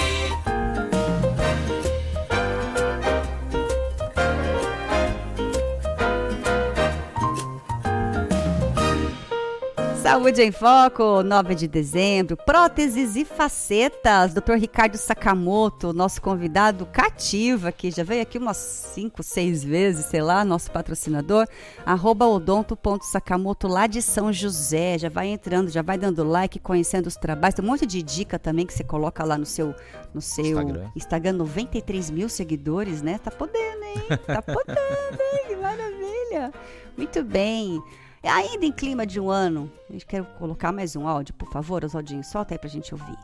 Saúde 10.16 10.42
em 10.42 10.52
Foco, 10.52 11.22
9 11.24 11.56
de 11.56 11.68
dezembro, 11.68 12.38
próteses 12.38 13.18
e 13.18 13.26
facetas. 13.26 14.34
Dr. 14.34 14.54
Ricardo 14.54 14.96
Sakamoto, 14.96 15.92
nosso 15.92 16.22
convidado 16.22 16.86
cativo 16.86 17.68
aqui, 17.68 17.92
já 17.92 18.02
veio 18.02 18.22
aqui 18.22 18.38
umas 18.38 18.56
5, 18.56 19.22
6 19.22 19.66
vezes, 19.66 20.06
sei 20.06 20.22
lá, 20.22 20.46
nosso 20.46 20.72
patrocinador. 20.72 21.46
Arroba 21.86 22.26
odonto.sakamoto 22.28 23.68
lá 23.68 23.88
de 23.88 24.02
São 24.02 24.32
José. 24.32 24.98
Já 24.98 25.10
vai 25.10 25.28
entrando, 25.28 25.70
já 25.70 25.82
vai 25.82 25.98
dando 25.98 26.24
like, 26.24 26.60
conhecendo 26.60 27.08
os 27.08 27.18
trabalhos. 27.18 27.56
Tem 27.56 27.66
um 27.66 27.68
monte 27.68 27.86
de 27.86 28.02
dica 28.02 28.40
também 28.40 28.66
que 28.66 28.74
você 28.74 28.86
coloca 28.86 29.22
lá 29.26 29.38
no 29.38 29.46
seu, 29.46 29.76
no 30.14 30.22
seu 30.22 30.46
Instagram. 30.46 30.92
Instagram 30.96 31.34
93 31.34 32.10
mil 32.10 32.30
seguidores, 32.30 33.02
né? 33.02 33.20
Tá 33.22 33.32
podendo, 33.32 33.84
hein? 33.84 33.96
Tá 34.26 34.40
podendo, 34.42 35.22
hein? 35.22 35.46
Que 35.50 35.56
maravilha. 35.58 36.54
Muito 36.96 37.22
bem. 37.22 37.84
Ainda 38.28 38.66
em 38.66 38.72
clima 38.72 39.06
de 39.06 39.20
um 39.20 39.30
ano, 39.30 39.72
a 39.88 39.94
gente 39.94 40.06
quer 40.06 40.24
colocar 40.40 40.72
mais 40.72 40.96
um 40.96 41.08
áudio, 41.08 41.34
por 41.36 41.48
favor, 41.52 41.86
Oswaldinho, 41.86 42.24
solta 42.24 42.56
aí 42.56 42.58
pra 42.58 42.68
gente 42.68 42.94
ouvir. 42.94 43.18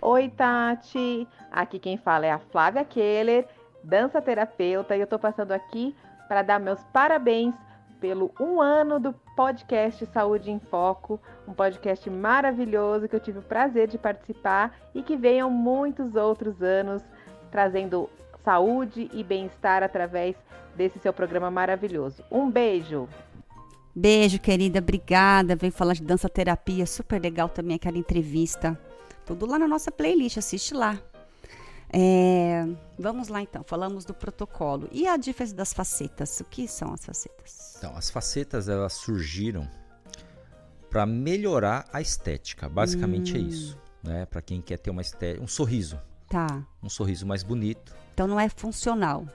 Oi, 0.00 0.28
Tati. 0.28 1.26
Aqui 1.50 1.78
quem 1.78 1.96
fala 1.96 2.26
é 2.26 2.30
a 2.30 2.38
Flávia 2.38 2.84
Keller, 2.84 3.46
dança 3.82 4.20
terapeuta, 4.20 4.94
e 4.94 5.00
eu 5.00 5.06
tô 5.06 5.18
passando 5.18 5.52
aqui 5.52 5.96
para 6.28 6.42
dar 6.42 6.60
meus 6.60 6.82
parabéns 6.92 7.54
pelo 7.98 8.30
um 8.38 8.60
ano 8.60 9.00
do 9.00 9.14
podcast 9.34 10.04
Saúde 10.06 10.50
em 10.50 10.58
Foco, 10.58 11.20
um 11.48 11.54
podcast 11.54 12.10
maravilhoso 12.10 13.08
que 13.08 13.16
eu 13.16 13.20
tive 13.20 13.38
o 13.38 13.42
prazer 13.42 13.88
de 13.88 13.96
participar 13.96 14.76
e 14.94 15.02
que 15.02 15.16
venham 15.16 15.48
muitos 15.48 16.14
outros 16.14 16.60
anos 16.60 17.02
trazendo 17.50 18.10
saúde 18.44 19.08
e 19.14 19.22
bem-estar 19.22 19.82
através 19.82 20.36
desse 20.74 20.98
seu 20.98 21.12
programa 21.12 21.50
maravilhoso. 21.50 22.22
Um 22.30 22.50
beijo! 22.50 23.08
Beijo, 23.94 24.38
querida, 24.38 24.78
obrigada. 24.78 25.54
Veio 25.56 25.72
falar 25.72 25.94
de 25.94 26.02
dança 26.02 26.28
terapia, 26.28 26.86
super 26.86 27.20
legal 27.20 27.48
também 27.48 27.76
aquela 27.76 27.98
entrevista. 27.98 28.78
Tudo 29.26 29.46
lá 29.46 29.58
na 29.58 29.68
nossa 29.68 29.90
playlist, 29.92 30.38
assiste 30.38 30.74
lá. 30.74 30.98
É, 31.94 32.64
vamos 32.98 33.28
lá 33.28 33.42
então, 33.42 33.62
falamos 33.62 34.04
do 34.06 34.14
protocolo. 34.14 34.88
E 34.90 35.06
a 35.06 35.16
diferença 35.18 35.54
das 35.54 35.74
facetas? 35.74 36.40
O 36.40 36.44
que 36.44 36.66
são 36.66 36.94
as 36.94 37.04
facetas? 37.04 37.74
Então, 37.76 37.94
as 37.96 38.08
facetas 38.08 38.68
elas 38.68 38.94
surgiram 38.94 39.68
para 40.88 41.04
melhorar 41.04 41.86
a 41.92 42.00
estética. 42.00 42.68
Basicamente 42.68 43.36
é 43.36 43.40
Hum. 43.40 43.44
é 43.44 43.48
isso, 43.48 43.78
né? 44.02 44.26
Para 44.26 44.40
quem 44.40 44.62
quer 44.62 44.78
ter 44.78 44.90
uma 44.90 45.02
estética, 45.02 45.42
um 45.44 45.48
sorriso, 45.48 46.00
Tá. 46.28 46.62
um 46.82 46.88
sorriso 46.88 47.26
mais 47.26 47.42
bonito. 47.42 47.94
Então 48.14 48.26
não 48.26 48.40
é 48.40 48.48
funcional, 48.48 49.26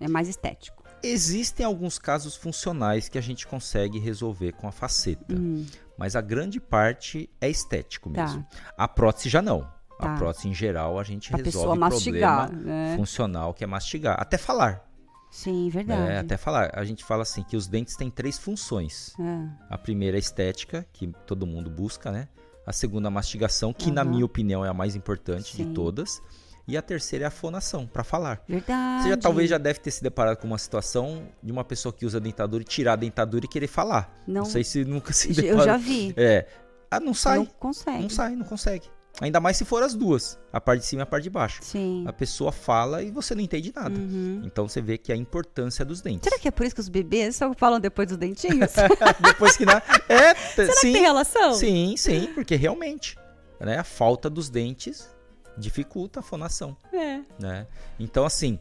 é 0.00 0.08
mais 0.08 0.28
estético. 0.28 0.77
Existem 1.02 1.64
alguns 1.64 1.98
casos 1.98 2.34
funcionais 2.36 3.08
que 3.08 3.18
a 3.18 3.20
gente 3.20 3.46
consegue 3.46 3.98
resolver 3.98 4.52
com 4.52 4.66
a 4.68 4.72
faceta, 4.72 5.34
Hum. 5.34 5.64
mas 5.96 6.16
a 6.16 6.20
grande 6.20 6.60
parte 6.60 7.28
é 7.40 7.48
estético 7.48 8.10
Tá. 8.10 8.24
mesmo. 8.24 8.46
A 8.76 8.88
prótese 8.88 9.28
já 9.28 9.40
não. 9.42 9.68
A 9.98 10.02
Tá. 10.08 10.14
prótese, 10.16 10.48
em 10.48 10.54
geral, 10.54 10.98
a 10.98 11.02
gente 11.04 11.28
Pra 11.30 11.38
resolve 11.38 11.58
pessoa 11.58 11.76
mastigar, 11.76 12.46
problema 12.48 12.72
né? 12.72 12.96
funcional, 12.96 13.52
que 13.54 13.64
é 13.64 13.66
mastigar. 13.66 14.16
Até 14.20 14.38
falar. 14.38 14.84
Sim, 15.30 15.68
verdade. 15.68 16.00
né? 16.02 16.18
Até 16.20 16.36
falar. 16.36 16.70
A 16.72 16.84
gente 16.84 17.04
fala 17.04 17.22
assim 17.22 17.42
que 17.42 17.56
os 17.56 17.66
dentes 17.66 17.96
têm 17.96 18.10
três 18.10 18.38
funções. 18.38 19.12
É. 19.20 19.48
A 19.68 19.76
primeira 19.76 20.16
é 20.16 20.18
a 20.18 20.20
estética, 20.20 20.86
que 20.92 21.06
todo 21.26 21.46
mundo 21.46 21.68
busca, 21.68 22.10
né? 22.10 22.28
A 22.66 22.72
segunda, 22.72 23.08
a 23.08 23.10
mastigação, 23.10 23.72
que 23.72 23.90
na 23.90 24.02
Aham. 24.02 24.10
minha 24.10 24.24
opinião 24.24 24.64
é 24.64 24.68
a 24.68 24.74
mais 24.74 24.94
importante 24.96 25.54
Sim. 25.56 25.68
de 25.68 25.74
todas. 25.74 26.20
E 26.68 26.76
a 26.76 26.82
terceira 26.82 27.24
é 27.24 27.28
a 27.28 27.30
fonação, 27.30 27.86
para 27.86 28.04
falar. 28.04 28.42
Verdade. 28.46 29.02
Você 29.02 29.08
já 29.08 29.16
talvez 29.16 29.48
já 29.48 29.56
deve 29.56 29.80
ter 29.80 29.90
se 29.90 30.02
deparado 30.02 30.36
com 30.36 30.46
uma 30.46 30.58
situação 30.58 31.26
de 31.42 31.50
uma 31.50 31.64
pessoa 31.64 31.90
que 31.90 32.04
usa 32.04 32.20
dentadura 32.20 32.62
e 32.62 32.66
tirar 32.66 32.92
a 32.92 32.96
dentadura 32.96 33.46
e 33.46 33.48
querer 33.48 33.68
falar. 33.68 34.14
Não. 34.26 34.44
sei 34.44 34.62
se 34.62 34.84
nunca 34.84 35.14
se 35.14 35.30
Eu 35.30 35.34
deparou. 35.34 35.64
já 35.64 35.76
vi. 35.78 36.12
É. 36.14 36.46
Ah, 36.90 37.00
não 37.00 37.14
sai. 37.14 37.38
Não 37.38 37.46
consegue. 37.46 38.02
Não 38.02 38.10
sai, 38.10 38.36
não 38.36 38.44
consegue. 38.44 38.86
Ainda 39.20 39.40
mais 39.40 39.56
se 39.56 39.64
for 39.64 39.82
as 39.82 39.94
duas, 39.94 40.38
a 40.52 40.60
parte 40.60 40.80
de 40.80 40.86
cima 40.86 41.00
e 41.00 41.04
a 41.04 41.06
parte 41.06 41.24
de 41.24 41.30
baixo. 41.30 41.60
Sim. 41.62 42.04
A 42.06 42.12
pessoa 42.12 42.52
fala 42.52 43.02
e 43.02 43.10
você 43.10 43.34
não 43.34 43.42
entende 43.42 43.72
nada. 43.74 43.98
Uhum. 43.98 44.42
Então 44.44 44.68
você 44.68 44.82
vê 44.82 44.98
que 44.98 45.10
a 45.10 45.16
importância 45.16 45.84
dos 45.86 46.02
dentes. 46.02 46.28
Será 46.28 46.38
que 46.38 46.46
é 46.48 46.50
por 46.50 46.64
isso 46.66 46.74
que 46.74 46.80
os 46.82 46.88
bebês 46.90 47.34
só 47.34 47.52
falam 47.54 47.80
depois 47.80 48.08
dos 48.08 48.16
dentinhos? 48.18 48.72
Depois 49.24 49.56
que 49.56 49.64
na... 49.64 49.82
É, 50.08 50.34
Será 50.34 50.72
sim. 50.74 50.88
que 50.88 50.92
tem 50.92 51.02
relação? 51.02 51.54
Sim, 51.54 51.96
sim, 51.96 52.30
porque 52.34 52.54
realmente, 52.54 53.16
né, 53.58 53.78
a 53.78 53.84
falta 53.84 54.30
dos 54.30 54.48
dentes 54.50 55.08
dificulta 55.58 56.20
a 56.20 56.22
fonação, 56.22 56.76
É. 56.92 57.20
né? 57.38 57.66
Então 57.98 58.24
assim, 58.24 58.58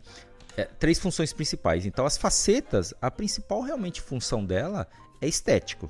é, 0.56 0.66
três 0.66 1.00
funções 1.00 1.32
principais. 1.34 1.86
Então 1.86 2.06
as 2.06 2.18
facetas, 2.18 2.94
a 3.02 3.10
principal 3.12 3.62
realmente 3.62 4.02
função 4.02 4.44
dela 4.46 4.88
é 5.22 5.28
estético. 5.28 5.90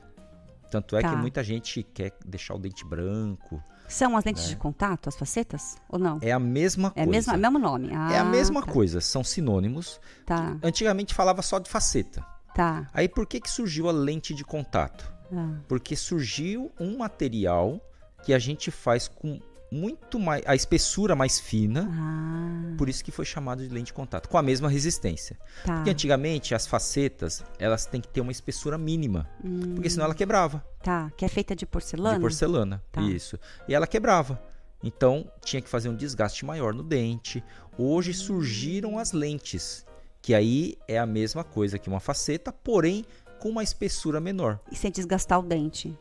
Tanto 0.69 0.97
é 0.97 1.01
Tá. 1.01 1.09
que 1.11 1.15
muita 1.15 1.41
gente 1.43 1.81
quer 1.81 2.11
deixar 2.25 2.53
o 2.55 2.59
dente 2.59 2.83
branco. 2.85 3.63
São 3.87 4.17
as 4.17 4.25
lentes 4.25 4.43
Né? 4.43 4.49
de 4.49 4.55
contato, 4.57 5.07
as 5.07 5.15
facetas? 5.15 5.77
Ou 5.87 5.97
não? 5.97 6.19
É 6.21 6.33
a 6.33 6.39
mesma 6.39 6.89
É 6.93 7.05
coisa. 7.05 7.09
mesmo, 7.09 7.33
é 7.33 7.35
o 7.37 7.39
mesmo 7.39 7.59
nome. 7.59 7.87
É 7.93 7.95
a 8.17 8.21
Ah, 8.21 8.25
mesma 8.25 8.61
tá. 8.61 8.69
coisa, 8.69 8.99
são 8.99 9.23
sinônimos. 9.23 10.01
Tá, 10.25 10.57
Antigamente 10.61 11.13
falava 11.13 11.41
só 11.41 11.57
de 11.57 11.69
faceta. 11.69 12.21
tá. 12.53 12.85
Aí 12.93 13.07
por 13.07 13.25
que, 13.25 13.39
que 13.39 13.49
surgiu 13.49 13.87
a 13.87 13.93
lente 13.93 14.33
de 14.33 14.43
contato? 14.43 15.09
Ah, 15.31 15.57
Porque 15.69 15.95
surgiu 15.95 16.69
um 16.79 16.97
material 16.97 17.79
que 18.23 18.33
a 18.33 18.39
gente 18.39 18.69
faz 18.71 19.07
com 19.07 19.39
muito 19.71 20.17
mais. 20.19 20.41
a 20.45 20.55
espessura 20.55 21.15
mais 21.15 21.39
fina. 21.39 21.87
Ah, 21.91 22.75
Por 22.77 22.87
isso 22.89 23.03
que 23.03 23.11
foi 23.11 23.25
chamado 23.25 23.61
de 23.67 23.73
lente 23.73 23.87
de 23.87 23.93
contato, 23.93 24.27
com 24.29 24.37
a 24.37 24.41
mesma 24.43 24.69
resistência. 24.69 25.37
tá. 25.65 25.75
Porque 25.75 25.89
antigamente 25.89 26.53
as 26.55 26.65
facetas, 26.67 27.43
elas 27.59 27.85
têm 27.85 27.99
que 28.01 28.07
ter 28.07 28.21
uma 28.21 28.31
espessura 28.31 28.77
mínima, 28.77 29.29
porque 29.75 29.89
senão 29.89 30.05
ela 30.05 30.15
quebrava 30.15 30.63
Tá, 30.81 31.11
que 31.17 31.25
é 31.25 31.27
feita 31.27 31.55
de 31.55 31.65
porcelana? 31.65 32.15
de 32.15 32.21
porcelana. 32.21 32.83
Tá. 32.91 33.01
Isso. 33.01 33.37
E 33.67 33.73
ela 33.75 33.85
quebrava. 33.87 34.41
Então 34.83 35.29
tinha 35.43 35.61
que 35.61 35.67
fazer 35.69 35.89
um 35.89 35.95
desgaste 35.95 36.45
maior 36.45 36.73
no 36.73 36.83
dente. 36.83 37.43
Hoje 37.77 38.13
surgiram 38.13 38.97
as 38.99 39.11
lentes, 39.11 39.85
que 40.21 40.33
aí 40.33 40.77
é 40.87 40.97
a 40.99 41.05
mesma 41.05 41.43
coisa 41.43 41.77
que 41.79 41.89
uma 41.89 41.99
faceta, 41.99 42.53
porém 42.53 43.03
com 43.39 43.49
uma 43.49 43.63
espessura 43.63 44.19
menor. 44.21 44.59
E 44.71 44.75
sem 44.75 44.91
desgastar 44.91 45.39
o 45.39 45.43
dente? 45.43 45.97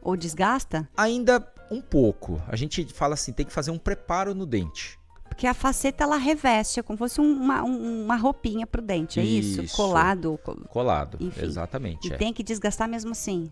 Ou 0.00 0.16
desgasta? 0.16 0.88
Ainda 0.96 1.40
um 1.70 1.80
pouco. 1.80 2.40
A 2.48 2.56
gente 2.56 2.84
fala 2.92 3.14
assim, 3.14 3.32
tem 3.32 3.44
que 3.46 3.52
fazer 3.52 3.70
um 3.70 3.78
preparo 3.78 4.34
no 4.34 4.46
dente. 4.46 4.98
Porque 5.28 5.46
a 5.46 5.52
faceta, 5.54 6.04
ela 6.04 6.16
reveste, 6.16 6.80
é 6.80 6.82
como 6.82 6.96
se 6.96 6.98
fosse 7.00 7.20
um- 7.20 7.40
uma, 7.40 7.62
um- 7.62 8.04
uma 8.04 8.16
roupinha 8.16 8.66
pro 8.66 8.80
dente, 8.82 9.20
é 9.20 9.24
isso? 9.24 9.62
Isso. 9.62 9.76
Colado. 9.76 10.38
co- 10.42 10.56
Colado, 10.68 11.18
Enfim. 11.20 11.44
exatamente. 11.44 12.08
E 12.08 12.12
é. 12.12 12.16
tem 12.16 12.32
que 12.32 12.42
desgastar 12.42 12.88
mesmo 12.88 13.12
assim. 13.12 13.48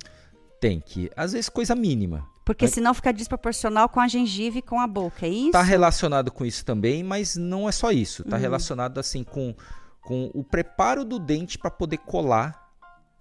Tem 0.60 0.80
que, 0.80 1.10
às 1.14 1.32
vezes 1.32 1.48
coisa 1.50 1.74
mínima. 1.74 2.26
Porque 2.44 2.66
senão 2.66 2.94
fica 2.94 3.12
desproporcional 3.12 3.88
com 3.88 4.00
a 4.00 4.08
gengiva 4.08 4.58
e 4.58 4.62
com 4.62 4.80
a 4.80 4.86
boca, 4.86 5.26
é 5.26 5.28
isso? 5.28 5.50
Tá 5.50 5.62
relacionado 5.62 6.30
com 6.32 6.44
isso 6.46 6.64
também, 6.64 7.02
mas 7.04 7.36
não 7.36 7.68
é 7.68 7.72
só 7.72 7.90
isso. 7.90 8.24
Tá 8.24 8.36
Uhum. 8.36 8.42
relacionado 8.42 8.98
assim 8.98 9.22
com, 9.22 9.54
com 10.00 10.30
o 10.32 10.42
preparo 10.42 11.04
do 11.04 11.18
dente 11.18 11.58
para 11.58 11.70
poder 11.70 11.98
colar 11.98 12.65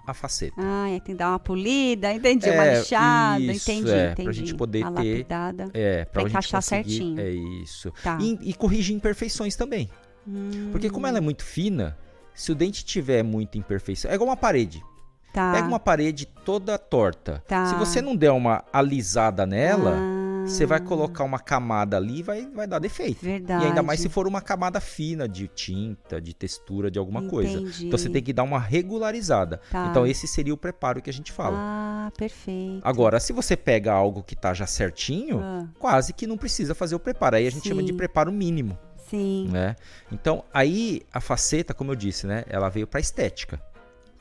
a 0.05 0.13
faceta. 0.13 0.55
Ah, 0.57 0.87
é, 0.89 0.99
tem 0.99 1.01
que 1.01 1.15
dar 1.15 1.29
uma 1.29 1.39
polida, 1.39 2.13
entendi, 2.13 2.49
uma 2.49 2.65
É, 2.65 2.79
lixada, 2.79 3.39
isso, 3.41 3.71
entendi, 3.71 3.91
é, 3.91 4.05
entendi. 4.11 4.23
pra 4.23 4.31
gente 4.33 4.55
poder 4.55 4.83
a 4.83 4.91
ter- 4.91 5.11
lapidada. 5.11 5.69
É, 5.73 6.05
Pra 6.05 6.21
pra 6.21 6.29
encaixar 6.29 6.61
certinho. 6.61 7.19
É 7.19 7.29
isso. 7.29 7.91
Tá. 8.03 8.17
E, 8.21 8.37
e 8.41 8.53
corrigir 8.53 8.95
imperfeições 8.95 9.55
também. 9.55 9.89
Hum, 10.27 10.69
Porque 10.71 10.89
como 10.89 11.05
ela 11.07 11.17
é 11.17 11.21
muito 11.21 11.43
fina, 11.43 11.97
se 12.33 12.51
o 12.51 12.55
dente 12.55 12.83
tiver 12.85 13.23
muita 13.23 13.57
imperfeição, 13.57 14.09
é 14.11 14.15
igual 14.15 14.29
uma 14.29 14.37
parede. 14.37 14.81
tá. 15.33 15.51
Pega 15.53 15.67
uma 15.67 15.79
parede 15.79 16.25
toda 16.45 16.77
torta. 16.77 17.43
Tá. 17.47 17.65
Se 17.67 17.75
você 17.75 18.01
não 18.01 18.15
der 18.15 18.31
uma 18.31 18.63
alisada 18.71 19.45
nela, 19.45 19.97
Ah, 19.97 20.24
você 20.47 20.65
vai 20.65 20.79
colocar 20.79 21.23
uma 21.23 21.39
camada 21.39 21.97
ali 21.97 22.19
e 22.19 22.23
vai, 22.23 22.45
vai 22.53 22.67
dar 22.67 22.79
defeito. 22.79 23.23
Verdade. 23.23 23.63
E 23.63 23.67
ainda 23.67 23.81
mais 23.83 23.99
se 23.99 24.09
for 24.09 24.27
uma 24.27 24.41
camada 24.41 24.79
fina 24.79 25.27
de 25.27 25.47
tinta, 25.47 26.19
de 26.21 26.33
textura, 26.33 26.89
de 26.91 26.99
alguma 26.99 27.23
coisa. 27.23 27.59
Entendi. 27.59 27.87
Então 27.87 27.97
você 27.97 28.09
tem 28.09 28.21
que 28.21 28.33
dar 28.33 28.43
uma 28.43 28.59
regularizada. 28.59 29.59
Tá. 29.71 29.87
Então 29.89 30.05
esse 30.05 30.27
seria 30.27 30.53
o 30.53 30.57
preparo 30.57 31.01
que 31.01 31.09
a 31.09 31.13
gente 31.13 31.31
fala. 31.31 31.57
Ah, 31.59 32.11
perfeito. 32.17 32.81
Agora, 32.83 33.19
se 33.19 33.33
você 33.33 33.55
pega 33.57 33.91
algo 33.91 34.23
que 34.23 34.35
tá 34.35 34.53
já 34.53 34.67
certinho, 34.67 35.39
Ah. 35.41 35.67
quase 35.79 36.13
que 36.13 36.25
não 36.27 36.37
precisa 36.37 36.73
fazer 36.75 36.95
o 36.95 36.99
preparo. 36.99 37.35
Aí 37.35 37.47
a 37.47 37.51
gente 37.51 37.67
chama 37.67 37.81
de 37.83 37.89
Sim. 37.91 37.97
preparo 37.97 38.31
mínimo, 38.31 38.77
Sim, 39.09 39.49
né? 39.51 39.75
Então, 40.11 40.43
aí 40.53 41.01
a 41.13 41.19
faceta, 41.21 41.73
como 41.73 41.91
eu 41.91 41.95
disse, 41.95 42.25
né, 42.27 42.43
ela 42.47 42.69
veio 42.69 42.87
para 42.87 42.99
estética. 42.99 43.59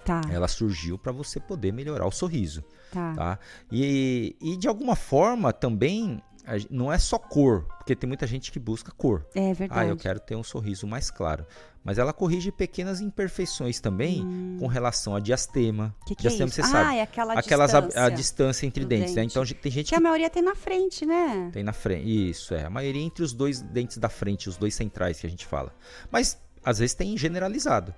Tá, 0.05 0.21
Ela 0.31 0.49
surgiu 0.49 0.99
para 0.99 1.13
você 1.13 1.41
poder 1.41 1.73
melhorar 1.73 2.07
o 2.07 2.11
sorriso, 2.11 2.63
tá. 2.93 3.15
tá? 3.15 3.39
E, 3.73 4.37
e 4.41 4.57
de 4.57 4.69
alguma 4.69 4.95
forma 4.97 5.53
também 5.53 6.23
não 6.71 6.93
é 6.93 6.99
só 6.99 7.19
cor, 7.19 7.65
porque 7.79 7.97
tem 7.97 8.07
muita 8.07 8.27
gente 8.27 8.53
que 8.53 8.59
busca 8.59 8.93
cor. 8.93 9.27
É 9.35 9.55
verdade. 9.55 9.81
Ah, 9.81 9.87
eu 9.87 9.97
quero 9.97 10.21
ter 10.21 10.37
um 10.37 10.45
sorriso 10.45 10.87
mais 10.87 11.11
claro. 11.11 11.47
Mas 11.83 11.97
ela 11.99 12.13
corrige 12.13 12.51
pequenas 12.53 13.01
imperfeições 13.01 13.81
também 13.81 14.57
com 14.59 14.67
relação 14.67 15.15
a 15.17 15.21
diastema. 15.21 15.95
Hum. 16.01 16.05
Que 16.07 16.15
que 16.15 16.27
é 16.27 16.31
diastema, 16.31 16.49
isso? 16.49 16.57
você 16.57 16.61
Ah, 16.63 16.65
sabe. 16.67 16.97
é 16.97 17.03
aquela 17.03 17.35
Aquelas 17.35 17.75
a- 17.75 17.79
a, 17.79 17.81
distância 17.83 18.11
distância 18.17 18.67
entre 18.67 18.85
dentes, 18.85 19.15
né? 19.15 19.23
dente. 19.23 19.33
Então 19.33 19.45
tem 19.47 19.73
gente 19.73 19.87
Que 19.87 19.91
que 19.93 19.95
a 19.95 20.01
maioria 20.01 20.29
tem 20.29 20.43
na 20.43 20.55
frente, 20.55 21.07
né? 21.07 21.51
tem 21.53 21.63
na 21.63 21.73
frente. 21.73 22.31
Isso, 22.31 22.55
é. 22.55 22.65
A 22.65 22.71
maioria 22.71 23.03
entre 23.03 23.23
os 23.25 23.33
dois 23.33 23.61
dentes 23.63 23.97
da 23.99 24.09
frente, 24.11 24.49
os 24.49 24.57
dois 24.59 24.75
centrais 24.75 25.19
que 25.21 25.27
a 25.27 25.31
gente 25.31 25.47
fala. 25.47 25.75
Mas 26.11 26.39
às 26.65 26.79
vezes 26.79 26.95
tem 26.95 27.17
generalizado. 27.17 27.95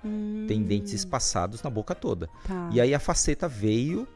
Tem 0.47 0.61
dentes 0.63 0.93
espaçados 0.93 1.61
na 1.63 1.69
boca 1.69 1.95
toda. 1.95 2.27
Hum. 2.27 2.47
Tá. 2.47 2.69
E 2.73 2.81
aí 2.81 2.93
a 2.93 2.99
faceta 2.99 3.47
veio 3.47 4.07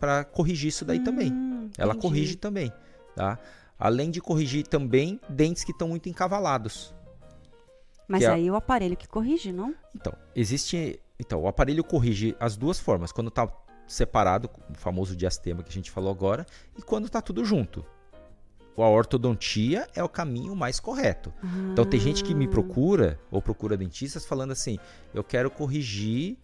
para 0.00 0.24
corrigir 0.24 0.68
isso 0.68 0.84
daí 0.84 1.00
também. 1.00 1.32
Hum, 1.32 1.68
Ela 1.76 1.92
entendi. 1.92 2.02
corrige 2.02 2.36
também, 2.36 2.72
tá? 3.14 3.38
Além 3.78 4.10
de 4.10 4.20
corrigir 4.20 4.66
também 4.66 5.20
dentes 5.28 5.62
que 5.64 5.72
estão 5.72 5.88
muito 5.88 6.08
encavalados. 6.08 6.94
Mas 8.06 8.22
é- 8.22 8.28
aí 8.28 8.50
o 8.50 8.54
aparelho 8.56 8.96
que 8.96 9.06
corrige, 9.06 9.52
não? 9.52 9.74
Então, 9.94 10.12
existe. 10.34 10.98
Então, 11.20 11.42
o 11.42 11.48
aparelho 11.48 11.84
corrige 11.84 12.34
as 12.40 12.56
duas 12.56 12.78
formas. 12.78 13.12
Quando 13.12 13.28
está 13.28 13.46
separado, 13.86 14.48
o 14.70 14.74
famoso 14.74 15.14
diastema 15.16 15.62
que 15.62 15.68
a 15.68 15.72
gente 15.72 15.90
falou 15.90 16.10
agora, 16.10 16.46
e 16.76 16.82
quando 16.82 17.06
está 17.06 17.20
tudo 17.20 17.44
junto. 17.44 17.84
A 18.82 18.88
ortodontia 18.88 19.86
é 19.94 20.02
o 20.02 20.08
caminho 20.08 20.54
mais 20.56 20.78
correto. 20.80 21.32
Então, 21.72 21.84
tem 21.84 21.98
gente 21.98 22.22
que 22.24 22.34
me 22.34 22.46
Ah. 22.46 22.48
procura, 22.48 23.18
ou 23.30 23.40
procura 23.42 23.76
dentistas, 23.76 24.24
falando 24.24 24.52
assim: 24.52 24.78
eu 25.14 25.22
quero 25.24 25.50
corrigir 25.50 26.38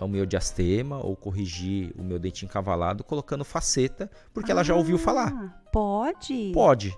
o 0.00 0.06
meu 0.06 0.26
diastema, 0.26 0.98
ou 0.98 1.16
corrigir 1.16 1.92
o 1.98 2.02
meu 2.02 2.18
dente 2.18 2.44
encavalado, 2.44 3.02
colocando 3.02 3.44
faceta, 3.44 4.10
porque 4.34 4.50
ela 4.52 4.62
já 4.62 4.74
ouviu 4.74 4.98
falar. 4.98 5.32
Ah, 5.34 5.60
Pode? 5.72 6.50
Pode. 6.52 6.96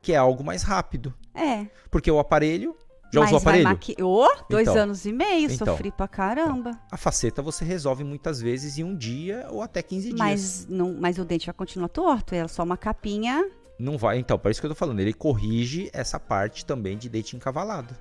Que 0.00 0.12
é 0.12 0.16
algo 0.16 0.42
mais 0.44 0.62
rápido. 0.62 1.12
É. 1.34 1.66
Porque 1.90 2.10
o 2.10 2.18
aparelho. 2.18 2.76
Já 3.12 3.20
Mas 3.20 3.28
usou 3.30 3.38
o 3.38 3.42
aparelho? 3.42 3.64
maqui... 3.68 3.94
Ô, 4.02 4.26
dois 4.50 4.66
Então. 4.68 4.82
anos 4.82 5.04
e 5.06 5.12
meio, 5.12 5.48
Então. 5.50 5.66
sofri 5.68 5.92
pra 5.92 6.08
caramba. 6.08 6.72
A 6.90 6.96
faceta 6.96 7.40
você 7.40 7.64
resolve 7.64 8.02
muitas 8.02 8.40
vezes 8.40 8.76
em 8.76 8.82
um 8.82 8.96
dia 8.96 9.46
ou 9.50 9.62
até 9.62 9.82
15 9.82 10.08
dias. 10.08 10.18
Mas, 10.18 10.66
não, 10.68 10.92
mas 10.98 11.16
o 11.18 11.24
dente 11.24 11.46
vai 11.46 11.54
continuar 11.54 11.88
torto, 11.88 12.34
é 12.34 12.48
só 12.48 12.64
uma 12.64 12.76
capinha. 12.76 13.48
Não 13.78 13.98
vai, 13.98 14.18
então, 14.18 14.38
por 14.38 14.50
isso 14.50 14.60
que 14.60 14.66
eu 14.66 14.70
tô 14.70 14.76
falando. 14.76 15.00
Ele 15.00 15.12
corrige 15.12 15.90
essa 15.92 16.18
parte 16.20 16.64
também 16.64 16.96
de 16.96 17.08
dente 17.08 17.34
encavalado. 17.36 17.94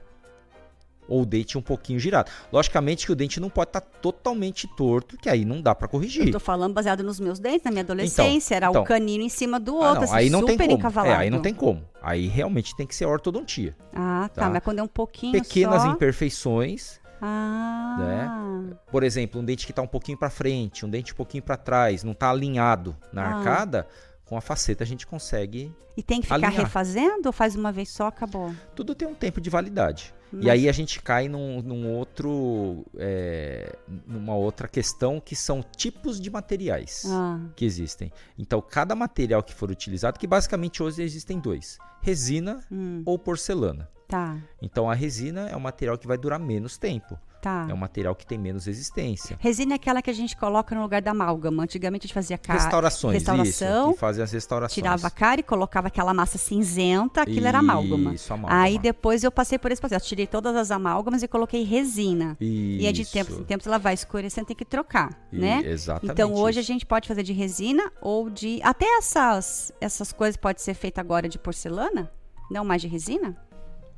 Ou 1.06 1.26
dente 1.26 1.58
um 1.58 1.62
pouquinho 1.62 2.00
girado. 2.00 2.32
Logicamente 2.52 3.06
que 3.06 3.12
o 3.12 3.16
dente 3.16 3.38
não 3.40 3.50
pode 3.50 3.70
estar 3.70 3.82
totalmente 3.82 4.68
torto, 4.78 5.18
que 5.18 5.28
aí 5.30 5.44
não 5.44 5.62
dá 5.62 5.76
pra 5.76 5.86
corrigir. 5.88 6.28
Eu 6.28 6.32
tô 6.32 6.40
falando 6.40 6.74
baseado 6.74 7.04
nos 7.04 7.20
meus 7.20 7.40
dentes, 7.40 7.64
na 7.66 7.72
minha 7.72 7.84
adolescência, 7.84 8.56
era 8.56 8.68
então. 8.70 8.84
o 8.84 8.86
canino 8.86 9.22
em 9.22 9.28
cima 9.30 9.60
do 9.60 9.82
Ah, 9.82 9.90
outro, 9.90 9.96
não, 9.96 10.04
assim, 10.04 10.14
aí 10.16 10.30
não 10.30 10.40
super 10.40 10.58
tem 10.58 10.68
como. 10.68 10.80
encavalado. 10.80 11.14
É, 11.14 11.18
aí 11.18 11.30
não 11.30 11.42
tem 11.42 11.54
como. 11.54 11.84
Aí 12.02 12.28
realmente 12.28 12.74
tem 12.78 12.88
que 12.88 12.96
ser 12.96 13.06
ortodontia. 13.06 13.76
Ah, 13.94 14.30
tá, 14.34 14.44
tá? 14.44 14.50
mas 14.50 14.64
quando 14.64 14.80
é 14.80 14.84
um 14.84 14.88
pouquinho 14.88 15.34
Pequenas 15.34 15.82
só... 15.82 15.90
imperfeições, 15.92 17.02
Ah, 17.22 17.98
né? 18.00 18.76
por 18.90 19.04
exemplo, 19.04 19.42
um 19.42 19.44
dente 19.44 19.68
que 19.68 19.74
tá 19.74 19.82
um 19.82 19.88
pouquinho 19.88 20.18
pra 20.18 20.30
frente, 20.30 20.86
um 20.86 20.90
dente 20.90 21.12
um 21.12 21.16
pouquinho 21.18 21.44
pra 21.44 21.58
trás, 21.58 22.02
não 22.04 22.14
tá 22.14 22.30
alinhado 22.30 22.96
na 23.12 23.24
Ah. 23.26 23.38
arcada, 23.40 23.88
com 24.26 24.38
a 24.38 24.42
faceta 24.42 24.84
a 24.84 24.88
gente 24.88 25.06
consegue 25.06 25.74
E 25.98 26.04
tem 26.04 26.20
que 26.22 26.28
ficar 26.28 26.36
alinhar. 26.36 26.54
refazendo 26.54 27.28
ou 27.28 27.34
faz 27.34 27.56
uma 27.56 27.72
vez 27.72 27.90
só, 27.90 28.08
acabou? 28.08 28.54
Tudo 28.76 28.96
tem 28.96 29.08
um 29.08 29.14
tempo 29.16 29.40
de 29.42 29.50
validade. 29.50 30.14
E 30.42 30.50
aí 30.50 30.68
a 30.68 30.72
gente 30.72 31.02
cai 31.02 31.28
num, 31.28 31.62
num 31.62 31.92
outro. 31.96 32.86
é, 32.98 33.76
numa 34.08 34.36
outra 34.36 34.68
questão 34.68 35.20
que 35.20 35.36
são 35.36 35.64
tipos 35.76 36.20
de 36.20 36.30
materiais 36.30 37.04
Ah. 37.08 37.40
que 37.56 37.66
existem. 37.66 38.12
Então, 38.38 38.62
cada 38.62 38.96
material 38.96 39.44
que 39.44 39.54
for 39.54 39.70
utilizado, 39.70 40.20
que 40.20 40.28
basicamente 40.28 40.82
hoje 40.82 41.02
existem 41.04 41.40
dois: 41.40 41.78
resina 42.02 42.60
Hum. 42.72 43.02
ou 43.06 43.18
porcelana. 43.20 43.90
Tá, 44.08 44.38
Então, 44.62 44.90
a 44.90 44.94
resina 44.94 45.48
é 45.50 45.56
um 45.56 45.60
material 45.62 45.98
que 45.98 46.06
vai 46.06 46.18
durar 46.18 46.40
menos 46.40 46.78
tempo. 46.78 47.18
tá. 47.42 47.68
É 47.70 47.74
um 47.74 47.78
material 47.78 48.16
que 48.16 48.26
tem 48.26 48.38
menos 48.38 48.68
resistência. 48.68 49.36
Resina 49.38 49.74
é 49.74 49.76
aquela 49.76 50.02
que 50.02 50.10
a 50.10 50.14
gente 50.14 50.34
coloca 50.38 50.74
no 50.74 50.82
lugar 50.82 51.02
da 51.02 51.12
amálgama. 51.12 51.64
Antigamente 51.64 52.06
a 52.06 52.08
gente 52.08 52.14
fazia 52.14 52.38
cara. 52.38 52.58
Restaurações, 52.58 53.16
restauração, 53.16 53.90
isso. 53.92 54.00
Fazem 54.00 54.24
as 54.24 54.32
restaurações. 54.32 54.74
tirava 54.76 55.08
a 55.08 55.10
cara 55.12 55.42
e 55.42 55.44
colocava 55.44 55.88
aquela 55.88 56.14
massa 56.14 56.38
cinzenta, 56.38 57.22
aquilo 57.24 57.46
era 57.46 57.60
amálgama. 57.60 58.14
Isso, 58.14 58.32
amálgama. 58.34 58.62
Aí 58.64 58.80
depois 58.80 59.26
eu 59.26 59.32
passei 59.32 59.60
por 59.60 59.72
esse 59.74 59.82
processo, 59.82 60.08
tirei 60.08 60.23
todas 60.28 60.56
as 60.56 60.72
amálgamas 60.72 61.24
e 61.24 61.28
coloquei 61.28 61.64
resina. 61.64 62.36
E 62.40 62.86
é 62.86 62.92
de 62.92 63.02
Isso. 63.04 63.14
tempos 63.14 63.38
em 63.40 63.44
tempos 63.44 63.68
ela 63.68 63.78
vai 63.78 63.94
escurecendo, 63.94 64.48
tem 64.48 64.56
que 64.56 64.66
trocar, 64.66 65.18
E- 65.32 65.38
né? 65.40 65.62
exatamente 65.66 66.12
Então 66.14 66.34
hoje 66.34 66.60
a 66.60 66.62
isso. 66.62 66.68
gente 66.72 66.86
pode 66.86 67.08
fazer 67.08 67.24
de 67.24 67.34
resina 67.34 67.92
ou 68.02 68.30
de 68.30 68.60
até 68.64 68.86
essas 68.98 69.72
essas 69.82 70.12
coisas 70.12 70.38
pode 70.38 70.62
ser 70.62 70.74
feita 70.74 71.02
agora 71.02 71.28
de 71.30 71.38
porcelana, 71.38 72.12
não 72.50 72.64
mais 72.66 72.82
de 72.82 72.88
resina? 72.88 73.36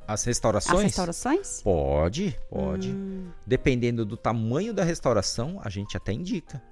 As 0.08 0.22
restaurações? 0.22 0.76
As 0.78 0.82
restaurações? 0.84 1.62
Pode, 1.62 2.38
pode. 2.48 2.90
Hum. 2.90 3.26
Dependendo 3.44 4.04
do 4.04 4.16
tamanho 4.16 4.72
da 4.72 4.84
restauração, 4.84 5.60
a 5.64 5.68
gente 5.68 5.96
até 5.96 6.12
indica. 6.12 6.62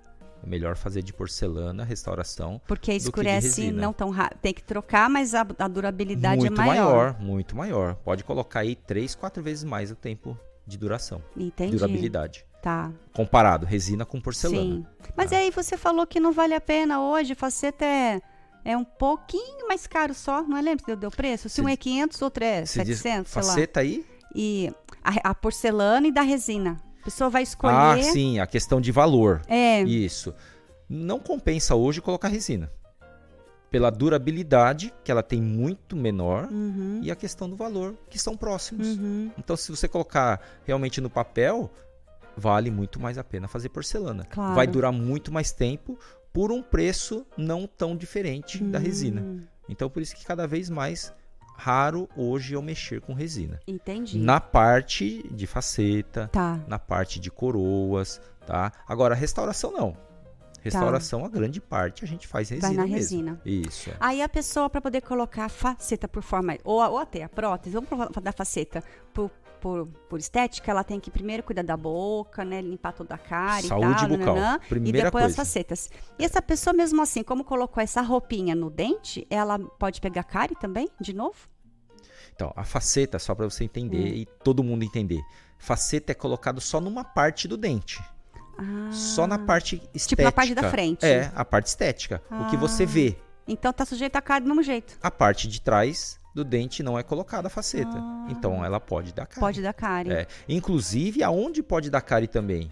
É 0.45 0.49
melhor 0.49 0.77
fazer 0.77 1.03
de 1.03 1.13
porcelana 1.13 1.85
restauração. 1.85 2.61
Porque 2.67 2.93
escurece 2.93 3.71
não 3.73 3.93
tão 3.93 4.11
rápido. 4.11 4.39
Tem 4.41 4.53
que 4.53 4.63
trocar, 4.63 5.09
mas 5.09 5.35
a, 5.35 5.47
a 5.59 5.69
durabilidade 5.69 6.41
muito 6.41 6.61
é 6.61 6.65
maior. 6.67 7.17
muito 7.21 7.57
maior. 7.57 7.95
Pode 7.97 8.23
colocar 8.25 8.61
aí 8.61 8.75
três, 8.77 9.15
quatro 9.15 9.43
vezes 9.43 9.65
mais 9.65 9.91
o 9.91 9.95
tempo 9.97 10.39
de 10.67 10.77
duração. 10.77 11.23
Entendi. 11.37 11.73
Durabilidade. 11.77 12.45
Tá. 12.63 12.91
Comparado, 13.13 13.67
resina 13.67 14.05
com 14.07 14.21
porcelana. 14.21 14.61
Sim. 14.77 14.87
Mas 15.17 15.33
Ah. 15.33 15.37
aí 15.39 15.51
você 15.51 15.77
falou 15.77 16.07
que 16.07 16.19
não 16.21 16.33
vale 16.33 16.55
a 16.55 16.61
pena 16.61 17.01
hoje, 17.03 17.35
faceta 17.35 17.85
é, 17.85 18.21
é 18.65 18.77
um 18.77 18.85
pouquinho 18.85 19.69
mais 19.69 19.87
caro 19.87 20.15
só, 20.15 20.43
não 20.43 20.57
é? 20.57 20.63
Lembra 20.63 20.85
que 20.85 20.97
deu, 20.97 21.11
preço? 21.11 21.49
Se 21.49 21.57
Se- 21.57 21.61
um 21.63 21.69
é 21.69 21.77
500, 21.77 22.23
outro 22.23 22.43
é 22.45 22.65
Se 22.65 22.83
diz 22.85 22.99
700, 23.01 23.33
sei 23.33 23.43
lá. 23.43 23.49
faceta 23.49 23.81
aí? 23.81 24.05
E 24.35 24.73
a, 25.03 25.31
a 25.31 25.35
porcelana 25.35 26.07
e 26.09 26.13
da 26.13 26.23
resina. 26.23 26.81
A 27.05 27.11
pessoa 27.13 27.29
vai 27.29 27.43
escolher... 27.43 27.75
Ah, 27.75 28.03
sim, 28.03 28.39
a 28.39 28.47
questão 28.47 28.81
de 28.81 28.91
valor. 28.91 29.43
É. 29.47 29.83
Isso. 29.83 30.33
Não 30.89 31.21
compensa 31.21 31.75
hoje 31.75 32.01
colocar 32.01 32.29
resina. 32.29 32.73
Pela 33.71 33.91
durabilidade, 33.91 34.91
que 35.05 35.11
ela 35.13 35.23
tem 35.23 35.39
muito 35.43 35.95
menor, 35.95 36.49
Uhum. 36.51 37.01
e 37.03 37.11
a 37.11 37.15
questão 37.15 37.47
do 37.51 37.57
valor, 37.57 37.95
que 38.09 38.19
são 38.19 38.35
próximos. 38.39 38.97
Uhum. 38.97 39.31
Então, 39.37 39.55
se 39.55 39.71
você 39.71 39.87
colocar 39.87 40.41
realmente 40.65 40.99
no 40.99 41.11
papel, 41.11 41.71
vale 42.35 42.71
muito 42.71 42.99
mais 42.99 43.19
a 43.19 43.23
pena 43.25 43.49
fazer 43.49 43.69
porcelana. 43.69 44.25
Claro. 44.25 44.55
Vai 44.55 44.67
durar 44.67 44.91
muito 44.91 45.31
mais 45.31 45.53
tempo 45.53 45.99
por 46.33 46.51
um 46.51 46.63
preço 46.63 47.27
não 47.37 47.67
tão 47.67 47.95
diferente 47.95 48.65
da 48.65 48.79
resina. 48.79 49.21
Hum, 49.21 49.43
Então, 49.69 49.91
por 49.91 50.01
isso 50.01 50.17
que 50.17 50.25
cada 50.25 50.47
vez 50.47 50.71
mais 50.71 51.13
raro 51.57 52.09
hoje 52.17 52.55
eu 52.55 52.63
mexer 52.63 53.01
com 53.01 53.13
resina. 53.15 53.61
Entendi. 53.67 54.19
Na 54.19 54.41
parte 54.41 55.23
de 55.33 55.47
faceta, 55.47 56.29
Tá. 56.33 56.61
na 56.67 56.79
parte 56.79 57.19
de 57.21 57.31
coroas, 57.31 58.21
tá? 58.47 58.73
Agora, 58.87 59.15
restauração 59.15 59.73
não. 59.73 59.97
Restauração, 60.63 61.25
a 61.27 61.29
grande 61.29 61.61
parte 61.61 62.05
a 62.05 62.09
gente 62.09 62.27
faz 62.27 62.49
resina 62.49 62.69
Vai 62.69 62.77
na 62.77 62.83
mesmo. 62.85 62.97
resina. 62.97 63.41
Isso. 63.45 63.91
é. 63.91 63.97
Aí 64.01 64.23
a 64.23 64.29
pessoa, 64.29 64.71
para 64.71 64.81
poder 64.81 65.03
colocar 65.03 65.45
a 65.45 65.49
faceta 65.51 66.09
por 66.09 66.23
forma, 66.23 66.57
ou, 66.65 66.81
ou 66.81 66.99
até 66.99 67.23
a 67.23 67.29
prótese, 67.29 67.75
vamos 67.75 67.89
falar 67.89 68.09
da 68.23 68.33
faceta 68.33 68.83
por, 69.13 69.31
por, 69.65 69.87
por 70.11 70.19
estética, 70.21 70.71
ela 70.71 70.85
tem 70.85 71.01
que 71.01 71.11
primeiro 71.11 71.43
cuidar 71.43 71.63
da 71.63 71.75
boca, 71.75 72.45
né? 72.45 72.61
Limpar 72.61 72.93
toda 72.93 73.15
a 73.15 73.19
cara 73.19 73.63
Saúde 73.63 73.87
e 73.87 73.95
tal, 73.95 74.09
bucal, 74.11 74.35
nananã, 74.35 74.61
e 74.63 74.69
primeira 74.69 75.05
depois 75.07 75.25
as 75.25 75.35
coisa. 75.35 75.37
facetas. 75.37 75.91
E 76.19 76.25
essa 76.25 76.43
pessoa, 76.43 76.75
mesmo 76.75 77.01
assim, 77.01 77.23
como 77.23 77.43
colocou 77.43 77.83
essa 77.83 78.03
roupinha 78.03 78.55
no 78.55 78.69
dente, 78.69 79.27
ela 79.31 79.59
pode 79.59 80.03
pegar 80.03 80.23
cárie 80.25 80.55
também, 80.55 80.91
de 81.01 81.15
novo? 81.15 81.49
Então, 82.35 82.53
a 82.55 82.63
faceta, 82.63 83.19
só 83.19 83.35
para 83.35 83.49
você 83.49 83.65
entender 83.65 84.03
Hum. 84.13 84.15
e 84.17 84.27
todo 84.45 84.63
mundo 84.63 84.83
entender. 84.85 85.23
Faceta 85.57 86.13
é 86.13 86.15
colocado 86.15 86.61
só 86.61 86.79
numa 86.79 87.03
parte 87.03 87.49
do 87.49 87.57
dente. 87.57 88.03
Só 88.93 89.27
na 89.27 89.39
parte 89.39 89.77
estética. 89.95 90.09
Tipo 90.09 90.23
na 90.25 90.33
parte 90.33 90.55
da 90.55 90.71
frente. 90.71 91.07
É, 91.07 91.33
a 91.35 91.43
parte 91.45 91.69
estética. 91.69 92.23
O 92.31 92.51
que 92.51 92.57
você 92.59 92.83
Ah. 92.83 92.87
vê. 92.87 93.17
Então 93.49 93.73
tá 93.73 93.87
sujeito 93.87 94.15
a 94.17 94.21
cárie 94.21 94.45
do 94.45 94.49
mesmo 94.49 94.63
jeito. 94.63 94.99
A 95.03 95.11
parte 95.11 95.49
de 95.49 95.59
trás 95.61 96.19
do 96.35 96.45
dente 96.45 96.83
não 96.83 96.99
é 96.99 97.03
colocada 97.03 97.47
a 97.47 97.51
faceta. 97.51 98.03
Então 98.29 98.65
ela 98.65 98.81
pode 98.81 99.13
dar 99.15 99.27
cárie. 99.27 99.39
Ah. 99.39 99.41
Pode 99.41 99.63
dar 99.63 99.73
cárie. 99.73 100.13
É. 100.13 100.27
Inclusive, 100.49 101.23
aonde 101.23 101.63
pode 101.63 101.89
dar 101.91 102.01
cárie 102.01 102.27
também? 102.29 102.71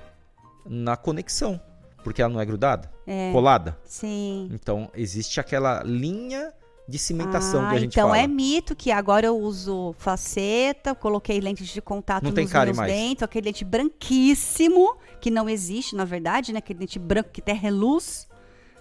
Na 0.66 0.96
conexão. 0.96 1.60
Porque 2.02 2.20
ela 2.20 2.32
não 2.32 2.40
é 2.40 2.44
grudada, 2.44 2.90
É. 3.06 3.30
colada. 3.32 3.78
Sim. 3.84 4.48
Então, 4.52 4.90
existe 4.92 5.38
aquela 5.38 5.84
linha 5.84 6.52
de 6.88 6.98
cimentação 6.98 7.68
que 7.68 7.76
a 7.76 7.78
gente 7.78 7.92
então 7.92 8.08
fala. 8.08 8.18
é 8.20 8.26
mito 8.26 8.74
que 8.74 8.90
agora 8.90 9.24
eu 9.28 9.38
uso 9.38 9.94
faceta, 9.98 10.96
coloquei 10.96 11.40
lentes 11.40 11.68
de 11.68 11.80
contato 11.80 12.24
Não 12.24 12.32
tem 12.32 12.42
nos 12.42 12.52
cárie 12.52 12.70
meus 12.72 12.78
mais. 12.78 12.92
dentes, 12.92 13.22
aquele 13.22 13.46
lente 13.46 13.64
branquíssimo, 13.64 14.96
que 15.20 15.30
não 15.30 15.48
existe, 15.48 15.94
na 15.94 16.04
verdade, 16.04 16.52
né? 16.52 16.58
Aquele 16.58 16.80
lente 16.80 16.98
branco 16.98 17.30
que 17.32 17.40
até 17.40 17.52
reluz. 17.52 18.26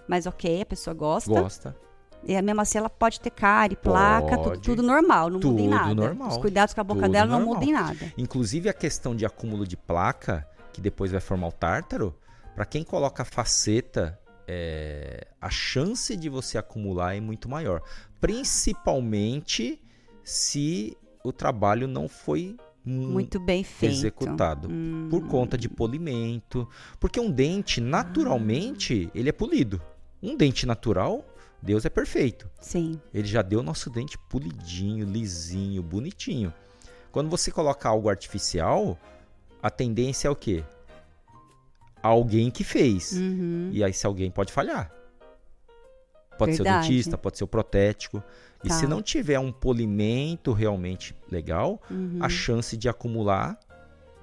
Mas 0.08 0.26
ok, 0.26 0.62
a 0.62 0.66
pessoa 0.66 0.92
gosta. 0.92 1.30
Gosta. 1.30 1.76
E 2.24 2.40
mesmo 2.40 2.60
assim 2.60 2.78
ela 2.78 2.88
pode 2.90 3.20
ter 3.20 3.30
cárie, 3.30 3.76
placa, 3.76 4.38
tudo, 4.38 4.60
tudo 4.60 4.82
normal, 4.82 5.28
não 5.28 5.40
muda 5.40 5.48
em 5.60 5.64
Tudo 5.64 5.70
nada. 5.70 5.94
normal. 5.94 6.28
Os 6.28 6.36
cuidados 6.38 6.72
com 6.74 6.80
a 6.80 6.84
boca 6.84 7.00
Tudo 7.02 7.12
dela 7.12 7.26
não 7.26 7.38
normal. 7.40 7.54
mudam 7.56 7.68
em 7.68 7.72
nada. 7.72 8.12
Inclusive 8.16 8.68
a 8.68 8.72
questão 8.72 9.14
de 9.16 9.26
acúmulo 9.26 9.66
de 9.66 9.76
placa, 9.76 10.46
que 10.72 10.80
depois 10.80 11.10
vai 11.10 11.20
formar 11.20 11.48
o 11.48 11.52
tártaro, 11.52 12.14
para 12.54 12.64
quem 12.64 12.84
coloca 12.84 13.24
faceta, 13.24 14.18
é, 14.46 15.26
a 15.40 15.50
chance 15.50 16.16
de 16.16 16.28
você 16.28 16.58
acumular 16.58 17.16
é 17.16 17.20
muito 17.20 17.48
maior. 17.48 17.82
Principalmente 18.20 19.80
se 20.22 20.96
o 21.24 21.32
trabalho 21.32 21.86
não 21.88 22.08
foi 22.08 22.56
mu- 22.84 23.08
Muito 23.08 23.38
bem 23.40 23.62
feito. 23.64 23.92
executado 23.92 24.68
Hum. 24.70 25.08
por 25.10 25.26
conta 25.26 25.56
de 25.58 25.68
polimento, 25.68 26.68
porque 27.00 27.18
um 27.18 27.30
dente 27.30 27.80
naturalmente 27.80 29.10
ele 29.14 29.28
é 29.28 29.32
polido. 29.32 29.80
Um 30.22 30.36
dente 30.36 30.66
natural, 30.66 31.24
Deus 31.62 31.84
é 31.84 31.88
perfeito. 31.88 32.50
Sim. 32.60 33.00
Ele 33.14 33.26
já 33.28 33.40
deu 33.40 33.60
o 33.60 33.62
nosso 33.62 33.88
dente 33.88 34.18
polidinho, 34.28 35.06
lisinho, 35.06 35.82
bonitinho. 35.82 36.52
Quando 37.12 37.30
você 37.30 37.50
coloca 37.52 37.88
algo 37.88 38.08
artificial, 38.08 38.98
a 39.62 39.70
tendência 39.70 40.26
é 40.26 40.30
o 40.30 40.34
quê? 40.36 40.64
Alguém 42.02 42.50
que 42.50 42.64
fez. 42.64 43.12
Uhum. 43.12 43.70
E 43.72 43.84
aí, 43.84 43.92
se 43.92 44.06
alguém 44.06 44.30
pode 44.30 44.52
falhar. 44.52 44.90
Pode 46.36 46.56
ser 46.56 46.62
o 46.62 46.64
Verdade. 46.64 46.88
dentista, 46.88 47.16
pode 47.16 47.38
ser 47.38 47.44
o 47.44 47.48
protético. 47.48 48.22
E 48.64 48.68
Tá. 48.68 48.74
se 48.74 48.86
não 48.86 49.00
tiver 49.00 49.38
um 49.38 49.52
polimento 49.52 50.52
realmente 50.52 51.14
legal, 51.30 51.80
Uhum. 51.90 52.18
a 52.20 52.28
chance 52.28 52.76
de 52.76 52.88
acumular 52.88 53.58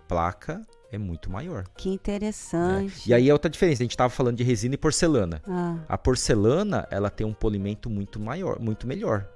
placa 0.08 0.62
é 0.92 0.98
muito 0.98 1.30
maior. 1.32 1.66
Que 1.76 1.90
interessante. 1.90 3.10
E 3.10 3.14
aí 3.14 3.30
é 3.30 3.34
outra 3.34 3.50
diferença. 3.50 3.82
A 3.82 3.86
gente 3.86 3.92
estava 3.92 4.10
falando 4.10 4.38
de 4.38 4.44
resina 4.44 4.76
e 4.76 4.78
porcelana. 4.78 5.42
Ah. 5.48 5.78
A 5.88 5.98
porcelana, 5.98 6.88
ela 6.90 7.10
tem 7.10 7.26
um 7.26 7.34
polimento 7.34 7.90
muito 7.90 8.20
maior, 8.20 8.60
muito 8.60 8.88
melhor 8.88 9.28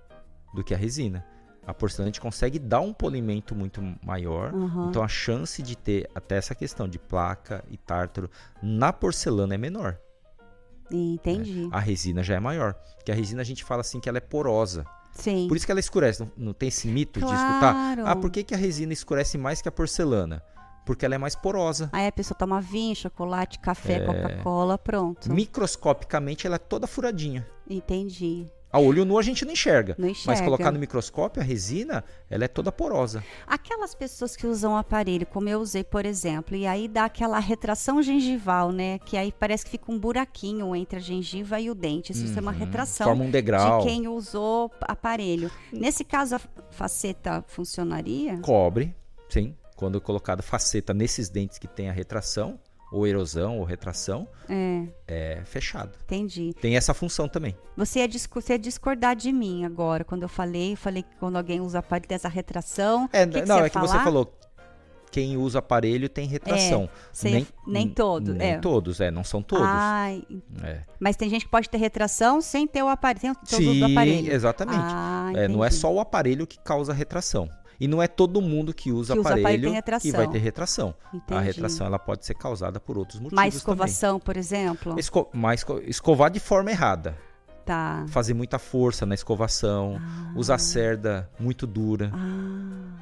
do 0.53 0.63
que 0.63 0.73
a 0.73 0.77
resina. 0.77 1.25
A 1.65 1.73
porcelana 1.73 2.07
a 2.07 2.11
gente 2.11 2.19
consegue 2.21 2.59
dar 2.59 2.81
um 2.81 2.91
polimento 2.93 3.55
muito 3.55 3.81
maior. 4.03 4.53
Uhum. 4.53 4.89
Então 4.89 5.01
a 5.01 5.07
chance 5.07 5.61
de 5.61 5.77
ter 5.77 6.09
até 6.13 6.35
essa 6.35 6.53
questão 6.53 6.87
de 6.87 6.99
placa 6.99 7.63
e 7.69 7.77
tártaro 7.77 8.29
na 8.61 8.91
porcelana 8.91 9.55
é 9.55 9.57
menor. 9.57 9.97
Entendi. 10.91 11.69
A 11.71 11.79
resina 11.79 12.21
já 12.21 12.35
é 12.35 12.39
maior. 12.39 12.73
Porque 12.97 13.11
a 13.11 13.15
resina 13.15 13.41
a 13.41 13.45
gente 13.45 13.63
fala 13.63 13.81
assim 13.81 13.99
que 13.99 14.09
ela 14.09 14.17
é 14.17 14.21
porosa. 14.21 14.85
Sim. 15.13 15.47
Por 15.47 15.55
isso 15.55 15.65
que 15.65 15.71
ela 15.71 15.79
escurece. 15.79 16.21
Não, 16.21 16.31
não 16.35 16.53
tem 16.53 16.69
esse 16.69 16.87
mito 16.87 17.19
de 17.19 17.25
Claro. 17.25 17.39
escutar? 17.39 17.99
Ah, 18.05 18.15
por 18.15 18.29
que, 18.29 18.43
que 18.43 18.53
a 18.53 18.57
resina 18.57 18.91
escurece 18.93 19.37
mais 19.37 19.61
que 19.61 19.69
a 19.69 19.71
porcelana? 19.71 20.43
Porque 20.85 21.05
ela 21.05 21.15
é 21.15 21.17
mais 21.17 21.35
porosa. 21.35 21.89
Aí 21.93 22.07
a 22.07 22.11
pessoa 22.11 22.37
toma 22.37 22.59
vinho, 22.59 22.95
chocolate, 22.95 23.59
café, 23.59 23.93
É. 23.95 23.99
Coca-Cola, 24.05 24.77
pronto. 24.77 25.31
Microscopicamente 25.33 26.45
ela 26.45 26.55
é 26.57 26.59
toda 26.59 26.87
furadinha. 26.87 27.47
Entendi. 27.69 28.45
A 28.71 28.79
olho 28.79 29.05
nu 29.05 29.19
a 29.19 29.21
gente 29.21 29.45
não 29.45 29.53
enxerga. 29.53 29.93
Não 29.99 30.07
Mas 30.07 30.17
enxerga. 30.17 30.43
colocar 30.45 30.71
no 30.71 30.79
microscópio, 30.79 31.39
a 31.39 31.45
resina, 31.45 32.03
ela 32.27 32.45
é 32.45 32.47
toda 32.47 32.71
porosa. 32.71 33.23
Aquelas 33.45 33.93
pessoas 33.93 34.35
que 34.35 34.47
usam 34.47 34.73
o 34.73 34.75
aparelho, 34.75 35.27
como 35.27 35.47
eu 35.47 35.59
usei, 35.59 35.83
por 35.83 36.07
exemplo, 36.07 36.55
e 36.55 36.65
aí 36.65 36.87
dá 36.87 37.05
aquela 37.05 37.37
retração 37.37 38.01
gengival, 38.01 38.71
né? 38.71 38.97
Que 38.97 39.15
aí 39.15 39.31
parece 39.31 39.63
que 39.63 39.69
fica 39.69 39.91
um 39.91 39.99
buraquinho 39.99 40.75
entre 40.75 40.97
a 40.97 40.99
gengiva 40.99 41.59
e 41.59 41.69
o 41.69 41.75
dente. 41.75 42.11
Isso 42.13 42.35
é 42.35 42.41
uma 42.41 42.51
Uhum. 42.51 42.57
retração 42.57 43.05
Forma 43.05 43.23
um 43.23 43.29
degrau. 43.29 43.77
de 43.81 43.85
quem 43.87 44.07
usou 44.07 44.71
aparelho. 44.81 45.51
Nesse 45.71 46.03
caso, 46.03 46.35
a 46.37 46.41
faceta 46.71 47.45
funcionaria? 47.47 48.39
Cobre, 48.39 48.95
sim. 49.29 49.55
Quando 49.83 49.99
colocado 49.99 50.41
faceta 50.41 50.93
nesses 50.93 51.27
dentes 51.27 51.57
que 51.57 51.67
tem 51.67 51.89
a 51.89 51.91
retração, 51.91 52.57
ou 52.89 53.05
erosão, 53.05 53.57
ou 53.59 53.65
retração, 53.65 54.25
É, 54.47 54.85
é 55.07 55.41
fechado. 55.43 55.91
entendi. 56.05 56.53
Tem 56.61 56.77
essa 56.77 56.93
função 56.93 57.27
também. 57.27 57.53
Você 57.75 57.99
ia, 57.99 58.07
discu- 58.07 58.39
você 58.41 58.53
ia 58.53 58.59
discordar 58.59 59.13
de 59.13 59.29
mim 59.33 59.65
agora, 59.65 60.05
quando 60.05 60.23
eu 60.23 60.29
falei, 60.29 60.71
eu 60.71 60.77
falei 60.77 61.03
que 61.03 61.13
quando 61.19 61.35
alguém 61.35 61.59
usa 61.59 61.79
aparelho 61.79 62.07
tem 62.07 62.15
essa 62.15 62.29
retração. 62.29 63.09
É, 63.11 63.25
que 63.27 63.41
que 63.41 63.45
não, 63.45 63.55
você 63.57 63.61
ia 63.61 63.65
é 63.65 63.69
que 63.69 63.77
você 63.77 63.87
falar? 63.91 64.03
falou 64.05 64.33
quem 65.11 65.35
usa 65.35 65.59
aparelho 65.59 66.07
tem 66.07 66.27
retração. 66.27 66.83
É, 66.85 66.89
sem- 67.11 67.47
nem 67.67 67.89
todos, 67.89 68.33
Nem 68.35 68.53
é. 68.53 68.57
todos, 68.59 69.01
é, 69.01 69.11
não 69.11 69.23
são 69.25 69.43
todos. 69.43 69.67
Ai, 69.67 70.23
É. 70.63 70.79
mas 70.97 71.17
tem 71.17 71.29
gente 71.29 71.43
que 71.43 71.51
pode 71.51 71.69
ter 71.69 71.77
retração 71.77 72.39
sem 72.39 72.65
ter 72.65 72.81
o 72.83 72.87
aparelho, 72.87 73.35
sem 73.43 73.59
ter 73.59 73.65
Sim, 73.65 73.91
aparelho. 73.91 74.31
exatamente. 74.31 74.79
Ah, 74.81 75.31
É, 75.35 75.47
não 75.49 75.61
é 75.61 75.69
só 75.69 75.91
o 75.93 75.99
aparelho 75.99 76.47
que 76.47 76.57
causa 76.57 76.93
retração. 76.93 77.49
E 77.83 77.87
não 77.87 78.01
é 78.01 78.07
todo 78.07 78.41
mundo 78.41 78.73
que 78.73 78.91
usa 78.93 79.13
Que 79.13 79.19
usa 79.19 79.29
aparelho 79.29 79.45
aparelho 79.45 79.61
tem 79.63 79.71
que 79.71 79.75
retração. 79.75 80.11
vai 80.11 80.27
ter 80.29 80.37
retração. 80.37 80.95
A 81.11 81.15
Entendi. 81.17 81.41
retração 81.43 81.85
ela 81.87 81.99
pode 81.99 82.25
ser 82.25 82.33
causada 82.35 82.79
por 82.79 82.97
outros 82.97 83.19
motivos 83.19 83.35
Mais 83.35 83.53
também. 83.53 83.57
escovação, 83.57 84.19
por 84.19 84.37
exemplo. 84.37 84.97
Esco 84.97 85.29
mais 85.33 85.59
esco- 85.59 85.81
escovar 85.85 86.31
de 86.31 86.39
forma 86.39 86.71
errada. 86.71 87.17
Tá. 87.65 88.05
Fazer 88.09 88.33
muita 88.33 88.57
força 88.59 89.05
na 89.05 89.15
escovação, 89.15 89.97
Ah. 90.01 90.33
usar 90.35 90.57
cerda 90.59 91.29
muito 91.39 91.67
dura. 91.67 92.09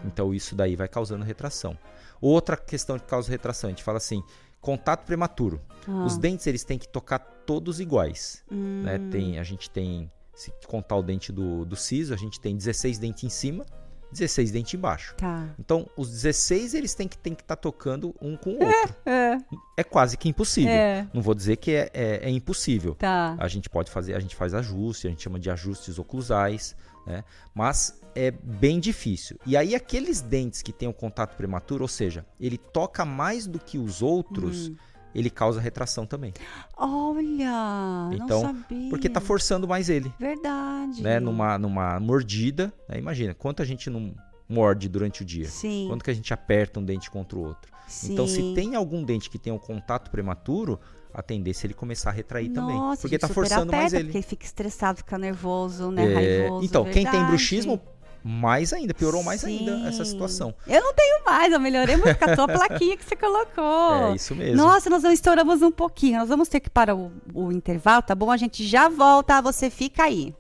Então 0.06 0.34
isso 0.34 0.56
daí 0.56 0.76
vai 0.76 0.88
causando 0.88 1.24
retração. 1.24 1.78
Outra 2.20 2.58
questão 2.58 2.98
que 2.98 3.06
causa 3.06 3.30
retração, 3.30 3.68
a 3.68 3.72
gente 3.72 3.84
fala 3.84 3.98
assim, 3.98 4.24
contato 4.60 5.06
prematuro. 5.06 5.62
Ah. 5.88 6.06
Os 6.06 6.18
dentes 6.18 6.48
eles 6.48 6.64
têm 6.64 6.78
que 6.78 6.88
tocar 6.88 7.20
todos 7.20 7.80
iguais. 7.80 8.44
Hum. 8.52 8.82
né? 8.84 9.00
Tem, 9.12 9.40
a 9.40 9.44
gente 9.44 9.70
tem, 9.70 10.12
se 10.34 10.52
contar 10.68 10.96
o 10.96 11.04
dente 11.04 11.32
do, 11.32 11.66
do 11.66 11.76
siso, 11.76 12.14
a 12.14 12.18
gente 12.18 12.40
tem 12.40 12.56
16 12.56 12.98
dentes 12.98 13.24
em 13.24 13.30
cima, 13.30 13.66
16 14.12 14.52
dentes 14.52 14.74
embaixo. 14.74 15.16
Tá. 15.16 15.50
Então, 15.60 15.90
os 15.96 16.10
16 16.10 16.74
eles 16.74 16.94
têm 16.94 17.08
que 17.08 17.16
estar 17.16 17.36
que 17.36 17.44
tá 17.44 17.56
tocando 17.56 18.16
um 18.22 18.36
com 18.36 18.52
o 18.52 18.64
outro. 18.64 18.96
É. 19.06 19.38
É 19.78 19.84
quase 19.84 20.18
que 20.18 20.30
impossível. 20.30 20.72
É. 20.72 21.08
Não 21.14 21.22
vou 21.22 21.34
dizer 21.34 21.58
que 21.58 21.72
é, 21.72 21.90
é, 21.94 22.28
é 22.28 22.30
impossível. 22.30 22.96
Tá. 22.96 23.36
A 23.40 23.48
gente 23.48 23.70
pode 23.70 23.90
fazer, 23.90 24.16
a 24.16 24.20
gente 24.20 24.36
faz 24.36 24.54
ajuste, 24.54 25.08
a 25.08 25.10
gente 25.10 25.24
chama 25.24 25.40
de 25.40 25.50
ajustes 25.50 25.98
oclusais, 25.98 26.76
né? 27.06 27.24
Mas 27.54 28.00
é 28.14 28.32
bem 28.32 28.80
difícil. 28.80 29.38
E 29.46 29.56
aí 29.56 29.74
aqueles 29.74 30.22
dentes 30.22 30.62
que 30.62 30.72
têm 30.72 30.88
o 30.88 30.94
contato 30.94 31.36
prematuro, 31.36 31.84
ou 31.84 31.88
seja, 31.88 32.26
ele 32.40 32.58
toca 32.58 33.06
mais 33.06 33.48
do 33.48 33.60
que 33.60 33.78
os 33.78 34.02
outros, 34.02 34.70
Hum. 34.70 34.76
Ele 35.14 35.30
causa 35.30 35.60
retração 35.62 36.06
também. 36.06 36.34
Olha, 36.78 38.10
Então, 38.14 38.42
não 38.44 38.54
sabia. 38.54 38.90
porque 38.90 39.10
tá 39.10 39.20
forçando 39.22 39.68
mais 39.68 39.90
ele, 39.90 40.12
Verdade. 40.20 41.02
né? 41.02 41.20
Numa, 41.20 41.58
numa 41.58 42.00
mordida, 42.00 42.74
né? 42.88 42.98
imagina, 42.98 43.34
quanto 43.34 43.62
a 43.62 43.66
gente 43.66 43.90
não 43.90 44.14
morde 44.48 44.90
durante 44.90 45.22
o 45.22 45.26
dia? 45.26 45.46
Sim. 45.48 45.86
Quanto 45.88 46.04
que 46.04 46.12
a 46.12 46.14
gente 46.14 46.34
aperta 46.34 46.80
um 46.80 46.84
dente 46.86 47.10
contra 47.10 47.38
o 47.38 47.44
outro? 47.44 47.72
Então, 48.06 48.26
se 48.26 48.36
Sim. 48.36 48.54
tem 48.54 48.76
algum 48.76 49.04
dente 49.04 49.30
que 49.30 49.38
tem 49.38 49.52
um 49.52 49.58
contato 49.58 50.10
prematuro, 50.10 50.80
a 51.14 51.22
tendência 51.22 51.66
é 51.66 51.68
ele 51.68 51.74
começar 51.74 52.10
a 52.10 52.14
retrair 52.14 52.50
também. 52.50 52.76
Nossa, 52.76 53.02
Porque 53.02 53.16
gente, 53.16 53.22
tá 53.22 53.28
forçando 53.28 53.70
mais 53.72 53.88
aperta, 53.94 53.96
ele. 53.98 54.04
Porque 54.06 54.18
ele 54.20 54.26
fica 54.26 54.46
estressado, 54.46 55.00
fica 55.00 55.18
nervoso, 55.18 55.92
né? 55.92 56.06
É, 56.10 56.42
Raivoso. 56.44 56.66
então, 56.66 56.84
quem 56.86 56.94
tem 56.94 57.04
verdade. 57.04 57.28
bruxismo, 57.28 57.82
mais 58.24 58.74
ainda, 58.74 58.94
piorou 58.94 59.24
mais 59.24 59.44
ainda 59.44 59.88
essa 59.88 60.06
Sim. 60.06 60.12
situação. 60.12 60.54
Eu 60.68 60.82
não 60.82 60.94
tenho 60.94 61.24
mais, 61.26 61.52
eu 61.52 61.60
melhorei 61.60 61.98
muito 61.98 62.18
com 62.18 62.30
a 62.30 62.36
tua 62.36 62.48
plaquinha 62.48 62.98
que 62.98 63.06
você 63.06 63.16
colocou. 63.16 63.62
É 64.12 64.16
isso 64.16 64.36
mesmo. 64.36 64.58
Nossa, 64.58 64.90
nós 64.90 65.04
não 65.04 65.12
estouramos 65.12 65.62
um 65.62 65.72
pouquinho. 65.72 66.20
Nós 66.20 66.30
vamos 66.30 66.48
ter 66.48 66.60
que 66.60 66.70
parar 66.70 66.96
o, 66.96 67.12
o 67.34 67.52
intervalo, 67.52 68.02
tá 68.02 68.16
bom? 68.16 68.32
A 68.32 68.38
gente 68.38 68.66
já 68.66 68.90
volta, 68.90 69.42
você 69.42 69.70
fica 69.70 70.04
aí. 70.04 70.34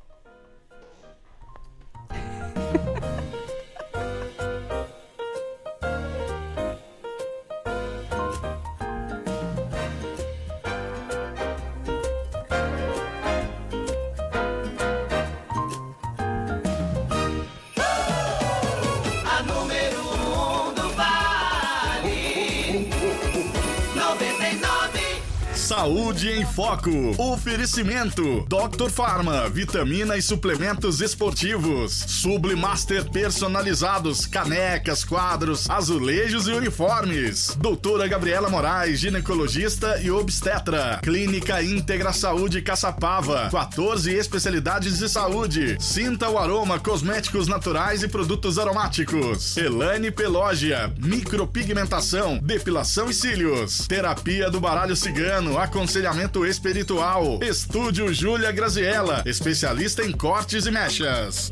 Saúde 25.81 26.29
em 26.29 26.45
Foco. 26.45 26.91
Oferecimento. 27.17 28.45
Dr. 28.47 28.91
Farma. 28.91 29.49
Vitamina 29.49 30.15
e 30.15 30.21
suplementos 30.21 31.01
esportivos. 31.01 31.91
Sublimaster 31.91 33.09
personalizados. 33.09 34.27
Canecas, 34.27 35.03
quadros, 35.03 35.67
azulejos 35.67 36.47
e 36.47 36.51
uniformes. 36.51 37.57
Doutora 37.59 38.07
Gabriela 38.07 38.47
Moraes, 38.47 38.99
ginecologista 38.99 39.99
e 40.03 40.11
obstetra. 40.11 40.99
Clínica 41.01 41.63
Íntegra 41.63 42.13
Saúde 42.13 42.61
Caçapava. 42.61 43.49
14 43.49 44.13
especialidades 44.13 44.99
de 44.99 45.09
saúde. 45.09 45.77
Sinta 45.79 46.29
o 46.29 46.37
aroma 46.37 46.79
cosméticos 46.79 47.47
naturais 47.47 48.03
e 48.03 48.07
produtos 48.07 48.59
aromáticos. 48.59 49.57
Elane 49.57 50.11
Pelógia. 50.11 50.93
Micropigmentação. 50.99 52.37
Depilação 52.37 53.09
e 53.09 53.15
cílios. 53.15 53.87
Terapia 53.87 54.47
do 54.51 54.59
baralho 54.59 54.95
cigano. 54.95 55.57
Aconselhamento 55.71 56.45
espiritual. 56.45 57.39
Estúdio 57.41 58.13
Júlia 58.13 58.51
Graziella. 58.51 59.23
Especialista 59.25 60.03
em 60.03 60.11
cortes 60.11 60.65
e 60.65 60.71
mechas. 60.71 61.49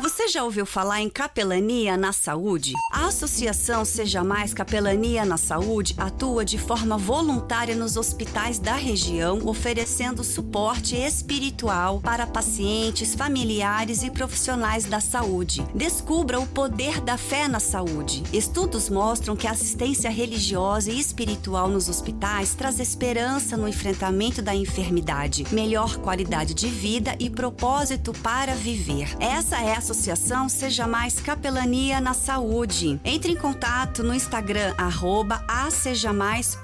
Você 0.00 0.28
já 0.28 0.44
ouviu 0.44 0.64
falar 0.64 1.00
em 1.00 1.10
capelania 1.10 1.96
na 1.96 2.12
saúde? 2.12 2.72
A 2.92 3.06
Associação 3.06 3.84
Seja 3.84 4.22
Mais 4.22 4.54
Capelania 4.54 5.24
na 5.24 5.36
Saúde 5.36 5.92
atua 5.98 6.44
de 6.44 6.56
forma 6.56 6.96
voluntária 6.96 7.74
nos 7.74 7.96
hospitais 7.96 8.60
da 8.60 8.76
região, 8.76 9.40
oferecendo 9.44 10.22
suporte 10.22 10.94
espiritual 10.94 12.00
para 12.00 12.28
pacientes, 12.28 13.12
familiares 13.12 14.04
e 14.04 14.10
profissionais 14.10 14.84
da 14.84 15.00
saúde. 15.00 15.66
Descubra 15.74 16.38
o 16.38 16.46
poder 16.46 17.00
da 17.00 17.18
fé 17.18 17.48
na 17.48 17.58
saúde. 17.58 18.22
Estudos 18.32 18.88
mostram 18.88 19.34
que 19.34 19.48
a 19.48 19.50
assistência 19.50 20.10
religiosa 20.10 20.92
e 20.92 21.00
espiritual 21.00 21.68
nos 21.68 21.88
hospitais 21.88 22.54
traz 22.54 22.78
esperança 22.78 23.56
no 23.56 23.66
enfrentamento 23.66 24.40
da 24.40 24.54
enfermidade, 24.54 25.44
melhor 25.50 25.96
qualidade 25.96 26.54
de 26.54 26.68
vida 26.68 27.16
e 27.18 27.28
propósito 27.28 28.12
para 28.12 28.54
viver. 28.54 29.16
Essa 29.18 29.60
é 29.60 29.74
a 29.74 29.87
Associação 29.88 30.50
Seja 30.50 30.86
Mais 30.86 31.18
Capelania 31.18 31.98
na 31.98 32.12
Saúde. 32.12 33.00
Entre 33.02 33.32
em 33.32 33.36
contato 33.36 34.02
no 34.02 34.12
Instagram, 34.12 34.74
arroba 34.76 35.42
asejamais.cs. 35.48 36.58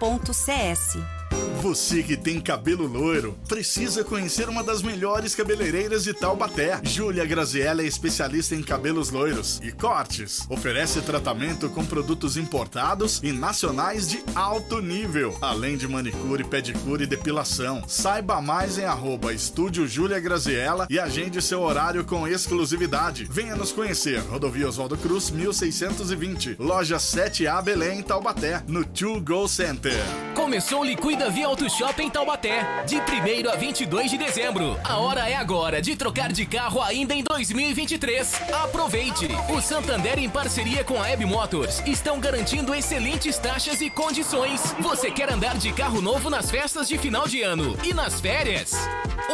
Você 1.65 2.03
que 2.03 2.15
tem 2.15 2.39
cabelo 2.43 2.87
loiro, 2.87 3.39
precisa 3.49 4.05
conhecer 4.05 4.51
uma 4.51 4.63
das 4.63 4.83
melhores 4.83 5.35
cabeleireiras 5.35 6.05
de 6.05 6.13
Taubaté. 6.13 6.79
Júlia 6.83 7.25
Graziella 7.25 7.81
é 7.81 7.87
especialista 7.87 8.55
em 8.55 8.63
cabelos 8.63 9.09
loiros 9.09 9.63
e 9.65 9.73
cortes. 9.73 10.45
Oferece 10.51 11.01
tratamento 11.01 11.71
com 11.71 11.83
produtos 11.83 12.37
importados 12.37 13.19
e 13.23 13.33
nacionais 13.33 14.11
de 14.11 14.23
alto 14.35 14.83
nível, 14.83 15.39
além 15.41 15.79
de 15.79 15.89
manicure, 15.89 16.45
pedicure 16.45 17.05
e 17.05 17.07
depilação. 17.07 17.83
Saiba 17.89 18.43
mais 18.43 18.77
em 18.77 18.85
arroba 18.85 19.33
Estúdio 19.33 19.87
Júlia 19.87 20.21
Graziella 20.21 20.87
e 20.91 20.99
agende 20.99 21.41
seu 21.41 21.63
horário 21.63 22.05
com 22.05 22.29
exclusividade. 22.29 23.27
Venha 23.31 23.57
nos 23.57 23.73
conhecer. 23.73 24.19
Rodovia 24.29 24.69
Oswaldo 24.69 24.99
Cruz, 24.99 25.31
1620. 25.31 26.57
Loja 26.59 26.99
7A 26.99 27.63
Belém, 27.63 28.03
Taubaté, 28.03 28.63
no 28.69 28.85
To 28.85 29.19
Go 29.19 29.49
Center. 29.49 29.97
Começou 30.35 30.83
o 30.83 30.85
Liquida 30.85 31.31
Via 31.31 31.54
Auto 31.55 31.71
Shopping 31.71 32.11
Taubaté, 32.11 32.83
de 32.85 32.97
1 32.97 33.01
a 33.49 33.55
22 33.55 34.11
de 34.11 34.19
dezembro. 34.19 34.77
A 34.83 34.99
hora 34.99 35.31
é 35.31 35.37
agora 35.37 35.81
de 35.81 35.95
trocar 35.95 36.33
de 36.33 36.45
carro 36.45 36.83
ainda 36.83 37.15
em 37.15 37.23
2023. 37.23 38.35
Aproveite! 38.65 39.29
O 39.49 39.61
Santander, 39.61 40.19
em 40.19 40.29
parceria 40.29 40.83
com 40.83 40.97
a 40.97 41.03
Web 41.03 41.25
Motors, 41.27 41.81
estão 41.87 42.19
garantindo 42.19 42.75
excelentes 42.75 43.39
taxas 43.39 43.81
e 43.81 43.89
condições. 43.89 44.75
Você 44.81 45.13
quer 45.13 45.33
andar 45.33 45.57
de 45.57 45.73
carro 45.73 46.01
novo 46.01 46.29
nas 46.29 46.51
festas 46.51 46.89
de 46.89 46.99
final 46.99 47.29
de 47.29 47.43
ano 47.43 47.79
e 47.85 47.95
nas 47.95 48.21
férias? 48.21 48.73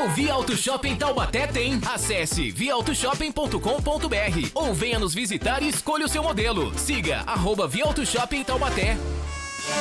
O 0.04 0.10
Via 0.10 0.34
Auto 0.34 0.54
Shopping 0.54 0.96
Taubaté 0.96 1.46
tem. 1.46 1.80
Acesse 1.90 2.50
viautoshopping.com.br 2.50 4.50
ou 4.52 4.74
venha 4.74 4.98
nos 4.98 5.14
visitar 5.14 5.62
e 5.62 5.70
escolha 5.70 6.04
o 6.04 6.08
seu 6.08 6.22
modelo. 6.22 6.78
Siga 6.78 7.22
arroba 7.26 7.66
Via 7.66 7.86
Auto 7.86 8.04
Shopping 8.04 8.44
Taubaté. 8.44 8.98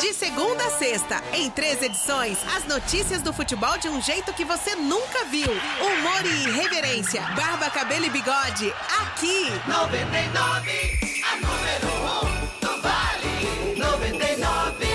De 0.02 0.14
segunda 0.14 0.64
a 0.64 0.70
sexta, 0.70 1.22
em 1.34 1.50
três 1.50 1.82
edições, 1.82 2.38
as 2.56 2.64
notícias 2.66 3.22
do 3.22 3.34
futebol 3.34 3.78
de 3.78 3.90
um 3.90 4.02
jeito 4.02 4.32
que 4.32 4.46
você 4.46 4.74
nunca 4.76 5.26
viu. 5.26 5.52
Humor 5.52 6.26
e 6.26 6.48
irreverência, 6.48 7.22
barba, 7.36 7.70
cabelo 7.70 8.06
e 8.06 8.10
bigode, 8.10 8.74
aqui. 9.02 9.52
99. 9.68 10.72
A 11.26 11.36
número 11.36 11.88
um 12.06 12.60
do 12.62 12.82
Vale. 12.82 13.76
99. 13.78 14.86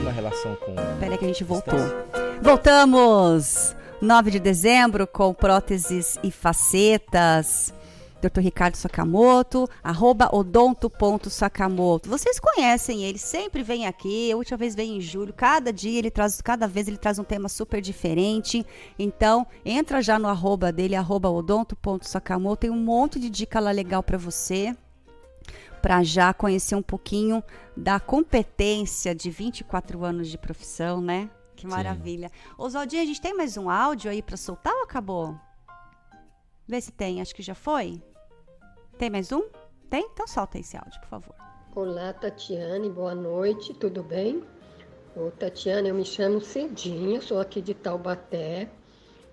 Uma 0.00 0.12
relação 0.12 0.54
com. 0.56 0.74
Peraí 0.98 1.18
que 1.18 1.24
a 1.24 1.28
gente 1.28 1.44
voltou. 1.44 2.06
Voltamos! 2.40 3.74
9 4.04 4.30
de 4.32 4.38
dezembro 4.38 5.06
com 5.06 5.32
próteses 5.32 6.18
e 6.22 6.30
facetas. 6.30 7.72
Dr. 8.20 8.40
Ricardo 8.40 8.76
Sakamoto, 8.76 9.68
arroba 9.82 10.28
odonto.sakamoto. 10.30 12.08
Vocês 12.08 12.38
conhecem 12.38 13.02
ele, 13.02 13.18
sempre 13.18 13.62
vem 13.62 13.86
aqui. 13.86 14.30
A 14.30 14.36
última 14.36 14.56
vez 14.58 14.74
veio 14.74 14.94
em 14.94 15.00
julho. 15.00 15.32
Cada 15.32 15.72
dia 15.72 15.98
ele 15.98 16.10
traz, 16.10 16.40
cada 16.40 16.66
vez 16.66 16.86
ele 16.86 16.98
traz 16.98 17.18
um 17.18 17.24
tema 17.24 17.48
super 17.48 17.80
diferente. 17.80 18.64
Então, 18.98 19.46
entra 19.64 20.02
já 20.02 20.18
no 20.18 20.28
arroba 20.28 20.70
dele, 20.70 20.94
arroba 20.94 21.30
odonto.sakamoto. 21.30 22.60
Tem 22.60 22.70
um 22.70 22.76
monte 22.76 23.18
de 23.18 23.28
dica 23.30 23.58
lá 23.58 23.70
legal 23.70 24.02
para 24.02 24.18
você 24.18 24.76
para 25.80 26.02
já 26.02 26.32
conhecer 26.32 26.74
um 26.74 26.82
pouquinho 26.82 27.44
da 27.76 28.00
competência 28.00 29.14
de 29.14 29.30
24 29.30 30.02
anos 30.02 30.28
de 30.28 30.38
profissão, 30.38 31.00
né? 31.02 31.28
Que 31.64 31.70
maravilha. 31.70 32.30
Oswaldinho, 32.58 33.02
a 33.02 33.06
gente 33.06 33.22
tem 33.22 33.34
mais 33.34 33.56
um 33.56 33.70
áudio 33.70 34.10
aí 34.10 34.20
para 34.20 34.36
soltar 34.36 34.74
ou 34.74 34.82
acabou? 34.82 35.34
Vê 36.68 36.78
se 36.78 36.92
tem, 36.92 37.22
acho 37.22 37.34
que 37.34 37.42
já 37.42 37.54
foi. 37.54 38.02
Tem 38.98 39.08
mais 39.08 39.32
um? 39.32 39.48
Tem? 39.88 40.06
Então 40.12 40.26
solta 40.26 40.58
esse 40.58 40.76
áudio, 40.76 41.00
por 41.00 41.08
favor. 41.08 41.34
Olá, 41.74 42.12
Tatiane, 42.12 42.90
boa 42.90 43.14
noite, 43.14 43.72
tudo 43.72 44.02
bem? 44.02 44.44
Ô, 45.16 45.30
Tatiane, 45.30 45.88
eu 45.88 45.94
me 45.94 46.04
chamo 46.04 46.38
Cidinha, 46.38 47.22
sou 47.22 47.40
aqui 47.40 47.62
de 47.62 47.72
Taubaté. 47.72 48.68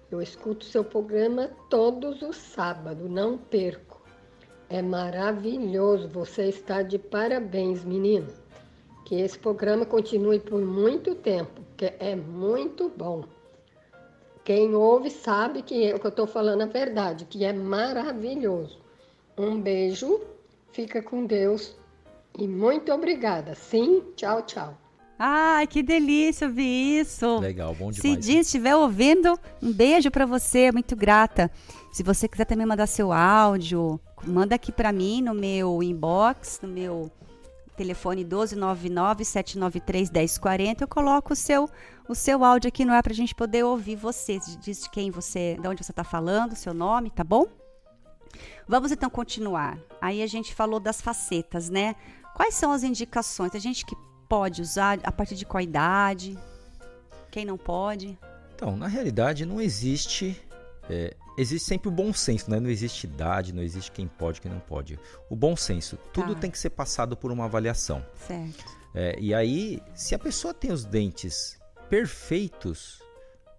Eu 0.09 0.21
escuto 0.21 0.63
seu 0.63 0.86
programa 0.86 1.49
todos 1.69 2.21
os 2.21 2.38
sábados, 2.38 3.11
não 3.11 3.38
perco. 3.38 4.01
É 4.69 4.82
maravilhoso, 4.82 6.07
você 6.07 6.43
está 6.45 6.82
de 6.82 6.97
parabéns, 6.97 7.84
menina. 7.84 8.27
Que 9.05 9.15
esse 9.15 9.38
programa 9.38 9.86
continue 9.86 10.39
por 10.39 10.61
muito 10.61 11.13
tempo, 11.13 11.61
que 11.82 11.91
é 11.99 12.15
muito 12.15 12.91
bom. 12.95 13.23
Quem 14.43 14.75
ouve 14.75 15.09
sabe 15.09 15.63
que 15.63 15.84
eu 15.84 15.99
que 15.99 16.05
eu 16.05 16.09
estou 16.09 16.27
falando 16.27 16.61
a 16.61 16.67
verdade, 16.67 17.25
que 17.25 17.43
é 17.43 17.51
maravilhoso. 17.51 18.77
Um 19.36 19.59
beijo, 19.59 20.21
fica 20.71 21.01
com 21.01 21.25
Deus 21.25 21.75
e 22.38 22.47
muito 22.47 22.93
obrigada. 22.93 23.55
Sim, 23.55 24.03
tchau, 24.15 24.43
tchau. 24.43 24.77
Ai, 25.17 25.65
que 25.65 25.82
delícia 25.82 26.47
ouvir 26.47 26.99
isso. 26.99 27.39
Legal, 27.39 27.73
bom 27.73 27.91
demais. 27.91 28.25
Se 28.25 28.38
estiver 28.38 28.75
ouvindo, 28.75 29.39
um 29.59 29.73
beijo 29.73 30.11
para 30.11 30.27
você, 30.27 30.71
muito 30.71 30.95
grata. 30.95 31.49
Se 31.91 32.03
você 32.03 32.27
quiser 32.27 32.45
também 32.45 32.67
mandar 32.67 32.86
seu 32.86 33.11
áudio, 33.11 33.99
manda 34.23 34.53
aqui 34.53 34.71
para 34.71 34.91
mim 34.91 35.19
no 35.23 35.34
meu 35.34 35.82
inbox, 35.82 36.59
no 36.61 36.69
meu 36.69 37.11
telefone 37.76 38.26
1299-793-1040. 38.26 40.82
Eu 40.82 40.88
coloco 40.88 41.34
o 41.34 41.36
seu, 41.36 41.69
o 42.07 42.15
seu 42.15 42.43
áudio 42.43 42.67
aqui 42.67 42.86
no 42.86 42.93
ar 42.93 43.03
para 43.03 43.13
a 43.13 43.15
gente 43.15 43.34
poder 43.34 43.63
ouvir 43.63 43.95
você. 43.95 44.39
Diz 44.61 44.84
de 44.84 44.89
quem 44.89 45.11
você, 45.11 45.57
de 45.59 45.67
onde 45.67 45.84
você 45.84 45.91
está 45.91 46.03
falando, 46.03 46.55
seu 46.55 46.74
nome, 46.74 47.09
tá 47.09 47.24
bom? 47.24 47.47
Vamos 48.67 48.91
então 48.91 49.09
continuar. 49.09 49.78
Aí 49.99 50.22
a 50.22 50.28
gente 50.28 50.53
falou 50.53 50.80
das 50.80 51.01
facetas, 51.01 51.69
né? 51.69 51.95
Quais 52.36 52.55
são 52.55 52.72
as 52.72 52.84
indicações? 52.84 53.55
A 53.55 53.59
gente 53.59 53.86
que 53.86 53.95
pode 54.30 54.61
usar 54.61 54.99
a 55.03 55.11
partir 55.11 55.36
de 55.36 55.45
qual 55.45 55.61
idade? 55.61 56.38
Quem 57.30 57.45
não 57.45 57.57
pode? 57.57 58.17
Então, 58.55 58.78
na 58.78 58.88
realidade, 58.88 59.45
não 59.45 59.59
existe. 59.59 60.39
é, 60.89 61.15
existe 61.38 61.67
sempre 61.67 61.88
o 61.89 61.91
bom 61.91 62.11
senso, 62.13 62.49
né? 62.49 62.59
Não 62.59 62.69
existe 62.69 63.05
idade, 63.05 63.53
não 63.53 63.61
existe 63.63 63.91
quem 63.91 64.07
pode, 64.07 64.41
quem 64.41 64.51
não 64.51 64.59
pode. 64.59 64.99
O 65.29 65.36
bom 65.36 65.55
senso, 65.55 65.97
tudo 66.13 66.34
Tá. 66.36 66.41
tem 66.41 66.51
que 66.51 66.57
ser 66.59 66.69
passado 66.71 67.15
por 67.17 67.32
uma 67.32 67.45
avaliação. 67.45 68.05
Certo. 68.27 68.65
É, 68.93 69.17
e 69.19 69.34
aí, 69.34 69.82
se 69.95 70.13
a 70.13 70.19
pessoa 70.19 70.53
tem 70.53 70.71
os 70.71 70.84
dentes 70.84 71.57
perfeitos, 71.89 73.01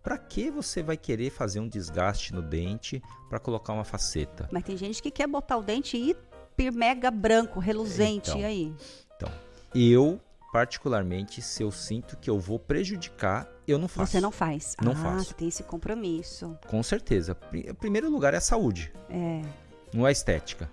para 0.03 0.18
que 0.18 0.51
você 0.51 0.83
vai 0.83 0.97
querer 0.97 1.31
fazer 1.31 1.61
um 1.61 1.68
desgaste 1.68 2.35
no 2.35 2.43
dente 2.43 3.01
para 3.29 3.39
colocar 3.39 3.73
uma 3.73 3.85
faceta? 3.85 4.49
Mas 4.53 4.64
tem 4.64 4.77
gente 4.77 5.03
que 5.03 5.11
quer 5.11 5.27
botar 5.29 5.57
o 5.57 5.62
dente 5.62 5.97
hiper 5.97 6.73
mega 6.73 7.11
branco, 7.11 7.61
reluzente, 7.61 8.31
Então. 8.31 8.41
e 8.41 8.45
aí? 8.45 8.75
Então, 9.16 9.31
eu 9.75 10.20
particularmente, 10.53 11.41
se 11.41 11.62
eu 11.62 11.70
sinto 11.70 12.16
que 12.18 12.29
eu 12.29 12.39
vou 12.39 12.59
prejudicar, 12.59 13.49
eu 13.67 13.79
não 13.79 13.89
faço. 13.89 14.13
Você 14.13 14.21
não 14.21 14.33
faz. 14.33 14.77
Não 14.83 14.93
ah, 14.93 14.97
faço. 14.97 15.25
você 15.27 15.35
tem 15.35 15.49
esse 15.49 15.63
compromisso. 15.63 16.59
Com 16.67 16.83
certeza. 16.83 17.37
Em 17.53 17.75
primeiro 17.75 18.11
lugar 18.11 18.35
é 18.35 18.39
a 18.39 18.41
saúde, 18.41 18.93
É. 19.09 19.43
não 19.93 20.07
é 20.07 20.11
a 20.11 20.13
estética. 20.13 20.71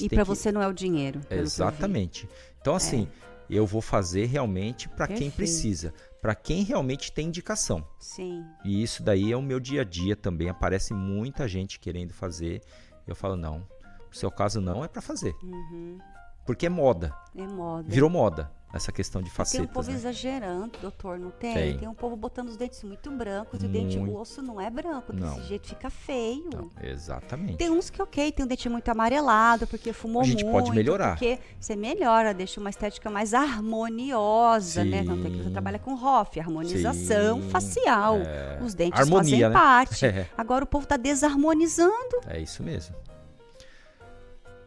E 0.00 0.08
para 0.08 0.18
que- 0.18 0.24
você 0.24 0.50
não 0.50 0.60
é 0.62 0.66
o 0.66 0.72
dinheiro. 0.72 1.20
Exatamente. 1.30 2.28
Então, 2.60 2.74
assim, 2.74 3.08
eu 3.48 3.66
vou 3.66 3.80
fazer 3.80 4.26
realmente 4.26 4.88
para 4.88 5.06
quem 5.06 5.30
precisa, 5.30 5.94
para 6.20 6.34
quem 6.34 6.64
realmente 6.64 7.12
tem 7.12 7.28
indicação. 7.28 7.86
Sim. 8.00 8.44
E 8.64 8.82
isso 8.82 9.02
daí 9.02 9.32
é 9.32 9.36
o 9.36 9.42
meu 9.42 9.60
dia 9.60 9.82
a 9.82 9.84
dia 9.84 10.16
também. 10.16 10.48
Aparece 10.48 10.92
muita 10.92 11.46
gente 11.46 11.78
querendo 11.78 12.12
fazer. 12.12 12.60
Eu 13.06 13.14
falo, 13.14 13.36
não, 13.36 13.66
o 14.12 14.16
seu 14.16 14.30
caso 14.30 14.60
não 14.60 14.84
é 14.84 14.88
para 14.88 15.00
fazer. 15.00 15.34
Uhum. 15.42 15.98
Porque 16.44 16.66
é 16.66 16.68
moda. 16.68 17.14
É 17.36 17.46
moda. 17.46 17.88
Virou 17.88 18.10
moda 18.10 18.50
essa 18.76 18.92
questão 18.92 19.20
de 19.20 19.26
Tem 19.28 19.32
um 19.32 19.36
facetas. 19.36 19.70
povo 19.70 19.90
né? 19.90 19.96
exagerando, 19.96 20.78
doutor, 20.80 21.18
não 21.18 21.30
tem? 21.30 21.54
Tem. 21.54 21.78
Tem 21.78 21.88
um 21.88 21.94
povo 21.94 22.16
botando 22.16 22.48
os 22.48 22.56
dentes 22.56 22.82
muito 22.82 23.10
brancos 23.10 23.62
e 23.62 23.66
o 23.66 23.68
dente, 23.68 23.96
o 23.96 24.00
Muito. 24.02 24.16
osso 24.18 24.40
não 24.42 24.60
é 24.60 24.70
branco. 24.70 25.12
Desse 25.12 25.36
Não. 25.38 25.42
jeito 25.44 25.66
fica 25.68 25.90
feio. 25.90 26.70
Exatamente. 26.82 27.56
Tem 27.58 27.70
uns 27.70 27.90
que, 27.90 28.00
ok, 28.00 28.30
tem 28.32 28.44
um 28.44 28.48
dente 28.48 28.68
muito 28.68 28.88
amarelado, 28.88 29.66
porque 29.66 29.92
fumou 29.92 30.22
A 30.22 30.24
gente 30.24 30.44
muito. 30.44 30.54
pode 30.56 30.70
melhorar. 30.74 31.10
Porque 31.16 31.38
você 31.60 31.74
melhora, 31.76 32.32
deixa 32.34 32.60
uma 32.60 32.70
estética 32.70 33.10
mais 33.10 33.34
harmoniosa, 33.34 34.84
né? 34.84 35.02
Não 35.02 35.20
tem 35.22 35.30
que 35.32 35.38
você 35.38 35.44
Sim. 35.44 35.52
trabalha 35.52 35.78
com 35.78 35.94
ROF, 35.94 36.38
harmonização 36.38 37.40
Sim, 37.42 37.48
facial. 37.50 38.16
é. 38.18 38.58
Os 38.62 38.74
dentes 38.74 39.00
Harmonia, 39.00 39.20
fazem 39.22 39.40
né? 39.40 39.50
parte. 39.50 40.06
É. 40.16 40.26
Agora 40.38 40.62
o 40.64 40.66
povo 40.66 40.86
tá 40.86 40.96
desarmonizando. 40.96 42.20
É 42.26 42.38
isso 42.40 42.62
mesmo. 42.62 42.94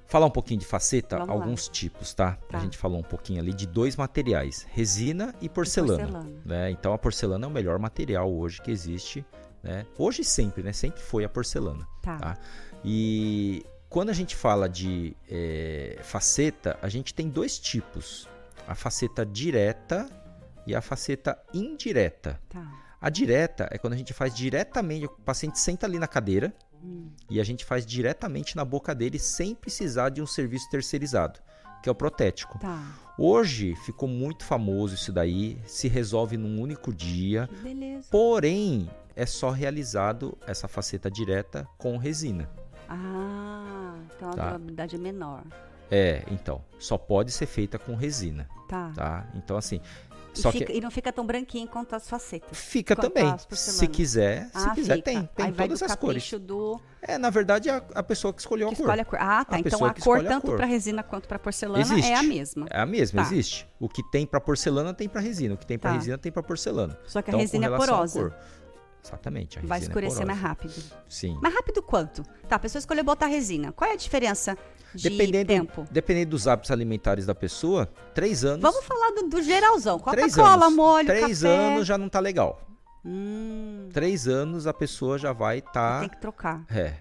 Falar 0.09 0.25
um 0.25 0.31
pouquinho 0.31 0.59
de 0.59 0.65
faceta, 0.65 1.17
Vamos 1.17 1.35
lá. 1.35 1.41
alguns 1.41 1.69
tipos, 1.69 2.15
tá? 2.15 2.37
Tá. 2.49 2.57
A 2.57 2.61
gente 2.61 2.77
falou 2.77 2.99
um 2.99 3.03
pouquinho 3.03 3.39
ali 3.39 3.53
de 3.53 3.67
dois 3.67 3.95
materiais, 3.95 4.65
resina 4.71 5.35
e 5.39 5.47
porcelana. 5.47 6.03
porcelana. 6.03 6.41
né? 6.43 6.71
Então 6.71 6.91
a 6.93 6.97
porcelana 6.97 7.45
é 7.45 7.47
o 7.47 7.51
melhor 7.51 7.77
material 7.77 8.31
hoje 8.33 8.59
que 8.59 8.71
existe, 8.71 9.23
né? 9.61 9.85
Hoje 9.99 10.23
e 10.23 10.25
sempre, 10.25 10.63
né? 10.63 10.73
Sempre 10.73 11.01
foi 11.01 11.23
a 11.23 11.29
porcelana. 11.29 11.87
Tá. 12.01 12.37
E 12.83 13.63
quando 13.87 14.09
a 14.09 14.13
gente 14.13 14.35
fala 14.35 14.67
de 14.67 15.15
eh, 15.29 15.99
faceta, 16.01 16.77
a 16.81 16.89
gente 16.89 17.13
tem 17.13 17.29
dois 17.29 17.59
tipos: 17.59 18.27
a 18.67 18.73
faceta 18.73 19.23
direta 19.23 20.09
e 20.65 20.73
a 20.73 20.81
faceta 20.81 21.37
indireta. 21.53 22.41
Tá. 22.49 22.67
A 22.99 23.09
direta 23.09 23.69
é 23.71 23.77
quando 23.77 23.93
a 23.93 23.97
gente 23.97 24.11
faz 24.13 24.33
diretamente, 24.35 25.05
o 25.05 25.09
paciente 25.09 25.59
senta 25.59 25.85
ali 25.85 25.99
na 25.99 26.07
cadeira 26.07 26.53
Hum. 26.83 27.09
e 27.29 27.39
a 27.39 27.43
gente 27.43 27.65
faz 27.65 27.85
diretamente 27.85 28.55
na 28.55 28.63
boca 28.63 28.95
dele 28.95 29.19
sem 29.19 29.53
precisar 29.53 30.09
de 30.09 30.21
um 30.21 30.25
serviço 30.25 30.69
terceirizado, 30.69 31.39
que 31.83 31.89
é 31.89 31.91
o 31.91 31.95
protético. 31.95 32.57
Tá. 32.59 32.81
Hoje 33.17 33.75
ficou 33.85 34.07
muito 34.07 34.45
famoso 34.45 34.95
isso 34.95 35.11
daí, 35.11 35.57
se 35.65 35.87
resolve 35.89 36.37
num 36.37 36.61
único 36.61 36.93
dia. 36.93 37.47
Que 37.47 37.55
beleza. 37.57 38.07
Porém, 38.09 38.89
é 39.15 39.25
só 39.25 39.49
realizado 39.49 40.37
essa 40.47 40.67
faceta 40.69 41.11
direta 41.11 41.67
com 41.77 41.97
resina. 41.97 42.49
Ah, 42.87 43.95
então 44.15 44.29
a 44.29 44.33
Tá. 44.33 44.45
durabilidade 44.47 44.95
é 44.95 44.99
menor. 44.99 45.43
É, 45.91 46.23
então, 46.31 46.63
só 46.77 46.97
pode 46.97 47.31
ser 47.31 47.45
feita 47.45 47.79
com 47.79 47.95
resina, 47.95 48.47
Tá. 48.67 48.91
tá? 48.95 49.27
Então 49.33 49.57
assim, 49.57 49.81
E, 50.35 50.39
só 50.39 50.51
fica- 50.51 50.65
que 50.67 50.73
e 50.73 50.79
não 50.81 50.91
fica 50.91 51.11
tão 51.11 51.25
branquinho 51.25 51.67
quanto 51.67 51.95
as 51.95 52.07
facetas. 52.07 52.55
fica 52.57 52.95
também. 52.95 53.25
Se 53.49 53.87
quiser, 53.87 54.45
se 54.45 54.51
Ah, 54.53 54.69
quiser 54.75 54.95
fica. 54.97 55.05
tem, 55.11 55.29
tem 55.35 55.45
Aí 55.47 55.51
todas 55.51 55.81
as 55.81 55.95
cores. 55.95 56.31
do 56.39 56.79
É, 57.01 57.17
na 57.17 57.29
verdade, 57.31 57.69
a, 57.71 57.77
a 57.95 58.03
pessoa 58.03 58.31
que 58.31 58.39
escolheu 58.41 58.67
que 58.67 58.73
a 58.75 58.77
cor. 58.77 58.83
escolhe 58.85 59.01
a 59.01 59.05
cor. 59.05 59.19
Ah, 59.19 59.43
tá. 59.45 59.55
A 59.55 59.59
então 59.59 59.83
a 59.83 59.93
cor 59.95 60.19
a 60.19 60.23
tanto 60.23 60.51
para 60.55 60.65
resina 60.65 61.01
quanto 61.01 61.27
para 61.27 61.39
porcelana 61.39 61.81
Existe. 61.81 62.11
é 62.11 62.15
a 62.15 62.21
mesma. 62.23 62.67
É 62.69 62.79
a 62.81 62.85
mesma, 62.85 63.23
Tá. 63.23 63.27
existe. 63.31 63.67
O 63.79 63.89
que 63.89 64.03
tem 64.11 64.27
pra 64.27 64.39
porcelana 64.39 64.93
tem 64.93 65.09
pra 65.09 65.19
resina, 65.21 65.55
o 65.55 65.57
que 65.57 65.65
tem 65.65 65.79
pra 65.79 65.89
Tá. 65.91 65.95
resina 65.95 66.17
tem 66.19 66.31
pra 66.31 66.43
porcelana. 66.43 66.99
Só 67.07 67.21
que 67.23 67.29
a 67.29 67.31
Então, 67.31 67.39
com 67.39 67.41
resina 67.41 67.65
é 67.65 67.75
porosa. 67.77 68.35
Exatamente, 69.03 69.57
a 69.57 69.61
Vai 69.61 69.79
resina 69.79 69.93
é 69.95 69.97
escurecer 70.03 70.25
mais 70.27 70.39
rápido. 70.39 70.73
Sim. 71.07 71.37
Mais 71.41 71.55
rápido 71.55 71.81
quanto? 71.81 72.21
Tá, 72.47 72.57
a 72.57 72.59
pessoa 72.59 72.79
escolheu 72.79 73.03
botar 73.03 73.27
resina. 73.27 73.71
Qual 73.71 73.89
é 73.89 73.93
a 73.93 73.97
diferença 73.97 74.57
de 74.93 75.09
Dependendo, 75.09 75.47
tempo? 75.47 75.85
dependendo 75.91 76.31
dos 76.31 76.47
hábitos 76.47 76.71
alimentares 76.71 77.25
da 77.25 77.35
pessoa, 77.35 77.87
três 78.13 78.43
anos. 78.43 78.61
Vamos 78.61 78.83
falar 78.85 79.11
do, 79.11 79.27
do 79.29 79.41
geralzão. 79.41 79.99
três 79.99 80.35
Coca-Cola, 80.35 80.65
anos. 80.65 80.75
molho, 80.75 81.07
Três 81.07 81.41
café. 81.41 81.57
anos 81.57 81.87
já 81.87 81.97
não 81.97 82.09
tá 82.09 82.19
legal. 82.19 82.61
Hum, 83.05 83.89
Três 83.93 84.27
anos 84.27 84.67
a 84.67 84.73
pessoa 84.73 85.17
já 85.17 85.31
vai 85.31 85.59
estar. 85.59 86.01
tem 86.01 86.09
que 86.09 86.19
trocar. 86.19 86.63
É. 86.69 86.95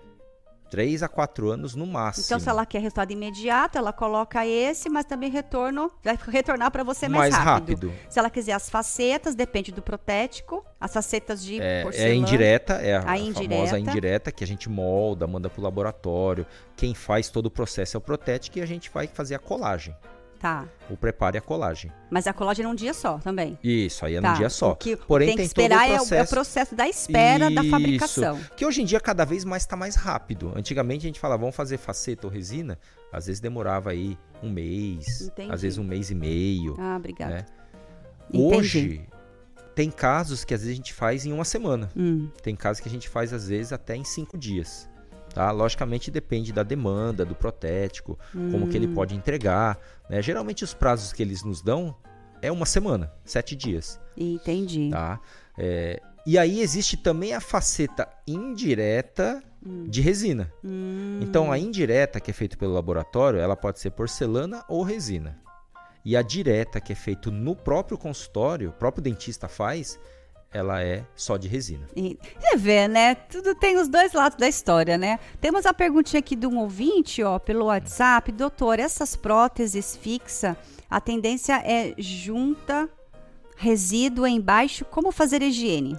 Três 0.70 1.02
a 1.02 1.08
quatro 1.08 1.50
anos 1.50 1.74
no 1.74 1.86
máximo. 1.86 2.26
Então, 2.26 2.38
se 2.38 2.48
ela 2.48 2.66
quer 2.66 2.80
resultado 2.80 3.10
imediato, 3.10 3.78
ela 3.78 3.92
coloca 3.92 4.46
esse, 4.46 4.88
mas 4.90 5.04
também 5.06 5.30
retorno 5.30 5.90
vai 6.04 6.18
retornar 6.28 6.70
para 6.70 6.84
você 6.84 7.08
mais, 7.08 7.32
Mais 7.32 7.44
rápido. 7.44 7.88
rápido. 7.88 7.92
Se 8.10 8.18
ela 8.18 8.28
quiser 8.30 8.52
as 8.52 8.68
facetas, 8.68 9.34
depende 9.34 9.72
do 9.72 9.80
protético. 9.82 10.64
As 10.80 10.92
facetas 10.92 11.42
de 11.42 11.60
É, 11.60 11.82
porcelana. 11.82 12.10
é 12.10 12.14
indireta, 12.14 12.72
é 12.74 12.96
a, 12.96 13.00
A 13.02 13.10
a 13.12 13.18
indireta. 13.18 13.54
famosa 13.54 13.78
indireta 13.78 14.30
que 14.30 14.44
a 14.44 14.46
gente 14.46 14.68
molda, 14.68 15.26
manda 15.26 15.48
pro 15.50 15.62
laboratório. 15.62 16.46
Quem 16.76 16.94
faz 16.94 17.28
todo 17.28 17.46
o 17.46 17.50
processo 17.50 17.96
é 17.96 17.98
o 17.98 18.00
protético 18.00 18.58
e 18.58 18.62
a 18.62 18.66
gente 18.66 18.90
vai 18.90 19.06
fazer 19.06 19.34
a 19.34 19.38
colagem. 19.38 19.94
Tá. 20.38 20.68
O 20.88 20.96
preparo 20.96 21.36
e 21.36 21.38
a 21.38 21.40
colagem. 21.40 21.92
Mas 22.10 22.26
a 22.28 22.32
colagem 22.32 22.64
é 22.64 22.68
um 22.68 22.74
dia 22.74 22.94
só 22.94 23.18
também. 23.18 23.58
Isso, 23.62 24.06
aí 24.06 24.14
é 24.14 24.20
Tá. 24.20 24.30
num 24.30 24.36
dia 24.38 24.48
só. 24.48 24.70
O 24.72 24.76
que 24.76 24.96
Porém, 24.96 25.28
tem 25.28 25.36
que 25.36 25.42
tem 25.42 25.46
esperar 25.46 25.88
é 25.88 25.94
o 25.94 25.96
processo... 25.96 26.14
é 26.14 26.22
o 26.22 26.28
processo 26.28 26.74
da 26.76 26.88
espera 26.88 27.50
da 27.50 27.60
Isso. 27.62 27.70
fabricação. 27.70 28.40
Que 28.56 28.64
hoje 28.64 28.82
em 28.82 28.84
dia 28.84 29.00
cada 29.00 29.24
vez 29.24 29.44
mais 29.44 29.64
está 29.64 29.76
mais 29.76 29.96
rápido. 29.96 30.52
Antigamente 30.54 31.06
a 31.06 31.08
gente 31.08 31.18
falava, 31.18 31.40
vamos 31.40 31.56
fazer 31.56 31.76
faceta 31.76 32.26
ou 32.26 32.32
resina, 32.32 32.78
às 33.12 33.26
vezes 33.26 33.40
demorava 33.40 33.90
aí 33.90 34.16
um 34.42 34.48
mês, 34.50 35.22
Entendi. 35.22 35.52
às 35.52 35.62
vezes 35.62 35.76
um 35.78 35.84
mês 35.84 36.10
e 36.10 36.14
meio. 36.14 36.76
Ah, 36.78 36.96
obrigada. 36.96 37.34
né? 37.34 37.46
Hoje 38.32 39.02
tem 39.74 39.90
casos 39.90 40.44
que 40.44 40.52
às 40.54 40.60
vezes 40.60 40.74
a 40.74 40.76
gente 40.76 40.92
faz 40.92 41.24
em 41.26 41.32
uma 41.32 41.44
semana. 41.44 41.88
Hum. 41.96 42.28
Tem 42.42 42.54
casos 42.54 42.80
que 42.80 42.88
a 42.88 42.92
gente 42.92 43.08
faz 43.08 43.32
às 43.32 43.48
vezes 43.48 43.72
até 43.72 43.96
em 43.96 44.04
cinco 44.04 44.36
dias. 44.36 44.88
Tá? 45.38 45.52
Logicamente 45.52 46.10
depende 46.10 46.52
da 46.52 46.64
demanda, 46.64 47.24
do 47.24 47.32
protético, 47.32 48.18
como 48.32 48.66
que 48.66 48.76
ele 48.76 48.88
Hum. 48.88 48.94
pode 48.94 49.14
entregar. 49.14 49.78
né? 50.10 50.20
Geralmente 50.20 50.64
os 50.64 50.74
prazos 50.74 51.12
que 51.12 51.22
eles 51.22 51.44
nos 51.44 51.62
dão 51.62 51.94
é 52.42 52.50
uma 52.50 52.66
semana, 52.66 53.12
sete 53.24 53.54
dias. 53.54 54.00
Entendi. 54.16 54.90
Tá? 54.90 55.20
É, 55.56 56.02
e 56.26 56.36
aí 56.36 56.60
existe 56.60 56.96
também 56.96 57.34
a 57.34 57.40
faceta 57.40 58.08
indireta 58.26 59.40
de 59.88 60.00
resina. 60.00 60.52
Hum. 60.64 61.20
Então 61.22 61.52
a 61.52 61.58
indireta 61.58 62.18
que 62.18 62.32
é 62.32 62.34
feita 62.34 62.56
pelo 62.56 62.72
laboratório, 62.74 63.38
ela 63.38 63.54
pode 63.54 63.78
ser 63.78 63.90
porcelana 63.90 64.64
ou 64.68 64.82
resina. 64.82 65.38
E 66.04 66.16
a 66.16 66.22
direta 66.22 66.80
que 66.80 66.92
é 66.92 66.96
feita 66.96 67.30
no 67.30 67.54
próprio 67.54 67.96
consultório, 67.96 68.70
o 68.70 68.72
próprio 68.72 69.02
dentista 69.04 69.46
faz, 69.46 70.00
ela 70.52 70.82
é 70.82 71.04
só 71.14 71.36
de 71.36 71.46
resina. 71.48 71.86
E 71.94 72.18
Você 72.40 72.56
vê, 72.56 72.88
né? 72.88 73.14
Tudo 73.14 73.54
tem 73.54 73.76
os 73.78 73.88
dois 73.88 74.12
lados 74.12 74.38
da 74.38 74.48
história, 74.48 74.96
né? 74.96 75.18
Temos 75.40 75.66
a 75.66 75.74
perguntinha 75.74 76.20
aqui 76.20 76.34
de 76.34 76.46
um 76.46 76.58
ouvinte, 76.58 77.22
ó, 77.22 77.38
pelo 77.38 77.66
WhatsApp. 77.66 78.32
Doutor, 78.32 78.78
essas 78.78 79.14
próteses 79.14 79.94
fixas, 79.96 80.56
a 80.88 81.00
tendência 81.00 81.54
é 81.64 81.94
junta 81.98 82.88
resíduo 83.56 84.26
embaixo. 84.26 84.84
Como 84.86 85.12
fazer 85.12 85.42
higiene? 85.42 85.98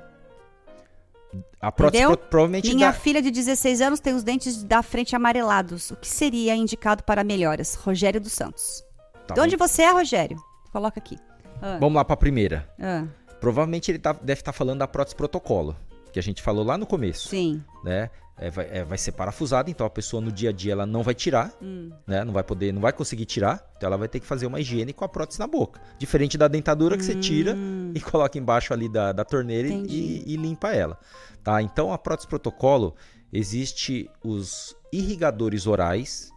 A 1.62 1.72
prótese 1.72 2.06
pro- 2.06 2.18
provavelmente 2.18 2.74
Minha 2.74 2.88
dá- 2.88 2.94
filha 2.94 3.22
de 3.22 3.30
16 3.30 3.82
anos 3.82 4.00
tem 4.00 4.14
os 4.14 4.24
dentes 4.24 4.64
da 4.64 4.82
frente 4.82 5.16
amarelados. 5.16 5.92
O 5.92 5.96
que 5.98 6.08
seria 6.08 6.56
indicado 6.56 7.04
para 7.04 7.24
melhoras? 7.24 7.76
Rogério 7.76 8.20
dos 8.20 8.32
Santos. 8.32 8.84
Tá 9.28 9.36
de 9.36 9.42
onde 9.42 9.58
bom. 9.58 9.68
você 9.68 9.84
é, 9.84 9.92
Rogério? 9.92 10.38
Coloca 10.72 11.00
aqui. 11.00 11.18
Ah, 11.62 11.78
Vamos 11.80 11.96
lá 11.98 12.06
para 12.06 12.14
a 12.14 12.18
primeira. 12.18 12.68
ah, 12.82 13.06
Provavelmente 13.40 13.92
ele 13.92 14.00
tá- 14.00 14.14
deve 14.14 14.42
estar 14.42 14.52
falando 14.54 14.80
da 14.80 14.88
prótese 14.88 15.16
protocolo, 15.16 15.76
que 16.12 16.20
a 16.20 16.24
gente 16.24 16.42
falou 16.42 16.64
lá 16.64 16.78
no 16.78 16.86
começo. 16.86 17.30
sim. 17.30 17.64
Né? 17.84 18.10
É, 18.42 18.50
vai, 18.50 18.70
é, 18.72 18.84
vai 18.86 18.98
ser 18.98 19.12
parafusada, 19.12 19.70
então 19.70 19.86
a 19.86 19.90
pessoa 19.90 20.22
no 20.22 20.32
dia 20.32 20.50
a 20.50 20.54
dia 20.54 20.72
ela 20.72 20.86
não 20.86 21.04
vai 21.04 21.14
tirar, 21.14 21.52
Hum. 21.62 21.92
né? 22.08 22.24
Não 22.24 22.32
vai 22.32 22.42
poder, 22.42 22.72
não 22.72 22.80
vai 22.82 22.94
conseguir 22.94 23.26
tirar, 23.26 23.70
então 23.76 23.88
ela 23.88 23.98
vai 23.98 24.08
ter 24.08 24.22
que 24.22 24.26
fazer 24.26 24.46
uma 24.46 24.62
higiene 24.62 24.94
com 24.94 25.04
a 25.04 25.10
prótese 25.10 25.38
na 25.40 25.46
boca. 25.46 25.82
Diferente 25.98 26.38
da 26.38 26.48
dentadura 26.48 26.96
que 26.98 27.04
você 27.04 27.16
tira 27.16 27.54
e 27.94 28.00
coloca 28.00 28.38
embaixo 28.38 28.72
ali 28.74 28.88
da, 28.88 29.12
da 29.12 29.26
torneira 29.26 29.68
e- 29.68 29.74
Hum. 29.74 29.86
E, 29.90 30.34
e 30.34 30.38
limpa 30.38 30.74
ela. 30.74 30.98
Tá? 31.44 31.62
Então 31.62 31.92
a 31.92 31.98
prótese 31.98 32.30
protocolo 32.30 32.96
existe 33.34 34.10
os 34.24 34.74
irrigadores 34.92 35.68
orais, 35.68 36.32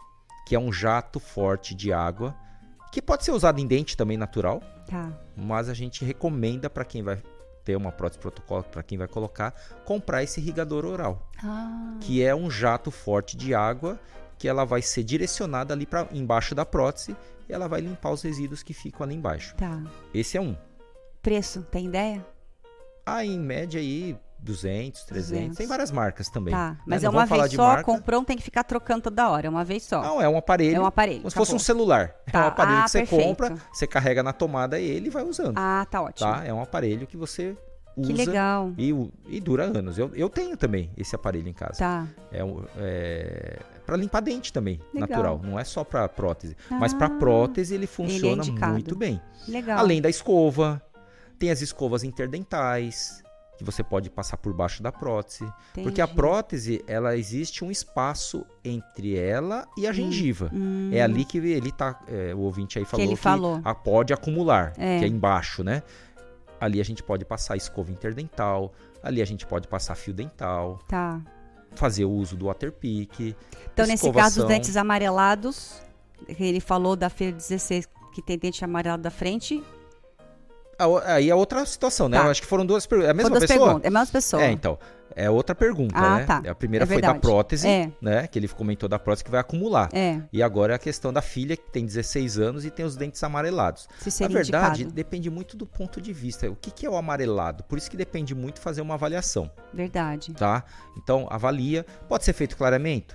que 0.46 0.56
é 0.56 0.58
um 0.58 0.72
jato 0.72 1.20
forte 1.20 1.72
de 1.72 1.92
água, 1.92 2.34
que 2.92 3.02
pode 3.02 3.24
ser 3.24 3.32
usado 3.32 3.58
em 3.60 3.66
dente 3.66 3.96
também 3.96 4.16
natural, 4.16 4.62
Tá. 4.86 5.10
mas 5.36 5.68
a 5.68 5.74
gente 5.74 6.04
recomenda 6.04 6.68
para 6.70 6.84
quem 6.84 7.02
vai 7.02 7.20
ter 7.64 7.74
uma 7.76 7.90
prótese 7.90 8.18
protocolo, 8.20 8.62
para 8.64 8.82
quem 8.82 8.98
vai 8.98 9.08
colocar, 9.08 9.54
comprar 9.84 10.22
esse 10.22 10.40
irrigador 10.40 10.84
oral, 10.84 11.28
Ah, 11.42 11.96
que 12.00 12.22
é 12.22 12.34
um 12.34 12.50
jato 12.50 12.90
forte 12.90 13.36
de 13.36 13.54
água 13.54 13.98
que 14.38 14.46
ela 14.48 14.64
vai 14.64 14.82
ser 14.82 15.04
direcionada 15.04 15.72
ali 15.72 15.86
para 15.86 16.06
embaixo 16.12 16.54
da 16.54 16.66
prótese 16.66 17.16
e 17.48 17.52
ela 17.52 17.68
vai 17.68 17.80
limpar 17.80 18.10
os 18.10 18.22
resíduos 18.22 18.62
que 18.62 18.74
ficam 18.74 19.04
ali 19.04 19.14
embaixo. 19.14 19.54
tá. 19.56 19.80
Esse 20.12 20.36
é 20.36 20.40
um. 20.40 20.56
Preço, 21.22 21.62
tem 21.70 21.86
ideia? 21.86 22.26
Ah, 23.06 23.24
em 23.24 23.38
média 23.38 23.80
aí 23.80 24.18
200, 24.42 25.04
300, 25.04 25.30
200. 25.30 25.56
tem 25.58 25.66
várias 25.66 25.90
marcas 25.90 26.28
também. 26.28 26.52
Tá. 26.52 26.70
né? 26.72 26.78
Mas 26.86 27.04
é 27.04 27.08
uma 27.08 27.24
vez 27.24 27.52
só, 27.52 27.68
marca. 27.68 27.84
comprou, 27.84 28.24
tem 28.24 28.36
que 28.36 28.42
ficar 28.42 28.64
trocando 28.64 29.02
toda 29.02 29.30
hora. 29.30 29.46
É 29.46 29.50
uma 29.50 29.64
vez 29.64 29.84
só. 29.84 30.02
Não, 30.02 30.20
é 30.20 30.28
um 30.28 30.36
aparelho. 30.36 30.76
É 30.76 30.80
um 30.80 30.86
aparelho, 30.86 31.20
Como 31.20 31.30
se 31.30 31.36
fosse 31.36 31.54
um 31.54 31.58
celular. 31.58 32.14
É 32.26 32.30
Tá. 32.32 32.44
um 32.44 32.48
aparelho 32.48 32.78
Ah, 32.78 32.84
que 32.84 32.90
você 32.90 32.98
perfeito. 32.98 33.22
compra, 33.24 33.54
você 33.72 33.86
carrega 33.86 34.22
na 34.22 34.32
tomada 34.32 34.78
ele 34.80 35.06
e 35.06 35.10
vai 35.10 35.22
usando. 35.22 35.54
Ah, 35.56 35.86
tá 35.90 36.02
ótimo. 36.02 36.30
tá? 36.30 36.44
É 36.44 36.52
um 36.52 36.60
aparelho 36.60 37.06
que 37.06 37.16
você 37.16 37.56
usa. 37.96 38.12
Que 38.12 38.12
legal. 38.26 38.72
E, 38.76 38.92
e 39.28 39.38
dura 39.40 39.64
anos. 39.64 39.96
Eu, 39.98 40.10
eu 40.14 40.28
tenho 40.28 40.56
também 40.56 40.90
esse 40.96 41.14
aparelho 41.14 41.46
em 41.48 41.52
casa. 41.52 41.78
Tá. 41.78 42.06
É, 42.32 42.40
é 42.78 43.58
para 43.86 43.96
limpar 43.96 44.20
dente 44.20 44.52
também, 44.52 44.80
Legal. 44.94 45.08
natural. 45.08 45.40
Não 45.42 45.58
é 45.58 45.64
só 45.64 45.84
para 45.84 46.08
prótese. 46.08 46.56
Mas 46.70 46.92
para 46.94 47.06
Ah, 47.06 47.10
prótese 47.18 47.74
ele 47.74 47.86
funciona 47.86 48.42
indicado. 48.42 48.72
muito 48.72 48.96
bem. 48.96 49.20
Legal. 49.46 49.78
Além 49.78 50.00
da 50.00 50.08
escova, 50.08 50.80
tem 51.38 51.50
as 51.50 51.60
escovas 51.60 52.02
interdentais 52.04 53.22
que 53.62 53.66
você 53.66 53.82
pode 53.82 54.10
passar 54.10 54.36
por 54.36 54.52
baixo 54.52 54.82
da 54.82 54.90
prótese, 54.92 55.44
porque 55.74 56.00
a 56.00 56.04
Entendi. 56.04 56.16
prótese 56.16 56.84
ela 56.86 57.16
existe 57.16 57.64
um 57.64 57.70
espaço 57.70 58.44
entre 58.64 59.16
ela 59.16 59.66
e 59.78 59.86
a 59.86 59.92
gengiva. 59.92 60.50
hum. 60.52 60.90
É 60.92 61.00
ali 61.00 61.24
que 61.24 61.38
ele 61.38 61.70
tá, 61.72 61.98
é, 62.08 62.34
o 62.34 62.40
ouvinte 62.40 62.78
aí 62.78 62.84
falou 62.84 63.06
ele 63.06 63.16
falou. 63.16 63.60
a- 63.64 63.74
pode 63.74 64.12
acumular, 64.12 64.72
É. 64.76 64.98
que 64.98 65.04
é 65.04 65.08
embaixo, 65.08 65.62
né? 65.64 65.82
Ali 66.60 66.80
a 66.80 66.84
gente 66.84 67.02
pode 67.02 67.24
passar 67.24 67.56
escova 67.56 67.90
interdental, 67.90 68.72
ali 69.02 69.20
a 69.22 69.24
gente 69.24 69.46
pode 69.46 69.66
passar 69.66 69.94
fio 69.94 70.12
dental, 70.14 70.78
Tá. 70.88 71.20
fazer 71.74 72.04
o 72.04 72.10
uso 72.10 72.36
do 72.36 72.46
waterpick. 72.46 73.34
Então, 73.72 73.86
nesse 73.86 74.10
caso, 74.12 74.42
os 74.42 74.48
dentes 74.48 74.76
amarelados, 74.76 75.80
que 76.36 76.44
ele 76.44 76.60
falou 76.60 76.94
da 76.94 77.08
feira 77.10 77.36
16 77.36 77.88
que 78.14 78.20
tem 78.22 78.38
dente 78.38 78.64
amarelado 78.64 79.02
da 79.02 79.10
frente. 79.10 79.62
Aí 81.06 81.30
é 81.30 81.34
outra 81.34 81.64
situação, 81.66 82.08
né? 82.08 82.18
Tá. 82.18 82.24
Eu 82.24 82.30
acho 82.30 82.40
que 82.42 82.46
foram 82.46 82.66
duas 82.66 82.86
perguntas. 82.86 83.08
É 83.08 83.10
a 83.12 83.14
mesma 83.14 83.38
pessoa? 83.40 83.58
perguntas, 83.58 83.84
é 83.84 83.88
a 83.88 83.90
mesma 83.90 84.12
pessoa. 84.12 84.42
É, 84.42 84.50
então. 84.50 84.78
É 85.14 85.28
outra 85.28 85.54
pergunta, 85.54 85.94
Ah, 85.94 86.16
né? 86.16 86.24
tá. 86.24 86.42
A 86.50 86.54
primeira 86.54 86.84
É 86.84 86.86
foi 86.86 87.02
da 87.02 87.14
prótese, 87.14 87.68
É. 87.68 87.92
né? 88.00 88.26
Que 88.26 88.38
ele 88.38 88.48
comentou 88.48 88.88
da 88.88 88.98
prótese 88.98 89.22
que 89.24 89.30
vai 89.30 89.40
acumular. 89.40 89.90
É. 89.92 90.22
E 90.32 90.42
agora 90.42 90.72
é 90.72 90.76
a 90.76 90.78
questão 90.78 91.12
da 91.12 91.20
filha, 91.20 91.54
que 91.54 91.70
tem 91.70 91.84
16 91.84 92.38
anos 92.38 92.64
e 92.64 92.70
tem 92.70 92.82
os 92.86 92.96
dentes 92.96 93.22
amarelados. 93.22 93.86
Se 94.00 94.22
Na 94.22 94.28
verdade, 94.28 94.80
indicado. 94.84 94.94
depende 94.94 95.28
muito 95.28 95.54
do 95.54 95.66
ponto 95.66 96.00
de 96.00 96.14
vista. 96.14 96.48
O 96.50 96.56
que, 96.56 96.70
que 96.70 96.86
é 96.86 96.90
o 96.90 96.96
amarelado? 96.96 97.62
Por 97.64 97.76
isso 97.76 97.90
que 97.90 97.96
depende 97.96 98.34
muito 98.34 98.58
fazer 98.58 98.80
uma 98.80 98.94
avaliação, 98.94 99.50
Verdade. 99.72 100.32
tá? 100.32 100.64
Então, 100.96 101.26
avalia. 101.30 101.84
Pode 102.08 102.24
ser 102.24 102.32
feito 102.32 102.56
clareamento? 102.56 103.14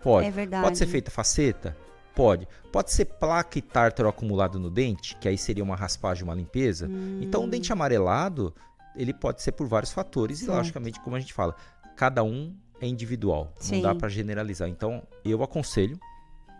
Pode. 0.00 0.28
É 0.28 0.30
verdade. 0.30 0.62
Pode 0.62 0.78
ser 0.78 0.86
feita 0.86 1.10
faceta? 1.10 1.76
Pode. 2.14 2.46
Pode 2.70 2.92
ser 2.92 3.06
placa 3.06 3.58
e 3.58 3.62
tártaro 3.62 4.08
acumulado 4.08 4.58
no 4.58 4.70
dente, 4.70 5.16
que 5.16 5.28
aí 5.28 5.38
seria 5.38 5.64
uma 5.64 5.76
raspagem, 5.76 6.24
uma 6.24 6.34
limpeza. 6.34 6.88
Então, 7.20 7.44
o 7.44 7.48
dente 7.48 7.72
amarelado, 7.72 8.54
ele 8.94 9.12
pode 9.14 9.40
ser 9.42 9.52
por 9.52 9.66
vários 9.66 9.92
fatores 9.92 10.40
e, 10.40 10.44
Certo. 10.44 10.56
logicamente, 10.58 11.00
como 11.00 11.16
a 11.16 11.20
gente 11.20 11.32
fala, 11.32 11.54
cada 11.96 12.22
um 12.22 12.54
é 12.80 12.86
individual. 12.86 13.52
Sim. 13.56 13.76
Não 13.76 13.82
dá 13.82 13.94
para 13.94 14.08
generalizar. 14.08 14.68
Então, 14.68 15.02
eu 15.24 15.42
aconselho 15.42 15.98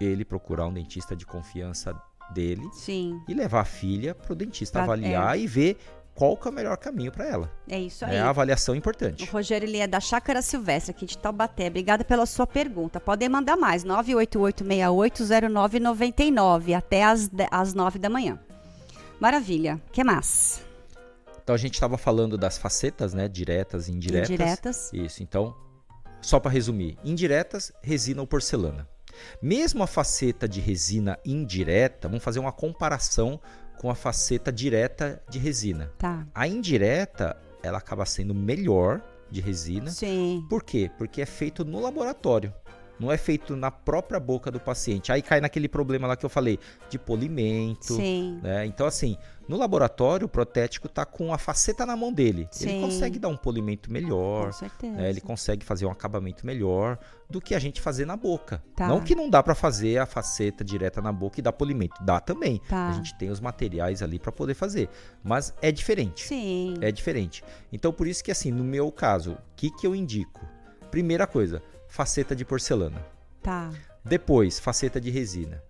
ele 0.01 0.25
procurar 0.25 0.67
um 0.67 0.73
dentista 0.73 1.15
de 1.15 1.27
confiança 1.27 1.95
dele 2.33 2.67
Sim. 2.73 3.21
e 3.29 3.35
levar 3.35 3.61
a 3.61 3.65
filha 3.65 4.15
pro 4.15 4.35
dentista 4.35 4.75
Pra- 4.79 4.85
avaliar 4.85 5.39
e 5.39 5.47
ver 5.47 5.77
qual 6.15 6.37
que 6.37 6.47
é 6.47 6.51
o 6.51 6.55
melhor 6.55 6.77
caminho 6.77 7.11
para 7.11 7.27
ela. 7.27 7.51
É 7.69 7.79
isso 7.81 8.05
aí. 8.05 8.17
É 8.17 8.21
a 8.21 8.29
avaliação 8.29 8.75
O 8.75 8.79
importante. 8.79 9.25
Rogério 9.31 9.67
ele 9.67 9.79
é 9.79 9.87
da 9.87 9.99
Chácara 10.01 10.43
Silvestre, 10.43 10.91
aqui 10.91 11.07
de 11.07 11.17
Taubaté. 11.19 11.69
Obrigada 11.69 12.05
pela 12.05 12.27
sua 12.27 12.47
pergunta. 12.47 13.01
Podem 13.01 13.29
mandar 13.29 13.57
mais, 13.57 13.85
988680999, 13.85 16.75
até 16.77 17.05
às, 17.05 17.29
de- 17.29 17.49
às 17.51 17.73
9 17.75 17.99
da 17.99 18.09
manhã. 18.11 18.39
Maravilha. 19.21 19.81
que 19.93 20.03
mais? 20.05 20.63
Então 21.43 21.55
a 21.55 21.59
gente 21.59 21.75
estava 21.75 21.97
falando 21.99 22.37
das 22.39 22.57
facetas, 22.59 23.13
né, 23.15 23.27
diretas 23.29 23.89
e 23.89 23.93
indiretas. 23.93 24.31
Indiretas. 24.31 24.91
Isso. 24.93 25.23
Então, 25.23 25.55
só 26.21 26.39
para 26.39 26.51
resumir, 26.53 26.97
indiretas, 27.05 27.73
resina 27.83 28.21
ou 28.21 28.27
porcelana. 28.27 28.87
Mesmo 29.43 29.83
a 29.83 29.87
faceta 29.87 30.49
de 30.49 30.61
resina 30.61 31.19
indireta, 31.25 32.09
vamos 32.09 32.25
fazer 32.25 32.39
uma 32.39 32.53
comparação 32.53 33.41
com 33.83 33.91
a 33.91 33.97
faceta 33.97 34.53
direta 34.53 35.21
de 35.29 35.41
resina. 35.41 35.91
Tá. 35.99 36.25
A 36.33 36.47
indireta, 36.47 37.37
ela 37.65 37.79
acaba 37.79 38.07
sendo 38.07 38.33
melhor 38.33 39.03
de 39.29 39.41
resina. 39.41 39.91
Sim. 39.91 40.47
Por 40.49 40.63
quê? 40.63 40.89
Porque 40.97 41.21
é 41.21 41.27
feito 41.27 41.65
no 41.65 41.81
laboratório. 41.81 42.55
Não 42.99 43.11
é 43.11 43.17
feito 43.17 43.57
na 43.57 43.71
própria 43.71 44.21
boca 44.21 44.51
do 44.51 44.61
paciente. 44.61 45.11
Aí 45.11 45.23
cai 45.23 45.41
naquele 45.41 45.69
problema 45.69 46.07
lá 46.07 46.17
que 46.17 46.25
eu 46.25 46.31
falei, 46.31 46.59
de 46.89 46.99
polimento. 46.99 47.95
Sim. 47.95 48.39
né? 48.43 48.65
Então, 48.67 48.87
assim, 48.87 49.17
no 49.49 49.57
laboratório, 49.57 50.27
o 50.27 50.29
protético 50.29 50.89
tá 50.89 51.05
com 51.05 51.33
a 51.33 51.39
faceta 51.39 51.85
na 51.85 51.97
mão 51.97 52.13
dele. 52.13 52.49
Sim. 52.51 52.69
Ele 52.69 52.81
consegue 52.81 53.19
dar 53.19 53.29
um 53.29 53.37
polimento 53.37 53.93
melhor. 53.93 54.47
Com 54.47 54.53
certeza. 54.53 54.97
né? 54.97 55.11
Ele 55.11 55.21
consegue 55.21 55.65
fazer 55.65 55.85
um 55.85 55.91
acabamento 55.91 56.47
melhor 56.47 56.99
do 57.29 57.41
que 57.41 57.55
a 57.55 57.59
gente 57.59 57.81
fazer 57.81 58.07
na 58.07 58.17
boca. 58.17 58.63
Tá. 58.77 58.87
Não 58.87 59.01
que 59.01 59.15
não 59.15 59.29
dá 59.29 59.43
para 59.43 59.55
fazer 59.55 59.99
a 59.99 60.07
faceta 60.07 60.63
direta 60.63 61.01
na 61.01 61.13
boca 61.13 61.41
e 61.41 61.43
dar 61.43 61.53
polimento. 61.53 62.03
Dá 62.05 62.21
também. 62.21 62.61
Tá. 62.69 62.89
A 62.89 62.93
gente 62.93 63.15
tem 63.17 63.31
os 63.31 63.41
materiais 63.41 64.03
ali 64.03 64.19
para 64.19 64.31
poder 64.31 64.55
fazer. 64.55 64.89
Mas 65.25 65.53
é 65.61 65.73
diferente. 65.73 66.25
Sim. 66.25 66.75
É 66.81 66.93
diferente. 66.93 67.43
Então, 67.73 67.93
por 67.93 68.07
isso 68.07 68.23
que, 68.23 68.31
assim, 68.31 68.51
no 68.51 68.63
meu 68.63 68.93
caso, 68.93 69.33
o 69.33 69.39
que, 69.57 69.71
que 69.71 69.87
eu 69.87 69.95
indico? 69.95 70.41
Primeira 70.91 71.27
coisa, 71.27 71.63
faceta 71.93 72.35
de 72.35 72.43
porcelana. 72.43 73.05
Tá. 73.43 73.71
Depois, 74.03 74.59
faceta 74.59 74.99
de 74.99 75.11
resina. 75.11 75.63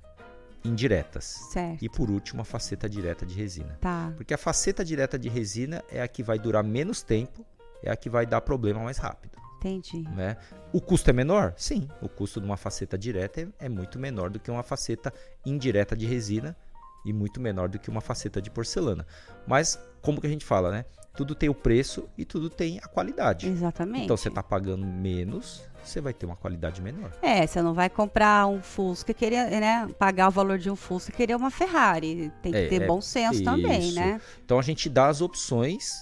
indiretas. 0.64 1.24
Certo. 1.24 1.84
E 1.84 1.88
por 1.88 2.08
último, 2.08 2.42
a 2.42 2.44
faceta 2.44 2.88
direta 2.88 3.26
de 3.26 3.34
resina. 3.34 3.76
Tá. 3.80 4.12
Porque 4.16 4.32
a 4.32 4.38
faceta 4.38 4.84
direta 4.84 5.18
de 5.18 5.28
resina 5.28 5.82
é 5.90 6.00
a 6.00 6.06
que 6.06 6.22
vai 6.22 6.38
durar 6.38 6.62
menos 6.62 7.02
tempo, 7.02 7.44
é 7.82 7.90
a 7.90 7.96
que 7.96 8.08
vai 8.08 8.24
dar 8.24 8.40
problema 8.42 8.78
mais 8.78 8.98
rápido. 8.98 9.36
Entendi. 9.58 10.08
Né? 10.10 10.36
O 10.72 10.80
custo 10.80 11.10
é 11.10 11.12
menor? 11.12 11.54
Sim, 11.56 11.88
o 12.00 12.08
custo 12.08 12.40
de 12.40 12.46
uma 12.46 12.56
faceta 12.56 12.96
direta 12.96 13.40
é, 13.40 13.66
é 13.66 13.68
muito 13.68 13.98
menor 13.98 14.30
do 14.30 14.38
que 14.38 14.52
uma 14.52 14.62
faceta 14.62 15.12
indireta 15.44 15.96
de 15.96 16.06
resina 16.06 16.56
e 17.04 17.12
muito 17.12 17.40
menor 17.40 17.68
do 17.68 17.80
que 17.80 17.90
uma 17.90 18.00
faceta 18.00 18.40
de 18.40 18.48
porcelana. 18.48 19.04
Mas, 19.44 19.76
como 20.00 20.20
que 20.20 20.28
a 20.28 20.30
gente 20.30 20.44
fala, 20.44 20.70
né? 20.70 20.84
Tudo 21.16 21.34
tem 21.34 21.48
o 21.48 21.54
preço 21.54 22.08
e 22.16 22.24
tudo 22.24 22.48
tem 22.48 22.78
a 22.78 22.86
qualidade. 22.86 23.48
Exatamente. 23.48 24.04
Então, 24.04 24.16
você 24.16 24.28
está 24.28 24.42
pagando 24.42 24.86
menos, 24.86 25.64
você 25.82 26.00
vai 26.00 26.12
ter 26.12 26.26
uma 26.26 26.36
qualidade 26.36 26.80
menor. 26.80 27.10
É, 27.22 27.46
você 27.46 27.60
não 27.62 27.74
vai 27.74 27.90
comprar 27.90 28.46
um 28.46 28.62
Fusca 28.62 29.10
e 29.10 29.14
querer, 29.14 29.50
né, 29.50 29.88
pagar 29.98 30.28
o 30.28 30.30
valor 30.30 30.58
de 30.58 30.70
um 30.70 30.76
Fusca 30.76 31.10
e 31.10 31.14
querer 31.14 31.34
uma 31.36 31.50
Ferrari. 31.50 32.32
Tem 32.42 32.52
que 32.52 32.58
É, 32.58 32.68
ter 32.68 32.82
é, 32.82 32.86
bom 32.86 33.00
senso 33.00 33.42
também, 33.42 33.88
isso. 33.88 33.94
né? 33.94 34.20
Então 34.44 34.58
a 34.58 34.62
gente 34.62 34.88
dá 34.88 35.08
as 35.08 35.20
opções 35.20 35.92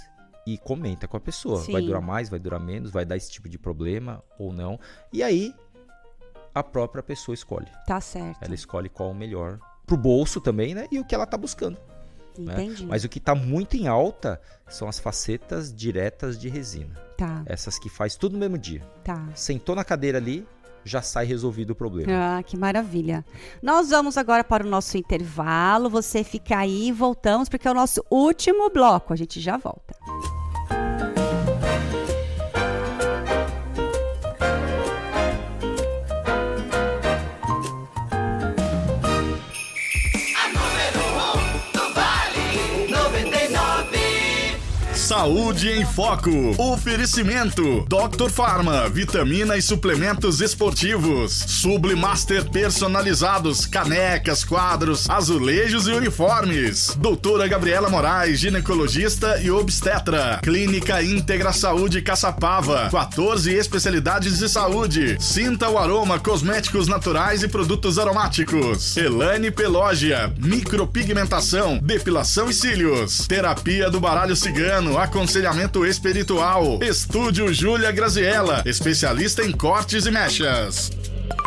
e 0.46 0.58
comenta 0.58 1.06
com 1.06 1.16
a 1.16 1.20
pessoa. 1.20 1.56
Vai 1.64 1.80
Sim. 1.80 1.86
durar 1.86 2.02
mais, 2.02 2.28
vai 2.28 2.38
durar 2.38 2.60
menos, 2.60 2.90
vai 2.90 3.04
dar 3.04 3.16
esse 3.16 3.30
tipo 3.30 3.48
de 3.48 3.58
problema 3.58 4.22
ou 4.38 4.52
não. 4.52 4.78
E 5.12 5.22
aí 5.22 5.54
a 6.54 6.62
própria 6.62 7.02
pessoa 7.02 7.34
escolhe. 7.34 7.68
Tá 7.86 8.00
certo. 8.00 8.42
Ela 8.42 8.54
escolhe 8.54 8.88
qual 8.88 9.10
o 9.10 9.14
melhor 9.14 9.58
pro 9.86 9.96
bolso 9.96 10.40
também, 10.40 10.74
né? 10.74 10.86
E 10.90 10.98
o 10.98 11.04
que 11.04 11.14
ela 11.14 11.26
tá 11.26 11.36
buscando. 11.36 11.78
Né? 12.38 12.52
Entendi. 12.64 12.86
Mas 12.86 13.04
o 13.04 13.08
que 13.08 13.18
tá 13.20 13.34
muito 13.34 13.76
em 13.76 13.86
alta 13.88 14.40
são 14.68 14.88
as 14.88 14.98
facetas 14.98 15.72
diretas 15.74 16.38
de 16.38 16.48
resina. 16.48 16.94
Tá, 17.16 17.42
Essas 17.46 17.78
que 17.78 17.88
faz 17.88 18.16
tudo 18.16 18.32
no 18.34 18.38
mesmo 18.38 18.56
dia. 18.58 18.82
tá. 19.04 19.28
Sentou 19.34 19.74
na 19.76 19.84
cadeira 19.84 20.18
ali, 20.18 20.46
já 20.84 21.02
sai 21.02 21.26
resolvido 21.26 21.70
o 21.70 21.74
problema. 21.74 22.10
Ah, 22.38 22.42
que 22.42 22.56
maravilha. 22.56 23.24
Nós 23.62 23.90
vamos 23.90 24.16
agora 24.16 24.42
para 24.42 24.66
o 24.66 24.68
nosso 24.70 24.96
intervalo. 24.96 25.90
Você 25.90 26.24
fica 26.24 26.56
aí 26.56 26.90
voltamos, 26.90 27.48
porque 27.48 27.68
é 27.68 27.70
o 27.70 27.74
nosso 27.74 28.02
último 28.10 28.70
bloco. 28.70 29.12
A 29.12 29.16
gente 29.16 29.38
já 29.40 29.58
volta. 29.58 29.94
Saúde 45.10 45.68
em 45.68 45.84
Foco. 45.84 46.30
Oferecimento: 46.56 47.84
Dr. 47.88 48.30
Pharma, 48.30 48.88
vitamina 48.88 49.56
e 49.56 49.60
suplementos 49.60 50.40
esportivos. 50.40 51.32
Sublimaster 51.32 52.48
personalizados, 52.48 53.66
canecas, 53.66 54.44
quadros, 54.44 55.10
azulejos 55.10 55.88
e 55.88 55.90
uniformes. 55.90 56.94
Doutora 56.96 57.48
Gabriela 57.48 57.90
Moraes, 57.90 58.38
ginecologista 58.38 59.40
e 59.42 59.50
obstetra. 59.50 60.38
Clínica 60.44 61.02
Íntegra 61.02 61.52
Saúde 61.52 62.02
Caçapava. 62.02 62.88
14 62.88 63.52
especialidades 63.52 64.38
de 64.38 64.48
saúde. 64.48 65.16
Sinta 65.18 65.68
o 65.68 65.76
aroma, 65.76 66.20
cosméticos 66.20 66.86
naturais 66.86 67.42
e 67.42 67.48
produtos 67.48 67.98
aromáticos. 67.98 68.96
Elane 68.96 69.50
Pelógia, 69.50 70.32
micropigmentação, 70.38 71.80
depilação 71.82 72.48
e 72.48 72.54
cílios. 72.54 73.26
Terapia 73.26 73.90
do 73.90 73.98
baralho 73.98 74.36
cigano, 74.36 74.99
aconselhamento 75.00 75.86
espiritual. 75.86 76.78
Estúdio 76.82 77.52
Júlia 77.52 77.90
Graziella, 77.90 78.62
especialista 78.66 79.42
em 79.42 79.50
cortes 79.50 80.04
e 80.06 80.10
mechas. 80.10 80.99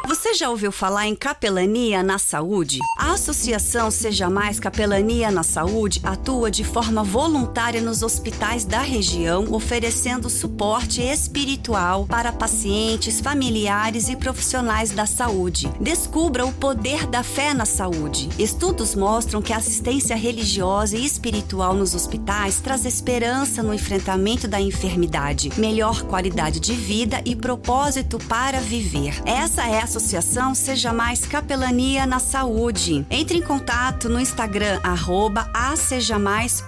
Você 0.06 0.34
já 0.34 0.50
ouviu 0.50 0.70
falar 0.70 1.08
em 1.08 1.16
capelania 1.16 2.04
na 2.04 2.20
saúde? 2.20 2.80
A 2.98 3.14
Associação 3.14 3.90
Seja 3.90 4.30
Mais 4.30 4.60
Capelania 4.60 5.32
na 5.32 5.44
Saúde 5.44 6.02
atua 6.04 6.52
de 6.52 6.64
forma 6.64 7.04
voluntária 7.04 7.80
nos 7.80 8.04
hospitais 8.04 8.66
da 8.66 8.82
região, 8.82 9.48
oferecendo 9.54 10.30
suporte 10.30 11.02
espiritual 11.02 12.06
para 12.06 12.34
pacientes, 12.34 13.22
familiares 13.22 14.10
e 14.10 14.18
profissionais 14.18 14.92
da 14.92 15.06
saúde. 15.06 15.72
Descubra 15.80 16.46
o 16.46 16.52
poder 16.52 17.08
da 17.08 17.24
fé 17.24 17.54
na 17.54 17.66
saúde. 17.66 18.28
Estudos 18.38 18.96
mostram 18.96 19.42
que 19.42 19.54
a 19.54 19.58
assistência 19.58 20.18
religiosa 20.18 20.98
e 20.98 21.06
espiritual 21.06 21.74
nos 21.74 21.96
hospitais 21.96 22.60
traz 22.60 22.84
esperança 22.86 23.64
no 23.64 23.74
enfrentamento 23.74 24.50
da 24.50 24.60
enfermidade, 24.60 25.50
melhor 25.58 26.04
qualidade 26.04 26.60
de 26.60 26.74
vida 26.74 27.22
e 27.24 27.38
propósito 27.38 28.20
para 28.20 28.60
viver. 28.60 29.22
Essa 29.26 29.66
é 29.66 29.82
a 29.82 29.93
Associação 29.94 30.56
Seja 30.56 30.92
Mais 30.92 31.24
Capelania 31.24 32.08
na 32.08 32.18
Saúde. 32.18 33.06
Entre 33.12 33.38
em 33.38 33.44
contato 33.44 34.10
no 34.10 34.20
Instagram, 34.20 34.80
arroba 34.82 35.48
asejamais.cs. 35.54 36.64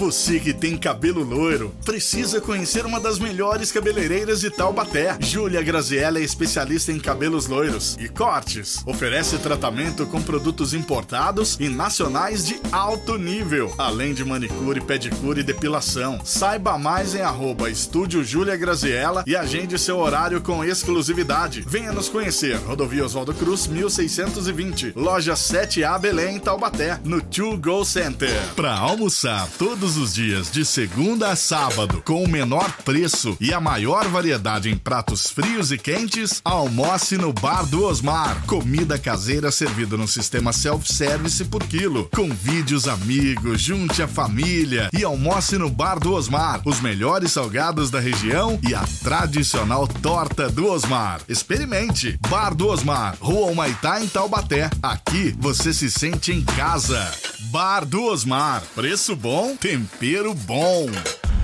Você 0.00 0.40
que 0.40 0.54
tem 0.54 0.78
cabelo 0.78 1.22
loiro, 1.22 1.74
precisa 1.84 2.40
conhecer 2.40 2.86
uma 2.86 2.98
das 2.98 3.18
melhores 3.18 3.70
cabeleireiras 3.70 4.40
de 4.40 4.48
Taubaté. 4.48 5.14
Júlia 5.20 5.60
Graziella 5.60 6.18
é 6.18 6.22
especialista 6.22 6.90
em 6.90 6.98
cabelos 6.98 7.46
loiros 7.46 7.98
e 8.00 8.08
cortes. 8.08 8.82
Oferece 8.86 9.36
tratamento 9.36 10.06
com 10.06 10.22
produtos 10.22 10.72
importados 10.72 11.58
e 11.60 11.68
nacionais 11.68 12.46
de 12.46 12.58
alto 12.72 13.18
nível, 13.18 13.74
além 13.76 14.14
de 14.14 14.24
manicure, 14.24 14.80
pedicure 14.80 15.40
e 15.42 15.44
depilação. 15.44 16.18
Saiba 16.24 16.78
mais 16.78 17.14
em 17.14 17.20
arroba 17.20 17.68
Estúdio 17.68 18.24
Júlia 18.24 18.56
Graziella 18.56 19.22
e 19.26 19.36
agende 19.36 19.78
seu 19.78 19.98
horário 19.98 20.40
com 20.40 20.64
exclusividade. 20.64 21.62
Venha 21.68 21.92
nos 21.92 22.08
conhecer. 22.08 22.56
Rodovia 22.56 23.04
Oswaldo 23.04 23.34
Cruz, 23.34 23.66
1620. 23.66 24.94
Loja 24.96 25.34
7A 25.34 25.98
Belém, 26.00 26.38
Taubaté, 26.38 26.98
no 27.04 27.20
To 27.20 27.58
Go 27.58 27.84
Center. 27.84 28.40
Para 28.56 28.74
almoçar 28.78 29.46
todos 29.58 29.89
os 29.96 30.14
dias, 30.14 30.50
de 30.50 30.64
segunda 30.64 31.30
a 31.30 31.36
sábado, 31.36 32.02
com 32.04 32.22
o 32.22 32.28
menor 32.28 32.70
preço 32.84 33.36
e 33.40 33.52
a 33.52 33.60
maior 33.60 34.08
variedade 34.08 34.68
em 34.68 34.76
pratos 34.76 35.30
frios 35.30 35.72
e 35.72 35.78
quentes, 35.78 36.40
almoce 36.44 37.16
no 37.16 37.32
Bar 37.32 37.64
do 37.66 37.84
Osmar. 37.84 38.44
Comida 38.46 38.98
caseira 38.98 39.50
servida 39.50 39.96
no 39.96 40.06
sistema 40.06 40.52
self-service 40.52 41.44
por 41.44 41.64
quilo. 41.64 42.08
Convide 42.14 42.74
os 42.74 42.88
amigos, 42.88 43.60
junte 43.60 44.02
a 44.02 44.08
família 44.08 44.90
e 44.92 45.04
almoce 45.04 45.56
no 45.56 45.70
Bar 45.70 45.98
do 45.98 46.12
Osmar. 46.12 46.60
Os 46.64 46.80
melhores 46.80 47.32
salgados 47.32 47.90
da 47.90 48.00
região 48.00 48.58
e 48.68 48.74
a 48.74 48.84
tradicional 49.02 49.86
torta 49.86 50.48
do 50.48 50.66
Osmar. 50.66 51.20
Experimente! 51.28 52.18
Bar 52.28 52.54
do 52.54 52.68
Osmar, 52.68 53.16
Rua 53.20 53.50
Humaitá, 53.50 54.02
em 54.02 54.08
Taubaté. 54.08 54.70
Aqui 54.82 55.34
você 55.38 55.72
se 55.72 55.90
sente 55.90 56.32
em 56.32 56.42
casa. 56.42 57.29
Bar 57.44 57.86
do 57.86 58.04
Osmar. 58.04 58.62
Preço 58.74 59.16
bom, 59.16 59.56
tempero 59.56 60.34
bom. 60.34 60.86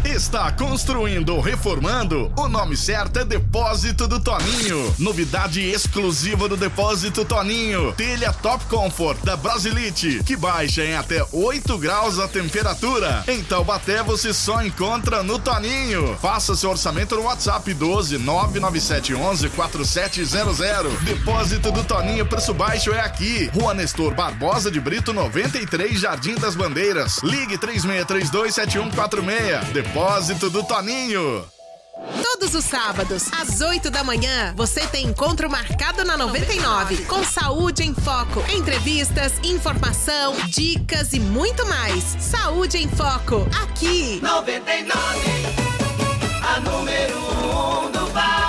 Está 0.07 0.53
construindo 0.53 1.35
ou 1.35 1.41
reformando? 1.41 2.33
O 2.37 2.49
nome 2.49 2.77
certo 2.77 3.19
é 3.19 3.25
Depósito 3.25 4.07
do 4.07 4.21
Toninho. 4.21 4.95
Novidade 4.99 5.61
exclusiva 5.61 6.49
do 6.49 6.57
Depósito 6.57 7.25
Toninho. 7.25 7.93
Telha 7.93 8.33
Top 8.33 8.65
Comfort 8.67 9.19
da 9.25 9.37
Brasilite, 9.37 10.23
que 10.25 10.37
baixa 10.37 10.85
em 10.85 10.95
até 10.95 11.27
8 11.33 11.77
graus 11.79 12.21
a 12.21 12.29
temperatura. 12.29 13.25
Em 13.27 13.43
Taubaté 13.43 14.03
você 14.03 14.33
só 14.33 14.63
encontra 14.63 15.25
no 15.25 15.41
Toninho. 15.41 16.17
Faça 16.23 16.55
seu 16.55 16.71
orçamento 16.71 17.17
no 17.17 17.23
WhatsApp 17.23 17.75
12 17.75 18.17
99711 18.19 19.49
4700. 19.51 21.01
Depósito 21.03 21.73
do 21.73 21.83
Toninho, 21.83 22.25
preço 22.25 22.55
baixo 22.55 22.93
é 22.93 23.01
aqui. 23.01 23.51
Rua 23.53 23.75
Nestor 23.75 24.15
Barbosa 24.15 24.71
de 24.71 24.81
Brito 24.81 25.13
93, 25.13 25.99
Jardim 26.01 26.37
das 26.37 26.55
Bandeiras. 26.55 27.19
Ligue 27.25 27.59
3632 27.59 28.55
7146. 28.55 29.96
Depósito 29.97 30.51
do 30.51 30.63
Toninho. 30.63 31.43
Todos 32.23 32.55
os 32.55 32.67
sábados, 32.67 33.33
às 33.33 33.63
8 33.63 33.91
da 33.91 34.05
manhã, 34.05 34.53
você 34.55 34.87
tem 34.89 35.07
encontro 35.07 35.49
marcado 35.49 36.05
na 36.05 36.19
99, 36.19 37.07
com 37.07 37.25
Saúde 37.25 37.83
em 37.83 37.95
Foco. 37.95 38.45
Entrevistas, 38.55 39.33
informação, 39.43 40.37
dicas 40.49 41.15
e 41.15 41.19
muito 41.19 41.67
mais. 41.67 42.05
Saúde 42.21 42.77
em 42.77 42.91
Foco, 42.91 43.49
aqui. 43.63 44.21
99. 44.23 44.95
A 46.43 46.61
número 46.61 47.19
1 47.89 47.91
do 47.93 48.07
Vale 48.13 48.46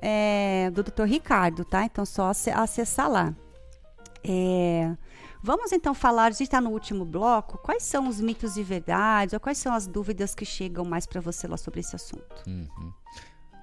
é, 0.00 0.70
do 0.72 0.84
Dr. 0.84 1.02
Ricardo, 1.02 1.64
tá? 1.64 1.84
Então 1.84 2.06
só 2.06 2.30
ace- 2.30 2.50
acessar 2.50 3.10
lá. 3.10 3.34
É, 4.24 4.94
vamos 5.42 5.72
então 5.72 5.94
falar, 5.94 6.26
a 6.26 6.30
gente 6.30 6.42
está 6.44 6.60
no 6.60 6.70
último 6.70 7.04
bloco, 7.04 7.58
quais 7.58 7.82
são 7.82 8.08
os 8.08 8.20
mitos 8.20 8.56
e 8.56 8.62
verdades, 8.62 9.32
ou 9.34 9.40
quais 9.40 9.58
são 9.58 9.72
as 9.74 9.86
dúvidas 9.86 10.34
que 10.34 10.44
chegam 10.44 10.84
mais 10.84 11.06
para 11.06 11.20
você 11.20 11.46
lá 11.46 11.56
sobre 11.56 11.80
esse 11.80 11.96
assunto? 11.96 12.42
Uhum. 12.46 12.92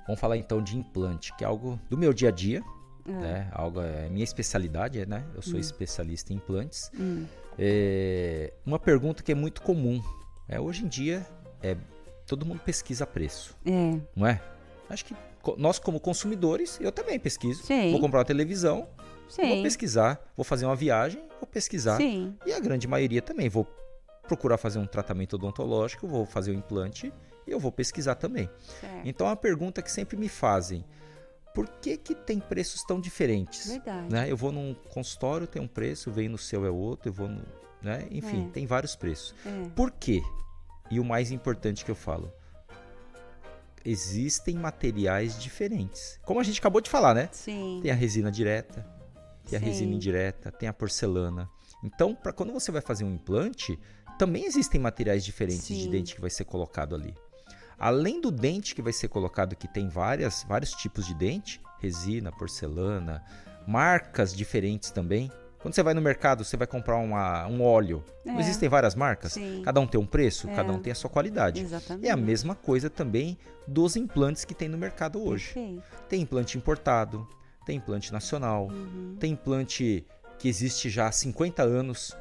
Vamos 0.05 0.19
falar 0.21 0.37
então 0.37 0.61
de 0.61 0.77
implante, 0.77 1.35
que 1.35 1.43
é 1.43 1.47
algo 1.47 1.79
do 1.89 1.97
meu 1.97 2.13
dia 2.13 2.29
a 2.29 2.31
dia, 2.31 2.63
É. 3.07 3.11
né? 3.11 3.49
Algo 3.51 3.81
é 3.81 4.09
minha 4.09 4.23
especialidade, 4.23 5.05
né? 5.05 5.25
Eu 5.35 5.41
sou 5.41 5.55
Hum. 5.55 5.59
especialista 5.59 6.33
em 6.33 6.37
implantes. 6.37 6.89
Hum. 6.97 7.25
É, 7.59 8.53
uma 8.65 8.79
pergunta 8.79 9.21
que 9.23 9.31
é 9.31 9.35
muito 9.35 9.61
comum. 9.61 10.01
É, 10.47 10.59
hoje 10.59 10.85
em 10.85 10.87
dia, 10.87 11.27
é, 11.61 11.75
todo 12.25 12.45
mundo 12.45 12.59
pesquisa 12.61 13.05
preço, 13.05 13.55
É. 13.65 13.99
não 14.15 14.25
é? 14.25 14.41
Acho 14.89 15.03
que 15.05 15.15
nós 15.57 15.77
como 15.79 15.99
consumidores, 15.99 16.77
eu 16.81 16.91
também 16.91 17.19
pesquiso. 17.19 17.63
Sim. 17.63 17.91
Vou 17.91 17.99
comprar 17.99 18.19
uma 18.19 18.25
televisão, 18.25 18.87
Sim. 19.29 19.47
vou 19.55 19.63
pesquisar. 19.63 20.19
Vou 20.35 20.43
fazer 20.43 20.65
uma 20.65 20.75
viagem, 20.75 21.21
vou 21.39 21.47
pesquisar. 21.47 21.97
Sim. 21.97 22.35
E 22.45 22.53
a 22.53 22.59
grande 22.59 22.87
maioria 22.87 23.21
também. 23.21 23.49
Vou 23.49 23.65
procurar 24.27 24.57
fazer 24.57 24.79
um 24.79 24.85
tratamento 24.85 25.33
odontológico, 25.35 26.07
vou 26.07 26.25
fazer 26.25 26.51
um 26.51 26.55
implante 26.55 27.13
e 27.45 27.51
eu 27.51 27.59
vou 27.59 27.71
pesquisar 27.71 28.15
também. 28.15 28.49
Certo. 28.81 29.01
Então 29.07 29.27
a 29.27 29.35
pergunta 29.35 29.81
que 29.81 29.91
sempre 29.91 30.17
me 30.17 30.27
fazem, 30.27 30.83
por 31.53 31.67
que 31.81 31.95
que 31.97 32.13
tem 32.13 32.39
preços 32.39 32.83
tão 32.83 32.99
diferentes? 32.99 33.67
Verdade. 33.71 34.11
Né? 34.11 34.29
Eu 34.29 34.35
vou 34.37 34.51
num 34.51 34.73
consultório, 34.89 35.47
tem 35.47 35.61
um 35.61 35.67
preço, 35.67 36.11
venho 36.11 36.31
no 36.31 36.37
seu 36.37 36.65
é 36.65 36.69
outro, 36.69 37.07
eu 37.09 37.13
vou 37.13 37.27
no, 37.29 37.41
né? 37.81 38.05
Enfim, 38.11 38.47
É. 38.47 38.51
tem 38.51 38.65
vários 38.67 38.95
preços. 38.95 39.33
É. 39.45 39.69
Por 39.75 39.91
quê? 39.91 40.21
E 40.91 40.99
o 40.99 41.05
mais 41.05 41.31
importante 41.31 41.83
que 41.85 41.91
eu 41.91 41.95
falo, 41.95 42.31
existem 43.85 44.55
materiais 44.55 45.39
diferentes. 45.39 46.19
Como 46.25 46.39
a 46.39 46.43
gente 46.43 46.59
acabou 46.59 46.81
de 46.81 46.89
falar, 46.89 47.13
né? 47.13 47.29
Sim. 47.31 47.79
Tem 47.81 47.91
a 47.91 47.95
resina 47.95 48.31
direta, 48.31 48.85
tem 49.49 49.57
a 49.57 49.61
resina 49.61 49.93
indireta, 49.95 50.51
tem 50.51 50.67
a 50.69 50.73
porcelana. 50.73 51.49
Então, 51.83 52.13
para 52.15 52.33
quando 52.33 52.51
você 52.53 52.71
vai 52.71 52.81
fazer 52.81 53.03
um 53.03 53.13
implante, 53.13 53.79
também 54.17 54.45
existem 54.45 54.79
materiais 54.81 55.23
diferentes 55.23 55.67
de 55.67 55.83
Sim. 55.83 55.89
dente 55.91 56.15
que 56.15 56.21
vai 56.21 56.29
ser 56.29 56.45
colocado 56.45 56.95
ali. 56.95 57.13
Além 57.79 58.19
do 58.19 58.31
dente 58.31 58.73
que 58.73 58.81
vai 58.81 58.91
ser 58.93 59.07
colocado, 59.07 59.55
que 59.55 59.67
tem 59.67 59.87
várias, 59.87 60.43
vários 60.47 60.71
tipos 60.71 61.05
de 61.05 61.13
dente, 61.13 61.61
resina, 61.79 62.31
porcelana, 62.31 63.23
marcas 63.67 64.33
diferentes 64.35 64.89
também. 64.89 65.31
Quando 65.59 65.73
você 65.73 65.83
vai 65.83 65.93
no 65.93 66.01
mercado, 66.01 66.43
você 66.43 66.55
vai 66.55 66.65
comprar 66.67 66.97
uma- 66.97 67.45
um 67.47 67.61
óleo. 67.63 68.03
É. 68.25 68.39
existem 68.39 68.69
várias 68.69 68.95
marcas? 68.95 69.33
Sim. 69.33 69.61
Cada 69.63 69.79
um 69.79 69.87
tem 69.87 69.99
um 69.99 70.05
preço, 70.05 70.49
É. 70.49 70.55
cada 70.55 70.71
um 70.71 70.79
tem 70.79 70.91
a 70.91 70.95
sua 70.95 71.09
qualidade. 71.09 71.61
Exatamente. 71.61 72.07
É 72.07 72.11
a 72.11 72.17
mesma 72.17 72.55
coisa 72.55 72.89
também 72.89 73.37
dos 73.67 73.95
implantes 73.95 74.45
que 74.45 74.53
tem 74.53 74.67
no 74.69 74.77
mercado 74.77 75.21
hoje. 75.23 75.53
Perfeito. 75.53 75.83
Tem 76.07 76.21
implante 76.21 76.57
importado, 76.57 77.27
tem 77.67 77.77
implante 77.77 78.11
nacional, 78.13 78.67
Uhum. 78.69 79.17
tem 79.19 79.33
implante 79.33 80.05
que 80.39 80.47
existe 80.47 80.89
já 80.89 81.07
há 81.07 81.11
50 81.11 81.61
anos, 81.63 82.15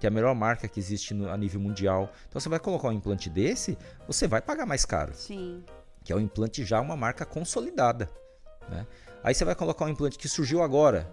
que 0.00 0.06
é 0.06 0.08
a 0.08 0.10
melhor 0.10 0.34
marca 0.34 0.66
que 0.66 0.80
existe 0.80 1.12
no- 1.14 1.28
a 1.30 1.36
nível 1.36 1.60
mundial. 1.60 2.10
Então 2.28 2.40
você 2.40 2.48
vai 2.48 2.58
colocar 2.58 2.88
um 2.88 2.92
implante 2.92 3.28
desse, 3.30 3.76
você 4.06 4.26
vai 4.26 4.40
pagar 4.40 4.64
mais 4.66 4.84
caro, 4.84 5.12
Sim. 5.14 5.62
que 6.02 6.12
é 6.12 6.16
um 6.16 6.20
implante 6.20 6.64
já 6.64 6.80
uma 6.80 6.96
marca 6.96 7.24
consolidada. 7.24 8.08
né? 8.68 8.84
Aí 9.22 9.32
você 9.34 9.44
vai 9.44 9.54
colocar 9.54 9.84
um 9.84 9.88
implante 9.90 10.18
que 10.18 10.28
surgiu 10.28 10.60
agora, 10.60 11.08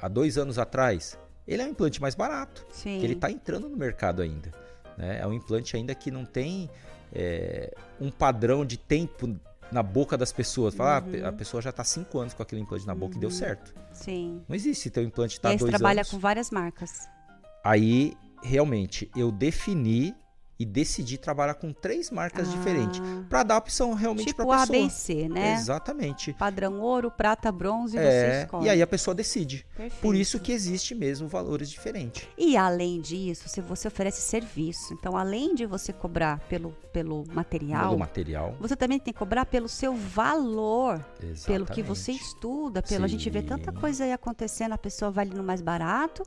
há 0.00 0.08
dois 0.08 0.38
anos 0.38 0.58
atrás. 0.58 1.18
Ele 1.46 1.60
é 1.60 1.66
um 1.66 1.68
implante 1.68 2.00
mais 2.00 2.14
barato, 2.14 2.64
Sim. 2.70 2.98
que 2.98 3.04
ele 3.04 3.12
está 3.12 3.30
entrando 3.30 3.68
no 3.68 3.76
mercado 3.76 4.22
ainda. 4.22 4.50
né? 4.96 5.18
É 5.20 5.26
um 5.26 5.32
implante 5.34 5.76
ainda 5.76 5.94
que 5.94 6.10
não 6.10 6.24
tem 6.24 6.70
é, 7.14 7.74
um 8.00 8.10
padrão 8.10 8.64
de 8.64 8.76
tempo 8.78 9.38
na 9.72 9.82
boca 9.82 10.16
das 10.16 10.32
pessoas. 10.32 10.74
Falar, 10.74 11.02
ah, 11.02 11.26
a 11.26 11.30
Uhum. 11.30 11.36
pessoa 11.36 11.62
já 11.62 11.70
está 11.70 11.82
cinco 11.82 12.18
anos 12.18 12.34
com 12.34 12.42
aquele 12.42 12.60
implante 12.60 12.86
na 12.86 12.94
boca 12.94 13.16
e 13.16 13.20
deu 13.20 13.30
certo. 13.30 13.74
Sim. 13.92 14.42
Não 14.48 14.54
existe 14.54 14.90
teu 14.90 15.02
implante 15.02 15.34
está 15.36 15.48
dois 15.54 15.70
trabalha 15.70 16.00
anos. 16.00 16.10
com 16.10 16.18
várias 16.18 16.50
marcas. 16.50 17.08
Aí, 17.64 18.14
realmente, 18.42 19.10
eu 19.16 19.30
defini 19.32 20.14
e 20.58 20.64
decidi 20.64 21.18
trabalhar 21.18 21.54
com 21.54 21.72
três 21.72 22.10
marcas 22.10 22.50
diferentes. 22.50 23.00
Para 23.28 23.42
dar 23.42 23.56
opção 23.56 23.94
realmente 23.94 24.28
Ah. 24.28 24.32
Tipo 24.32 24.46
para 24.46 24.62
A, 24.62 24.66
pessoa. 24.66 24.78
B 24.78 24.86
e 24.86 24.90
C, 24.90 25.28
né? 25.28 25.54
Exatamente. 25.54 26.32
Padrão 26.34 26.80
ouro, 26.80 27.10
prata, 27.10 27.50
bronze, 27.50 27.96
e 27.96 28.00
você 28.00 28.06
É, 28.06 28.42
escolhe. 28.42 28.66
e 28.66 28.68
aí 28.68 28.80
a 28.82 28.86
pessoa 28.86 29.14
decide. 29.14 29.66
Por 29.74 29.76
Perfeito. 29.82 30.14
isso 30.14 30.38
que 30.38 30.52
existe 30.52 30.94
mesmo 30.94 31.26
valores 31.26 31.68
diferentes. 31.68 32.28
E 32.38 32.56
além 32.56 33.00
disso, 33.00 33.48
se 33.48 33.60
você 33.60 33.88
oferece 33.88 34.20
serviço, 34.20 34.94
então 34.94 35.16
além 35.16 35.54
de 35.54 35.66
você 35.66 35.92
cobrar 35.92 36.38
pelo, 36.48 36.70
pelo 36.92 37.24
material, 37.32 37.86
Pelo 37.88 37.98
material. 37.98 38.56
você 38.60 38.76
também 38.76 39.00
tem 39.00 39.12
que 39.12 39.18
cobrar 39.18 39.46
pelo 39.46 39.68
seu 39.68 39.94
valor, 39.94 40.98
pelo 41.18 41.66
que 41.66 41.80
Exatamente. 41.80 41.82
você 41.82 42.12
estuda, 42.12 42.82
pelo 42.82 43.04
a 43.04 43.08
gente 43.08 43.28
vê 43.30 43.42
tanta 43.42 43.72
Sim. 43.72 43.78
coisa 43.78 44.04
aí 44.04 44.12
acontecendo, 44.12 44.72
a 44.72 44.78
pessoa 44.78 45.10
vai 45.10 45.24
ali 45.26 45.34
no 45.34 45.42
mais 45.42 45.60
barato, 45.60 46.22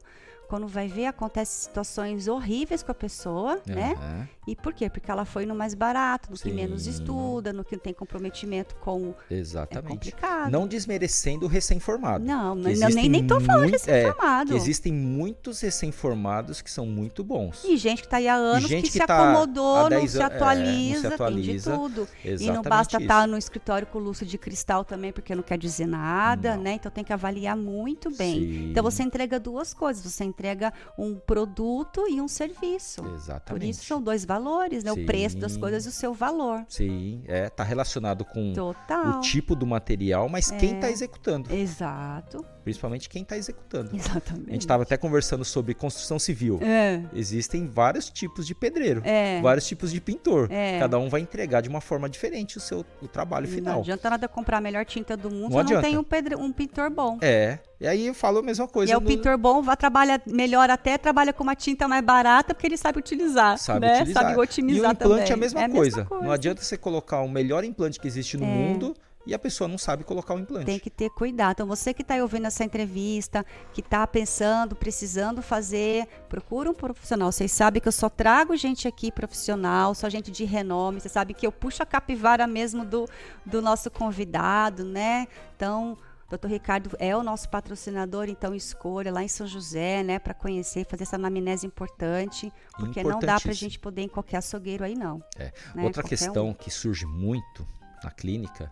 quando 0.45 0.67
vai 0.67 0.87
ver 0.87 1.07
acontece 1.07 1.63
situações 1.63 2.27
horríveis 2.27 2.81
com 2.83 2.91
a 2.91 2.95
pessoa, 2.95 3.59
né? 3.65 3.93
Aham. 3.97 4.27
E 4.47 4.55
por 4.55 4.73
quê? 4.73 4.87
Porque 4.89 5.09
ela 5.09 5.25
foi 5.25 5.43
no 5.45 5.55
mais 5.55 5.73
barato, 5.73 6.29
no 6.31 6.37
que 6.37 6.51
menos 6.51 6.83
Sim. 6.83 6.91
estuda, 6.91 7.51
no 7.51 7.63
que 7.63 7.75
não 7.75 7.81
tem 7.81 7.93
comprometimento 7.93 8.75
com 8.75 9.15
Exatamente. 9.29 9.85
É 9.85 9.89
complicado. 9.89 10.51
Não 10.51 10.67
desmerecendo 10.67 11.45
o 11.45 11.49
recém-formado. 11.49 12.23
Não, 12.23 12.53
não, 12.53 12.89
nem, 12.89 13.09
nem 13.09 13.25
tô 13.25 13.39
falando 13.39 13.61
muito- 13.63 13.71
recém-formado. 13.73 14.53
É, 14.53 14.55
existem 14.55 14.93
muitos 14.93 15.61
recém-formados 15.61 16.61
que 16.61 16.69
são 16.69 16.85
muito 16.85 17.23
bons. 17.23 17.63
E 17.63 17.75
gente 17.77 18.01
que 18.01 18.07
está 18.07 18.17
aí 18.17 18.27
há 18.27 18.35
anos 18.35 18.67
que, 18.69 18.81
que 18.83 18.91
se 18.91 18.99
tá 18.99 19.05
acomodou, 19.31 19.81
não 19.83 19.89
10 19.89 20.11
se 20.11 20.17
an- 20.17 20.19
é, 20.19 20.23
não 20.23 20.29
se 20.29 20.35
atualiza, 20.35 21.07
atualiza. 21.13 21.71
tem 21.71 21.79
de 21.79 21.89
tudo. 21.89 22.07
E 22.23 22.27
não 22.27 22.33
Exatamente 22.35 22.69
basta 22.69 22.97
estar 23.01 23.27
no 23.27 23.37
escritório 23.37 23.87
com 23.87 23.97
lúcio 23.99 24.25
de 24.25 24.37
cristal 24.37 24.83
também, 24.85 25.11
porque 25.11 25.33
não 25.33 25.43
quer 25.43 25.57
dizer 25.57 25.87
nada, 25.87 26.55
né? 26.55 26.73
Então 26.73 26.91
tem 26.91 27.03
que 27.03 27.13
avaliar 27.13 27.55
muito 27.57 28.11
bem. 28.15 28.39
Sim. 28.39 28.69
Então 28.71 28.83
você 28.83 29.01
entrega 29.03 29.39
duas 29.39 29.73
coisas, 29.73 30.03
você 30.03 30.23
entrega 30.36 30.73
um 30.97 31.15
produto 31.15 32.05
e 32.09 32.19
um 32.21 32.27
serviço. 32.27 33.01
Por 33.01 33.13
Exatamente. 33.13 33.69
isso 33.69 33.86
são 33.86 34.01
dois 34.01 34.25
valores, 34.25 34.83
né? 34.83 34.91
O 34.91 35.05
preço 35.05 35.38
das 35.38 35.53
Sim. 35.53 35.59
coisas 35.61 35.86
e 35.86 35.89
o 35.89 35.91
seu 35.91 36.13
valor. 36.13 36.65
Sim, 36.67 37.23
é, 37.25 37.49
tá 37.49 37.63
relacionado 37.63 38.25
com 38.25 38.53
Total. 38.53 39.17
o 39.17 39.21
tipo 39.21 39.55
do 39.55 39.65
material, 39.65 40.27
mas 40.27 40.51
quem 40.51 40.73
É. 40.73 40.75
está 40.75 40.89
executando. 40.91 41.53
Exato. 41.53 42.45
Principalmente 42.66 43.07
quem 43.07 43.22
está 43.22 43.38
executando. 43.38 43.95
Exatamente. 43.95 44.49
A 44.49 44.51
gente 44.53 44.61
estava 44.61 44.82
até 44.84 44.97
conversando 44.97 45.45
sobre 45.45 45.76
construção 45.76 46.18
civil. 46.18 46.59
É. 46.63 46.99
Existem 47.13 47.68
vários 47.68 48.09
tipos 48.09 48.45
de 48.47 48.55
pedreiro, 48.55 49.01
É. 49.05 49.39
vários 49.39 49.68
tipos 49.68 49.91
de 49.91 50.01
pintor. 50.01 50.47
É. 50.51 50.80
Cada 50.80 50.97
um 50.97 51.07
vai 51.07 51.22
entregar 51.22 51.61
de 51.61 51.70
uma 51.70 51.80
forma 51.80 52.09
diferente 52.09 52.57
o 52.57 52.59
seu 52.59 52.84
o 53.01 53.07
trabalho 53.07 53.47
Não 53.47 53.53
final. 53.53 53.80
adianta 53.82 54.09
nada 54.09 54.28
comprar 54.28 54.57
a 54.57 54.61
melhor 54.61 54.84
tinta 54.84 55.16
do 55.16 55.30
mundo 55.30 55.53
Não 55.53 55.68
se 55.68 55.74
não 55.76 55.82
tem 55.82 55.95
um, 55.97 56.03
pedre- 56.03 56.36
um 56.36 56.51
pintor 56.51 56.89
bom. 56.89 57.20
É, 57.22 57.59
e 57.80 57.88
aí 57.88 58.07
eu 58.07 58.16
falo 58.16 58.39
a 58.39 58.41
mesma 58.41 58.68
coisa. 58.68 58.91
E 58.91 58.93
é 58.93 58.97
o 58.97 58.99
no- 58.99 59.05
pintor 59.05 59.38
bom, 59.38 59.61
vai 59.61 59.78
trabalha 59.78 60.20
melhor 60.26 60.68
até, 60.72 60.97
trabalha 60.97 61.32
com 61.32 61.43
uma 61.43 61.55
tinta 61.55 61.88
mais 61.88 62.03
barata, 62.03 62.55
porque 62.55 62.66
ele 62.66 62.78
sabe 62.78 62.97
utilizar. 62.97 63.59
sabe 63.59 63.86
né? 63.86 63.99
utilizar. 63.99 64.24
Sabe 64.24 64.39
otimizar 64.39 64.86
e 64.86 64.88
o 64.88 64.91
implante 64.91 65.09
também. 65.13 65.30
é 65.30 65.34
a 65.34 65.38
mesma, 65.38 65.61
É 65.61 65.70
coisa. 65.70 66.07
Não 66.09 66.32
adianta 66.32 66.63
você 66.63 66.76
colocar 66.76 67.22
o 67.22 67.30
melhor 67.30 67.63
implante 67.63 67.99
que 67.99 68.07
existe 68.07 68.38
no 68.38 68.43
É. 68.43 68.47
mundo 68.47 68.95
e 69.26 69.34
a 69.34 69.39
pessoa 69.39 69.67
não 69.67 69.78
sabe 69.78 70.03
colocar 70.03 70.36
o 70.36 70.39
implante. 70.39 70.65
Tem 70.65 70.80
que 70.80 70.89
ter 70.89 71.09
cuidado. 71.09 71.53
Então, 71.53 71.67
você 71.67 71.93
que 71.93 72.01
está 72.01 72.15
ouvindo 72.15 72.45
essa 72.45 72.63
entrevista, 72.63 73.45
que 73.73 73.82
está 73.82 74.05
pensando, 74.05 74.76
precisando 74.76 75.41
fazer, 75.41 76.07
procura 76.30 76.69
um 76.69 76.73
profissional. 76.73 77.32
Vocês 77.32 77.51
sabem 77.51 77.82
que 77.82 77.88
eu 77.88 77.91
só 77.91 78.09
trago 78.09 78.55
gente 78.55 78.88
aqui 78.88 79.11
profissional, 79.11 79.95
só 79.95 80.09
gente 80.09 80.32
de 80.32 80.45
renome. 80.45 80.99
Você 80.99 81.09
sabe 81.09 81.34
que 81.34 81.45
eu 81.45 81.51
puxo 81.51 81.82
a 81.82 81.86
capivara 81.86 82.45
mesmo 82.45 82.86
do, 82.86 83.07
do 83.45 83.61
nosso 83.61 83.89
convidado, 83.89 84.86
né? 84.86 85.28
Então, 85.55 85.97
Dr. 86.30 86.47
Ricardo 86.47 86.89
é 86.99 87.15
o 87.15 87.21
nosso 87.21 87.47
patrocinador, 87.49 88.28
então 88.30 88.55
escolha 88.55 89.11
lá 89.11 89.23
em 89.23 89.28
São 89.28 89.45
José, 89.45 90.01
né, 90.01 90.17
para 90.17 90.34
conhecer, 90.34 90.86
fazer 90.86 91.03
essa 91.03 91.17
anamnese 91.17 91.67
importante, 91.67 92.51
porque 92.78 93.03
não 93.03 93.19
dá 93.19 93.39
para 93.39 93.51
a 93.51 93.55
gente 93.55 93.80
poder 93.80 94.01
ir 94.01 94.05
em 94.05 94.09
qualquer 94.09 94.38
açougueiro 94.38 94.84
aí 94.84 94.95
não. 94.95 95.21
É. 95.38 95.53
né? 95.76 95.84
Outra 95.84 96.01
Qualquer 96.01 96.17
questão 96.17 96.49
um. 96.49 96.53
que 96.53 96.71
surge 96.71 97.05
muito 97.05 97.65
na 98.03 98.09
clínica 98.09 98.71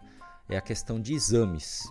é 0.49 0.57
a 0.57 0.61
questão 0.61 0.99
de 0.99 1.13
exames. 1.13 1.83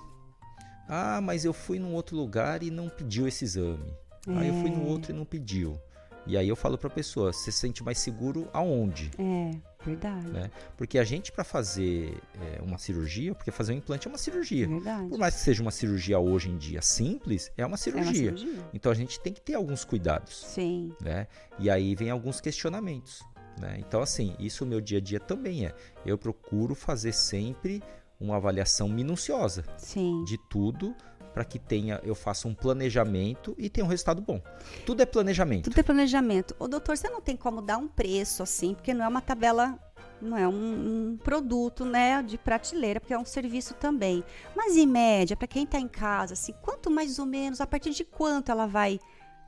Ah, 0.88 1.20
mas 1.22 1.44
eu 1.44 1.52
fui 1.52 1.78
num 1.78 1.94
outro 1.94 2.16
lugar 2.16 2.62
e 2.62 2.70
não 2.70 2.88
pediu 2.88 3.26
esse 3.26 3.44
exame. 3.44 3.94
Ah, 4.26 4.44
eu 4.44 4.54
fui 4.60 4.70
no 4.70 4.82
É. 4.82 4.90
outro 4.90 5.10
e 5.12 5.14
não 5.14 5.24
pediu. 5.24 5.78
E 6.24 6.36
aí 6.36 6.48
eu 6.48 6.54
falo 6.54 6.78
para 6.78 6.86
a 6.86 6.90
pessoa, 6.90 7.32
você 7.32 7.50
se 7.50 7.58
sente 7.58 7.82
mais 7.82 7.98
seguro 7.98 8.48
aonde? 8.52 9.10
É, 9.18 9.50
verdade. 9.84 10.28
Né? 10.28 10.50
Porque 10.76 10.96
a 10.96 11.02
gente 11.02 11.32
para 11.32 11.42
fazer 11.42 12.16
é, 12.40 12.62
uma 12.62 12.78
cirurgia, 12.78 13.34
porque 13.34 13.50
fazer 13.50 13.72
um 13.72 13.76
implante 13.78 14.06
é 14.06 14.10
uma 14.10 14.18
cirurgia. 14.18 14.68
Verdade. 14.68 15.08
Por 15.08 15.18
mais 15.18 15.34
que 15.34 15.40
seja 15.40 15.60
uma 15.62 15.72
cirurgia 15.72 16.20
hoje 16.20 16.48
em 16.48 16.56
dia 16.56 16.80
simples, 16.80 17.50
é 17.56 17.66
uma 17.66 17.76
cirurgia. 17.76 18.36
cirurgia. 18.36 18.68
Então 18.72 18.92
a 18.92 18.94
gente 18.94 19.18
tem 19.18 19.32
que 19.32 19.40
ter 19.40 19.54
alguns 19.54 19.84
cuidados. 19.84 20.44
Sim. 20.46 20.92
Né? 21.00 21.26
E 21.58 21.68
aí 21.68 21.96
vem 21.96 22.10
alguns 22.10 22.40
questionamentos. 22.40 23.20
Né? 23.60 23.78
Então, 23.80 24.00
assim, 24.00 24.36
isso 24.38 24.64
no 24.64 24.70
meu 24.70 24.80
dia 24.80 24.98
a 24.98 25.00
dia 25.00 25.18
também 25.18 25.66
é. 25.66 25.74
Eu 26.06 26.16
procuro 26.16 26.74
fazer 26.76 27.12
sempre 27.12 27.82
uma 28.22 28.36
avaliação 28.36 28.88
minuciosa 28.88 29.64
Sim. 29.76 30.24
de 30.24 30.38
tudo 30.48 30.94
para 31.32 31.44
que 31.44 31.58
tenha, 31.58 32.00
eu 32.04 32.14
faça 32.14 32.46
um 32.46 32.54
planejamento 32.54 33.54
e 33.58 33.68
tenha 33.70 33.84
um 33.84 33.88
resultado 33.88 34.20
bom. 34.20 34.40
Tudo 34.84 35.02
é 35.02 35.06
planejamento. 35.06 35.64
Tudo 35.64 35.78
é 35.78 35.82
planejamento. 35.82 36.54
Ô, 36.58 36.68
doutor, 36.68 36.96
você 36.96 37.08
não 37.08 37.20
tem 37.20 37.36
como 37.36 37.62
dar 37.62 37.78
um 37.78 37.88
preço 37.88 38.42
assim, 38.42 38.74
porque 38.74 38.92
não 38.92 39.04
é 39.04 39.08
uma 39.08 39.22
tabela, 39.22 39.78
não 40.20 40.36
é 40.36 40.46
um, 40.46 40.52
um 41.12 41.16
produto, 41.16 41.84
né, 41.84 42.22
de 42.22 42.36
prateleira, 42.36 43.00
porque 43.00 43.14
é 43.14 43.18
um 43.18 43.24
serviço 43.24 43.74
também. 43.74 44.22
Mas 44.54 44.76
em 44.76 44.86
média, 44.86 45.34
para 45.34 45.48
quem 45.48 45.64
está 45.64 45.78
em 45.78 45.88
casa, 45.88 46.34
assim, 46.34 46.52
quanto 46.60 46.90
mais 46.90 47.18
ou 47.18 47.26
menos, 47.26 47.60
a 47.60 47.66
partir 47.66 47.90
de 47.90 48.04
quanto 48.04 48.52
ela 48.52 48.66
vai 48.66 49.00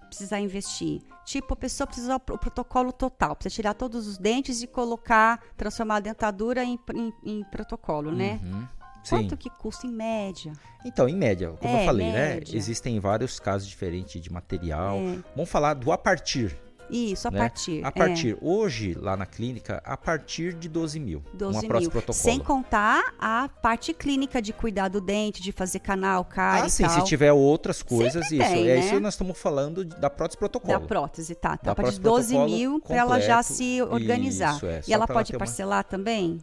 precisar 0.04 0.40
investir? 0.40 1.02
Tipo, 1.24 1.54
a 1.54 1.56
pessoa 1.56 1.86
precisa 1.86 2.16
o 2.16 2.20
protocolo 2.20 2.92
total, 2.92 3.34
precisa 3.34 3.54
tirar 3.54 3.74
todos 3.74 4.06
os 4.06 4.18
dentes 4.18 4.62
e 4.62 4.66
colocar, 4.66 5.40
transformar 5.56 5.96
a 5.96 6.00
dentadura 6.00 6.62
em, 6.64 6.78
em, 6.94 7.12
em 7.24 7.44
protocolo, 7.44 8.12
né? 8.12 8.40
Uhum. 8.42 8.66
Quanto 9.08 9.30
Sim. 9.30 9.36
que 9.36 9.50
custa 9.50 9.86
em 9.86 9.92
média? 9.92 10.52
Então, 10.84 11.06
em 11.06 11.14
média, 11.16 11.50
como 11.60 11.76
É, 11.76 11.82
eu 11.82 11.86
falei, 11.86 12.10
média. 12.10 12.52
né? 12.52 12.56
Existem 12.58 12.98
vários 12.98 13.38
casos 13.38 13.68
diferentes 13.68 14.20
de 14.20 14.32
material. 14.32 14.96
É. 14.96 15.18
Vamos 15.36 15.50
falar 15.50 15.74
do 15.74 15.92
a 15.92 15.98
partir. 15.98 16.56
Isso, 16.90 17.28
a 17.28 17.30
né? 17.30 17.38
partir. 17.38 17.84
A 17.84 17.88
é. 17.88 17.90
partir. 17.90 18.36
Hoje, 18.40 18.94
lá 18.94 19.16
na 19.16 19.26
clínica, 19.26 19.82
a 19.84 19.96
partir 19.96 20.54
de 20.54 20.68
12 20.68 20.98
mil. 21.00 21.22
12 21.32 21.52
uma 21.66 21.78
mil. 21.78 21.90
protocolo. 21.90 22.14
Sem 22.14 22.38
contar 22.40 23.14
a 23.18 23.48
parte 23.48 23.92
clínica 23.92 24.40
de 24.40 24.52
cuidar 24.52 24.88
do 24.88 25.00
dente, 25.00 25.42
de 25.42 25.52
fazer 25.52 25.78
canal, 25.80 26.24
cárie 26.24 26.66
Ah, 26.66 26.68
sim, 26.68 26.88
se 26.88 27.04
tiver 27.04 27.32
outras 27.32 27.82
coisas, 27.82 28.26
Sempre 28.28 28.44
isso. 28.44 28.54
tem, 28.54 28.62
é 28.68 28.74
né? 28.74 28.78
isso 28.80 28.94
que 28.94 29.00
nós 29.00 29.14
estamos 29.14 29.38
falando 29.38 29.84
da 29.84 30.10
prótese 30.10 30.38
protocolo. 30.38 30.78
Da 30.80 30.86
prótese, 30.86 31.34
tá. 31.34 31.58
Da 31.62 31.72
a 31.72 31.74
partir 31.74 31.94
de 31.94 32.00
prótese 32.00 32.32
12 32.32 32.34
protocolo 32.34 32.56
mil 32.58 32.80
para 32.80 32.96
ela 32.96 33.20
já 33.20 33.42
se 33.42 33.82
organizar. 33.82 34.56
Isso, 34.56 34.66
é, 34.66 34.80
e 34.86 34.92
ela 34.92 35.06
pra 35.06 35.14
ela 35.14 35.20
pode 35.20 35.30
ter 35.30 35.36
uma- 35.36 35.38
parcelar 35.38 35.84
também? 35.84 36.38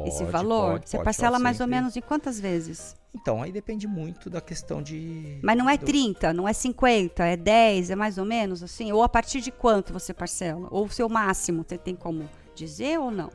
Pode, 0.00 0.08
esse 0.08 0.24
valor? 0.24 0.72
pode, 0.72 0.88
Você 0.90 0.96
pode, 0.96 1.04
parcela 1.04 1.38
mais 1.38 1.60
ou 1.60 1.66
sempre. 1.66 1.76
menos 1.76 1.96
em 1.96 2.00
quantas 2.00 2.38
vezes? 2.40 2.94
Então, 3.14 3.42
aí 3.42 3.52
depende 3.52 3.86
muito 3.86 4.30
da 4.30 4.40
questão 4.40 4.82
de. 4.82 5.38
Mas 5.42 5.56
não 5.58 5.68
é 5.68 5.76
do- 5.76 5.84
30, 5.84 6.32
não 6.32 6.48
é 6.48 6.52
50, 6.52 7.24
é 7.24 7.36
10, 7.36 7.90
é 7.90 7.96
mais 7.96 8.16
ou 8.18 8.24
menos 8.24 8.62
assim? 8.62 8.90
Ou 8.92 9.02
a 9.02 9.08
partir 9.08 9.40
de 9.40 9.50
quanto 9.50 9.92
você 9.92 10.14
parcela? 10.14 10.66
Ou 10.70 10.86
o 10.86 10.90
seu 10.90 11.08
máximo, 11.08 11.64
você 11.66 11.76
tem 11.76 11.94
como 11.94 12.28
dizer 12.54 12.98
ou 12.98 13.10
não? 13.10 13.30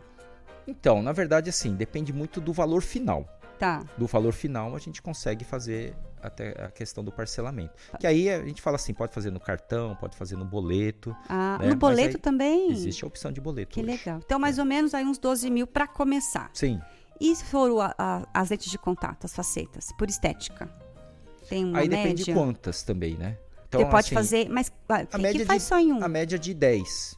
Então, 0.68 1.02
na 1.02 1.12
verdade, 1.12 1.50
assim, 1.50 1.76
depende 1.76 2.12
muito 2.12 2.42
do 2.42 2.52
valor 2.52 2.82
final. 2.82 3.26
Tá. 3.60 3.84
Do 3.98 4.06
valor 4.06 4.34
final, 4.34 4.76
a 4.76 4.80
gente 4.80 5.02
consegue 5.02 5.46
fazer 5.46 5.96
até 6.22 6.50
a 6.64 6.70
questão 6.72 7.04
do 7.04 7.12
parcelamento. 7.12 7.74
Tá. 7.92 7.98
Que 7.98 8.08
aí 8.08 8.30
a 8.30 8.44
gente 8.44 8.62
fala 8.62 8.76
assim, 8.76 8.94
pode 8.94 9.14
fazer 9.14 9.32
no 9.32 9.40
cartão, 9.40 9.96
pode 9.96 10.16
fazer 10.18 10.36
no 10.36 10.46
boleto. 10.46 11.16
Ah, 11.30 11.58
né? 11.62 11.70
no 11.70 11.76
boleto 11.76 12.18
também? 12.18 12.72
Existe 12.72 13.04
a 13.04 13.08
opção 13.08 13.32
de 13.32 13.40
boleto. 13.42 13.74
Que 13.74 13.82
hoje. 13.82 13.90
legal. 13.90 14.20
Então, 14.24 14.40
mais 14.40 14.58
ou 14.58 14.66
menos 14.66 14.94
aí 14.94 15.06
uns 15.06 15.18
12 15.18 15.50
mil 15.50 15.68
para 15.68 15.88
começar. 15.88 16.50
Sim. 16.54 16.80
E 17.20 17.36
se 17.36 17.46
for 17.46 17.72
o- 17.72 17.82
a- 17.82 18.28
as 18.34 18.50
lentes 18.50 18.70
de 18.70 18.78
contato, 18.78 19.26
as 19.26 19.34
facetas, 19.36 19.92
por 19.98 20.08
estética? 20.10 20.70
Tem 21.50 21.64
uma 21.66 21.80
aí 21.80 21.88
média? 21.90 22.04
depende 22.04 22.24
de 22.26 22.34
quantas 22.34 22.84
também, 22.84 23.16
né? 23.16 23.38
Você 23.72 23.86
pode 23.86 23.96
assim, 24.08 24.16
fazer, 24.16 24.50
mas 24.50 24.72
ah, 24.88 25.06
a 25.12 25.18
média 25.18 25.42
que 25.42 25.46
faz 25.46 25.62
de, 25.64 25.68
só 25.68 25.80
em 25.80 25.92
um. 25.92 26.04
A 26.04 26.08
média 26.08 26.38
de 26.40 26.54
10. 26.54 27.18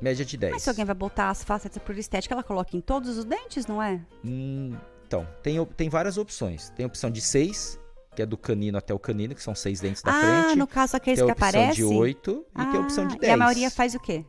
Média 0.00 0.24
de 0.24 0.36
10. 0.36 0.52
Mas 0.52 0.62
se 0.62 0.68
alguém 0.68 0.84
vai 0.84 0.94
botar 0.94 1.30
as 1.30 1.42
facetas 1.44 1.82
por 1.82 1.96
estética, 1.96 2.34
ela 2.34 2.42
coloca 2.42 2.76
em 2.76 2.80
todos 2.80 3.16
os 3.16 3.24
dentes, 3.24 3.66
não 3.66 3.82
é? 3.82 4.00
Hum, 4.24 4.74
então, 5.06 5.26
tem, 5.42 5.62
tem 5.76 5.88
várias 5.88 6.16
opções. 6.18 6.70
Tem 6.70 6.84
a 6.84 6.86
opção 6.86 7.10
de 7.10 7.20
6, 7.20 7.78
que 8.14 8.22
é 8.22 8.26
do 8.26 8.36
canino 8.38 8.78
até 8.78 8.94
o 8.94 8.98
canino, 8.98 9.34
que 9.34 9.42
são 9.42 9.54
seis 9.54 9.80
dentes 9.80 10.02
da 10.02 10.12
ah, 10.12 10.42
frente. 10.44 10.58
no 10.58 10.66
caso 10.66 10.96
aqueles 10.96 11.18
tem 11.20 11.24
a 11.30 11.34
que 11.34 11.42
opção 11.42 11.48
aparecem? 11.60 11.74
de 11.88 11.94
8 11.94 12.46
e 12.58 12.64
tem 12.66 12.76
a 12.76 12.80
opção 12.80 13.06
de 13.08 13.14
Ah, 13.16 13.18
10. 13.18 13.30
E 13.30 13.34
a 13.34 13.36
maioria 13.36 13.70
faz 13.70 13.94
o 13.94 14.00
quê? 14.00 14.24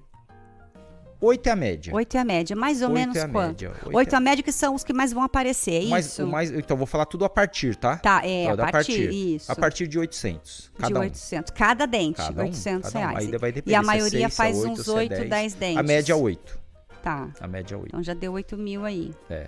8 1.21 1.47
é 1.47 1.51
a 1.51 1.55
média. 1.55 1.93
8 1.95 2.17
é 2.17 2.19
a 2.19 2.25
média. 2.25 2.55
Mais 2.55 2.81
ou 2.81 2.89
Oito 2.89 2.93
menos 2.99 3.15
é 3.15 3.21
a 3.21 3.27
quanto? 3.29 3.47
média, 3.63 3.69
oito 3.85 3.95
8 3.97 4.09
é- 4.11 4.15
é 4.15 4.17
a 4.17 4.19
média 4.19 4.43
que 4.43 4.51
são 4.51 4.75
os 4.75 4.83
que 4.83 4.93
mais 4.93 5.13
vão 5.13 5.23
aparecer, 5.23 5.85
é 5.85 5.87
Mas- 5.87 6.05
isso? 6.07 6.27
mais, 6.27 6.51
então, 6.51 6.75
vou 6.77 6.85
falar 6.85 7.05
tudo 7.05 7.23
a 7.25 7.29
partir, 7.29 7.75
tá? 7.75 7.97
Tá, 7.97 8.21
é, 8.23 8.43
Então, 8.43 8.53
a 8.53 8.55
da 8.57 8.71
partir, 8.71 9.09
isso. 9.11 9.51
A 9.51 9.55
partir 9.55 9.87
de 9.87 9.97
800. 9.97 10.71
de 10.75 10.79
Cada 10.81 10.99
um. 10.99 11.01
800. 11.03 11.51
Cada 11.51 11.85
dente, 11.85 12.17
Cada 12.17 12.41
um, 12.43 12.45
800 12.47 12.91
cada 12.91 13.05
um. 13.05 13.09
reais. 13.09 13.25
Aí 13.33 13.37
vai 13.39 13.51
depender 13.51 13.71
e 13.71 13.75
a 13.75 13.79
é 13.79 13.81
maioria 13.81 14.25
é 14.25 14.29
faz 14.29 14.57
oito, 14.57 14.71
uns 14.73 14.83
se 14.83 14.89
é 14.89 14.93
8, 14.93 15.09
10. 15.09 15.29
10 15.29 15.53
dentes. 15.55 15.77
A 15.77 15.83
média 15.83 16.13
é 16.13 16.15
8. 16.15 16.59
Tá. 17.01 17.29
A 17.39 17.47
média 17.47 17.75
é 17.75 17.77
8. 17.77 17.87
Então 17.87 18.03
já 18.03 18.13
deu 18.13 18.33
8 18.33 18.57
mil 18.57 18.83
aí. 18.83 19.13
É. 19.29 19.47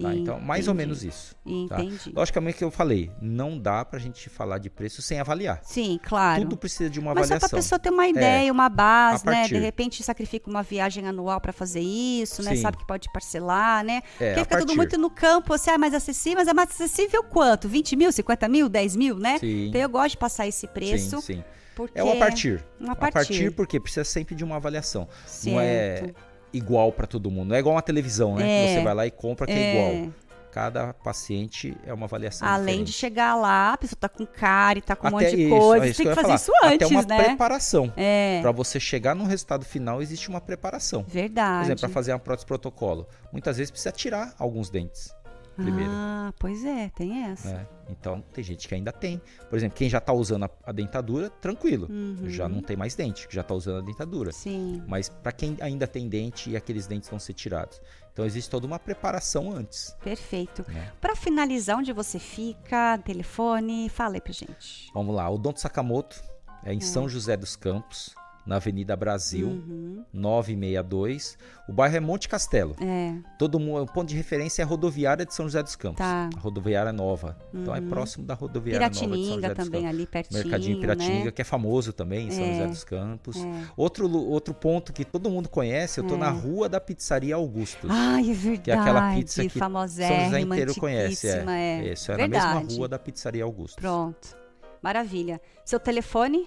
Tá, 0.00 0.14
então, 0.14 0.38
mais 0.40 0.68
ou 0.68 0.74
menos 0.74 1.02
isso. 1.02 1.34
Tá? 1.68 1.82
Entendi. 1.82 2.12
Logicamente 2.14 2.58
que 2.58 2.64
eu 2.64 2.70
falei, 2.70 3.10
não 3.20 3.58
dá 3.58 3.84
pra 3.84 3.98
gente 3.98 4.28
falar 4.28 4.58
de 4.58 4.68
preço 4.68 5.00
sem 5.00 5.18
avaliar. 5.20 5.60
Sim, 5.62 5.98
claro. 6.02 6.42
Tudo 6.42 6.56
precisa 6.56 6.90
de 6.90 7.00
uma 7.00 7.14
Mas 7.14 7.28
só 7.28 7.34
avaliação. 7.34 7.48
pra 7.48 7.58
pessoa 7.58 7.78
ter 7.78 7.90
uma 7.90 8.06
É, 8.06 8.10
ideia, 8.10 8.52
uma 8.52 8.68
base, 8.68 9.26
a 9.26 9.30
né? 9.30 9.38
partir. 9.40 9.54
De 9.54 9.60
repente 9.60 10.02
sacrifica 10.02 10.50
uma 10.50 10.62
viagem 10.62 11.06
anual 11.06 11.40
pra 11.40 11.52
fazer 11.52 11.80
isso, 11.80 12.42
né? 12.42 12.54
Sim. 12.56 12.62
Sabe 12.62 12.76
que 12.76 12.86
pode 12.86 13.10
parcelar, 13.12 13.82
né? 13.84 14.02
É, 14.20 14.34
Porque 14.34 14.40
a 14.40 14.44
fica 14.44 14.58
tudo 14.58 14.66
partir. 14.66 14.76
muito 14.76 14.98
no 14.98 15.08
campo, 15.10 15.54
assim, 15.54 15.70
ah, 15.70 15.78
mais 15.78 15.94
acessível, 15.94 16.38
mas 16.38 16.48
é 16.48 16.52
mais 16.52 16.68
acessível 16.70 17.22
quanto? 17.24 17.68
20 17.68 17.96
mil, 17.96 18.12
50 18.12 18.48
mil, 18.48 18.68
10 18.68 18.96
mil, 18.96 19.16
né? 19.18 19.38
Sim. 19.38 19.68
Então 19.68 19.80
eu 19.80 19.88
gosto 19.88 20.10
de 20.10 20.16
passar 20.18 20.46
esse 20.46 20.66
preço. 20.66 21.20
Sim, 21.22 21.36
sim. 21.36 21.44
Porque 21.74 21.98
É 21.98 22.02
o 22.02 22.10
a 22.10 22.16
partir. 22.16 22.64
Um 22.80 22.88
a 22.88 22.92
A 22.92 22.96
partir. 22.96 23.12
partir 23.12 23.50
porque 23.52 23.78
precisa 23.78 24.02
sempre 24.02 24.34
de 24.34 24.42
uma 24.42 24.56
avaliação. 24.56 25.06
Não 25.44 25.60
é 25.60 25.98
Certo. 25.98 26.14
Igual 26.56 26.90
pra 26.92 27.06
todo 27.06 27.30
mundo. 27.30 27.48
Não 27.48 27.56
é 27.56 27.58
igual 27.60 27.74
uma 27.74 27.82
televisão, 27.82 28.34
né? 28.36 28.44
É. 28.48 28.66
Que 28.66 28.74
você 28.74 28.84
vai 28.84 28.94
lá 28.94 29.06
e 29.06 29.10
compra 29.10 29.46
que 29.46 29.52
é, 29.52 29.56
É. 29.56 29.94
igual. 30.00 30.12
Cada 30.50 30.94
paciente 30.94 31.76
é 31.84 31.92
uma 31.92 32.06
avaliação 32.06 32.48
Além 32.48 32.78
de 32.82 32.84
diferente. 32.84 32.92
chegar 32.92 33.34
lá, 33.34 33.74
a 33.74 33.76
pessoa 33.76 33.98
tá 34.00 34.08
com 34.08 34.24
cárie, 34.24 34.80
tá 34.80 34.96
com 34.96 35.04
um 35.06 35.14
Até 35.14 35.26
monte 35.26 35.36
de 35.36 35.48
coisa. 35.50 35.84
é 35.84 35.88
isso 35.90 35.96
tem 35.98 36.04
que 36.06 36.10
ia 36.10 36.14
fazer 36.14 36.26
falar. 36.26 36.34
isso 36.36 36.52
antes, 36.64 36.74
Até 36.76 36.86
uma 36.86 37.02
né? 37.02 37.24
preparação. 37.24 37.92
É. 37.94 38.38
Pra 38.40 38.52
você 38.52 38.80
chegar 38.80 39.14
no 39.14 39.24
resultado 39.24 39.66
final, 39.66 40.00
existe 40.00 40.30
uma 40.30 40.40
preparação. 40.40 41.04
Verdade. 41.06 41.58
Por 41.58 41.64
exemplo, 41.66 41.80
para 41.80 41.88
fazer 41.90 42.12
uma 42.14 42.18
prótese 42.18 42.46
protocolo, 42.46 43.06
muitas 43.30 43.58
vezes 43.58 43.70
precisa 43.70 43.92
tirar 43.92 44.34
alguns 44.38 44.70
dentes 44.70 45.14
primeiro. 45.56 45.90
Ah, 45.92 46.32
pois 46.38 46.64
é, 46.64 46.88
tem 46.90 47.24
essa. 47.24 47.52
né? 47.52 47.66
Então, 47.88 48.20
tem 48.32 48.42
gente 48.44 48.66
que 48.68 48.74
ainda 48.74 48.92
tem. 48.92 49.20
Por 49.48 49.56
exemplo, 49.56 49.76
quem 49.76 49.88
já 49.88 50.00
tá 50.00 50.12
usando 50.12 50.44
a, 50.44 50.50
a 50.64 50.72
dentadura, 50.72 51.30
tranquilo. 51.30 51.86
Uhum. 51.90 52.28
Já 52.28 52.48
não 52.48 52.60
tem 52.60 52.76
mais 52.76 52.94
dente, 52.94 53.26
já 53.30 53.42
tá 53.42 53.54
usando 53.54 53.78
a 53.78 53.86
dentadura. 53.86 54.32
Sim. 54.32 54.82
Mas 54.86 55.08
para 55.08 55.32
quem 55.32 55.56
ainda 55.60 55.86
tem 55.86 56.08
dente 56.08 56.50
e 56.50 56.56
aqueles 56.56 56.86
dentes 56.86 57.08
vão 57.08 57.18
ser 57.18 57.32
tirados. 57.32 57.80
Então, 58.12 58.24
existe 58.24 58.50
toda 58.50 58.66
uma 58.66 58.78
preparação 58.78 59.52
antes. 59.52 59.94
Perfeito. 60.02 60.64
né? 60.68 60.90
Pra 61.00 61.14
finalizar, 61.14 61.76
onde 61.78 61.92
você 61.92 62.18
fica, 62.18 62.98
telefone, 62.98 63.88
fala 63.88 64.14
aí 64.14 64.20
pra 64.20 64.32
gente. 64.32 64.90
Vamos 64.94 65.14
lá, 65.14 65.28
o 65.28 65.36
Donto 65.38 65.60
Sakamoto 65.60 66.20
é 66.64 66.72
em 66.72 66.80
São 66.80 67.08
José 67.08 67.36
dos 67.36 67.54
Campos, 67.56 68.14
na 68.46 68.56
Avenida 68.56 68.94
Brasil, 68.96 69.48
Uhum. 69.48 70.04
962. 70.12 71.36
O 71.68 71.72
bairro 71.72 71.96
é 71.96 72.00
Monte 72.00 72.28
Castelo. 72.28 72.76
É. 72.80 73.12
Todo 73.38 73.58
mundo, 73.58 73.82
o 73.82 73.86
ponto 73.92 74.08
de 74.08 74.16
referência 74.16 74.62
é 74.62 74.64
a 74.64 74.66
rodoviária 74.68 75.26
de 75.26 75.34
São 75.34 75.46
José 75.46 75.62
dos 75.62 75.74
Campos. 75.74 75.98
Tá. 75.98 76.30
A 76.34 76.38
rodoviária 76.38 76.92
nova. 76.92 77.36
Então 77.52 77.74
é 77.74 77.80
Uhum. 77.80 77.88
próximo 77.88 78.24
da 78.24 78.34
rodoviária 78.34 78.86
nova 78.86 78.90
de 78.92 78.98
São 78.98 79.08
José 79.08 79.16
Piratininga 79.18 79.48
dos 79.54 79.64
também, 79.64 79.82
Campos. 79.82 79.96
ali 79.96 80.06
pertinho, 80.06 80.42
Mercadinho 80.42 80.80
Piratininga, 80.80 81.24
né? 81.24 81.30
que 81.32 81.42
é 81.42 81.44
famoso 81.44 81.92
também 81.92 82.28
em 82.28 82.30
São 82.30 82.44
É, 82.44 82.52
José 82.52 82.66
dos 82.68 82.84
Campos. 82.84 83.36
é. 83.36 83.62
Outro, 83.76 84.08
outro 84.28 84.54
ponto 84.54 84.92
que 84.92 85.04
todo 85.04 85.28
mundo 85.28 85.48
conhece, 85.48 85.98
eu 86.00 86.04
tô 86.04 86.14
É. 86.14 86.18
na 86.18 86.30
rua 86.30 86.68
da 86.68 86.80
pizzaria 86.80 87.34
Augustus. 87.34 87.90
Ai, 87.92 88.30
é 88.30 88.34
verdade. 88.34 88.60
Que 88.62 88.70
é 88.70 88.74
aquela 88.78 89.14
pizza 89.14 89.42
que 89.42 89.50
São 89.50 89.58
famosérrima, 89.58 90.24
José 90.24 90.40
inteiro 90.40 90.74
conhece. 90.76 91.26
É. 91.28 91.44
é. 91.48 91.92
Isso, 91.92 92.12
é 92.12 92.16
na 92.16 92.28
mesma 92.28 92.58
rua 92.60 92.88
da 92.88 92.98
pizzaria 92.98 93.42
Augustus. 93.42 93.76
Pronto. 93.76 94.36
Maravilha. 94.82 95.40
Seu 95.64 95.80
telefone? 95.80 96.46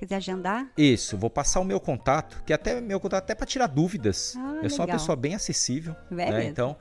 Quiser 0.00 0.16
agendar? 0.16 0.66
Isso, 0.78 1.18
vou 1.18 1.28
passar 1.28 1.60
o 1.60 1.64
meu 1.64 1.78
contato, 1.78 2.42
que 2.46 2.54
até 2.54 2.80
meu 2.80 2.98
contato 2.98 3.22
até 3.22 3.34
para 3.34 3.44
tirar 3.44 3.66
dúvidas. 3.66 4.34
Ah, 4.34 4.60
eu 4.62 4.70
sou 4.70 4.78
uma 4.78 4.86
legal. 4.86 4.98
pessoa 4.98 5.14
bem 5.14 5.34
acessível, 5.34 5.94
né? 6.10 6.46
Então, 6.46 6.74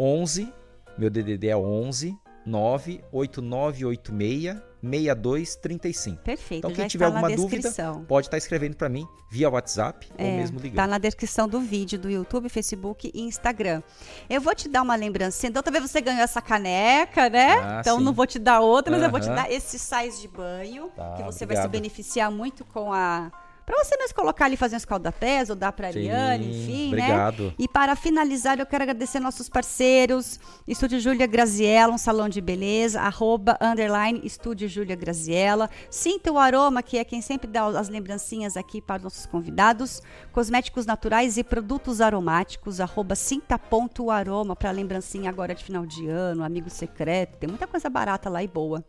11, 0.00 0.50
meu 0.96 1.10
DDD 1.10 1.48
é 1.48 1.56
11 1.56 2.16
98986 2.46 4.60
6235. 4.82 6.22
Perfeito, 6.24 6.58
Então, 6.58 6.70
quem 6.72 6.80
está 6.84 6.88
tiver 6.90 7.04
alguma 7.04 7.30
dúvida, 7.30 7.70
pode 8.08 8.26
estar 8.26 8.36
escrevendo 8.36 8.74
para 8.74 8.88
mim 8.88 9.06
via 9.30 9.48
WhatsApp 9.48 10.08
ou 10.18 10.26
É, 10.26 10.36
mesmo 10.38 10.58
ligando. 10.58 10.76
Tá 10.76 10.86
na 10.88 10.98
descrição 10.98 11.46
do 11.48 11.60
vídeo 11.60 11.96
do 12.00 12.10
YouTube, 12.10 12.48
Facebook 12.48 13.08
e 13.14 13.20
Instagram. 13.22 13.80
Eu 14.28 14.40
vou 14.40 14.52
te 14.56 14.68
dar 14.68 14.82
uma 14.82 14.96
lembrancinha. 14.96 15.50
Então, 15.50 15.62
talvez 15.62 15.88
você 15.88 16.00
ganhou 16.00 16.20
essa 16.22 16.42
caneca, 16.42 17.30
né? 17.30 17.52
Ah, 17.62 17.78
então, 17.80 17.98
sim. 17.98 18.04
não 18.04 18.12
vou 18.12 18.26
te 18.26 18.40
dar 18.40 18.58
outra, 18.60 18.92
mas 18.92 19.02
eu 19.04 19.10
vou 19.10 19.20
te 19.20 19.28
dar 19.28 19.48
esse 19.50 19.78
sais 19.78 20.20
de 20.20 20.26
banho, 20.26 20.88
Tá, 20.96 21.14
que 21.16 21.22
você 21.22 21.46
vai 21.46 21.54
se 21.56 21.62
obrigado. 21.62 21.70
beneficiar 21.70 22.30
muito 22.32 22.64
com 22.64 22.92
a. 22.92 23.30
Pra 23.64 23.82
você 23.84 23.96
mesmo 23.96 24.14
colocar 24.14 24.46
ali, 24.46 24.56
fazer 24.56 24.74
um 24.74 24.78
escaldapés, 24.78 25.50
ou 25.50 25.56
dar 25.56 25.72
pra 25.72 25.92
Sim, 25.92 26.10
Ariane, 26.10 26.64
enfim, 26.64 26.88
obrigado. 26.88 27.44
né? 27.44 27.54
E 27.58 27.68
para 27.68 27.94
finalizar, 27.94 28.58
eu 28.58 28.66
quero 28.66 28.82
agradecer 28.82 29.20
nossos 29.20 29.48
parceiros, 29.48 30.40
Estúdio 30.66 30.98
Júlia 30.98 31.26
Graziella, 31.26 31.92
um 31.92 31.98
salão 31.98 32.28
de 32.28 32.40
beleza, 32.40 33.00
arroba, 33.00 33.56
underline, 33.60 34.20
Estúdio 34.24 34.68
Júlia 34.68 34.96
Graziella. 34.96 35.70
Sinta 35.90 36.32
o 36.32 36.38
aroma, 36.38 36.82
que 36.82 36.98
é 36.98 37.04
quem 37.04 37.22
sempre 37.22 37.48
dá 37.48 37.64
as 37.66 37.88
lembrancinhas 37.88 38.56
aqui 38.56 38.80
para 38.82 38.96
os 38.98 39.04
nossos 39.04 39.26
convidados. 39.26 40.02
Cosméticos 40.32 40.86
naturais 40.86 41.36
e 41.36 41.44
produtos 41.44 42.00
aromáticos, 42.00 42.80
arroba 42.80 43.14
sinta.aroma, 43.14 44.56
para 44.56 44.70
lembrancinha 44.70 45.30
agora 45.30 45.54
de 45.54 45.62
final 45.62 45.86
de 45.86 46.08
ano, 46.08 46.44
amigo 46.44 46.68
secreto, 46.68 47.38
tem 47.38 47.48
muita 47.48 47.66
coisa 47.66 47.88
barata 47.88 48.28
lá 48.28 48.42
e 48.42 48.48
boa. 48.48 48.84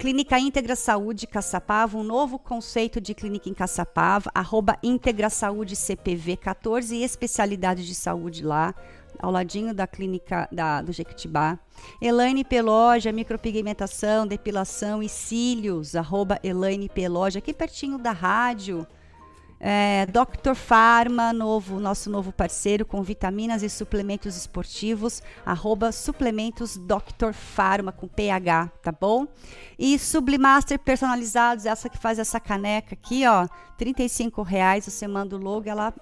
Clínica 0.00 0.38
Íntegra 0.38 0.74
Saúde 0.74 1.26
Caçapava, 1.26 1.98
um 1.98 2.02
novo 2.02 2.38
conceito 2.38 3.02
de 3.02 3.14
clínica 3.14 3.50
em 3.50 3.52
Caçapava, 3.52 4.30
arroba 4.34 4.78
Íntegra 4.82 5.28
Saúde 5.28 5.76
CPV 5.76 6.38
14 6.38 6.96
e 6.96 7.04
especialidade 7.04 7.86
de 7.86 7.94
saúde 7.94 8.42
lá. 8.42 8.74
ao 9.18 9.30
ladinho 9.30 9.74
da 9.74 9.86
clínica 9.86 10.48
da, 10.50 10.80
do 10.80 10.90
Jequitibá. 10.90 11.58
Elaine 12.00 12.42
Peloja, 12.42 13.12
micropigmentação, 13.12 14.26
depilação 14.26 15.02
e 15.02 15.08
cílios, 15.10 15.94
arroba 15.94 16.40
Elaine 16.42 16.88
Peloja, 16.88 17.38
aqui 17.38 17.52
pertinho 17.52 17.98
da 17.98 18.12
rádio. 18.12 18.86
É, 19.62 20.06
Dr. 20.06 20.54
Pharma, 20.54 21.34
novo, 21.34 21.78
nosso 21.78 22.08
novo 22.08 22.32
parceiro 22.32 22.86
com 22.86 23.02
vitaminas 23.02 23.62
e 23.62 23.68
suplementos 23.68 24.34
esportivos, 24.34 25.22
arroba 25.44 25.92
suplementos 25.92 26.78
Dr. 26.78 27.34
Pharma 27.34 27.92
com 27.92 28.08
PH, 28.08 28.72
tá 28.82 28.90
bom? 28.90 29.26
E 29.78 29.98
Sublimaster 29.98 30.78
personalizados, 30.78 31.66
essa 31.66 31.90
que 31.90 31.98
faz 31.98 32.18
essa 32.18 32.40
caneca 32.40 32.94
aqui, 32.94 33.26
ó, 33.26 33.46
35 33.76 34.40
reais, 34.42 34.86
você 34.86 35.06
manda 35.06 35.36
o 35.36 35.38
logo, 35.38 35.68
ela 35.68 35.92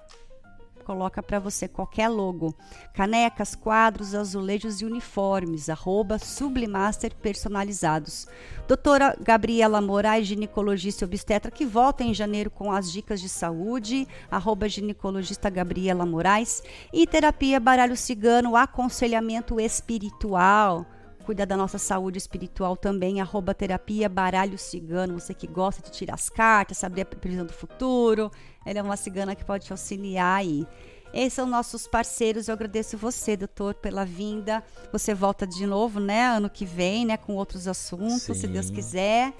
coloca 0.89 1.21
para 1.21 1.37
você 1.37 1.67
qualquer 1.67 2.07
logo. 2.07 2.55
Canecas, 2.95 3.53
quadros, 3.53 4.15
azulejos 4.15 4.81
e 4.81 4.85
uniformes, 4.85 5.69
arroba 5.69 6.17
Sublimaster 6.17 7.13
Personalizados. 7.13 8.27
Doutora 8.67 9.15
Gabriela 9.21 9.81
Moraes, 9.81 10.25
ginecologista 10.25 11.03
e 11.03 11.05
obstetra, 11.05 11.51
que 11.51 11.63
volta 11.63 12.03
em 12.03 12.11
janeiro 12.11 12.49
com 12.49 12.71
as 12.71 12.91
dicas 12.91 13.21
de 13.21 13.29
saúde, 13.29 14.07
arroba 14.31 14.67
ginecologista 14.67 15.47
Gabriela 15.47 16.07
Moraes. 16.07 16.63
E 16.91 17.05
terapia 17.05 17.59
baralho 17.59 17.95
cigano, 17.95 18.55
aconselhamento 18.55 19.59
espiritual 19.59 20.87
cuida 21.29 21.45
da 21.45 21.55
nossa 21.55 21.77
saúde 21.77 22.17
espiritual 22.17 22.75
também, 22.75 23.21
arroba 23.21 23.53
terapia 23.53 24.09
baralho 24.09 24.57
cigano, 24.57 25.19
você 25.19 25.31
que 25.31 25.45
gosta 25.45 25.79
de 25.79 25.91
tirar 25.91 26.15
as 26.15 26.27
cartas, 26.27 26.79
saber 26.79 27.01
a 27.01 27.05
previsão 27.05 27.45
do 27.45 27.53
futuro, 27.53 28.31
ela 28.65 28.79
é 28.79 28.81
uma 28.81 28.97
cigana 28.97 29.35
que 29.35 29.45
pode 29.45 29.65
te 29.65 29.71
auxiliar 29.71 30.39
aí. 30.39 30.65
Esses 31.13 31.33
são 31.33 31.45
nossos 31.45 31.85
parceiros. 31.85 32.47
Eu 32.47 32.53
agradeço 32.55 32.97
você, 32.97 33.37
doutor, 33.37 33.75
pela 33.75 34.05
vinda. 34.05 34.63
Você 34.91 35.13
volta 35.13 35.45
de 35.45 35.67
novo, 35.67 35.99
né, 35.99 36.25
ano 36.29 36.49
que 36.49 36.65
vem, 36.65 37.05
né, 37.05 37.15
com 37.15 37.35
outros 37.35 37.67
assuntos, 37.67 38.23
Sim. 38.23 38.33
se 38.33 38.47
Deus 38.47 38.71
quiser. 38.71 39.31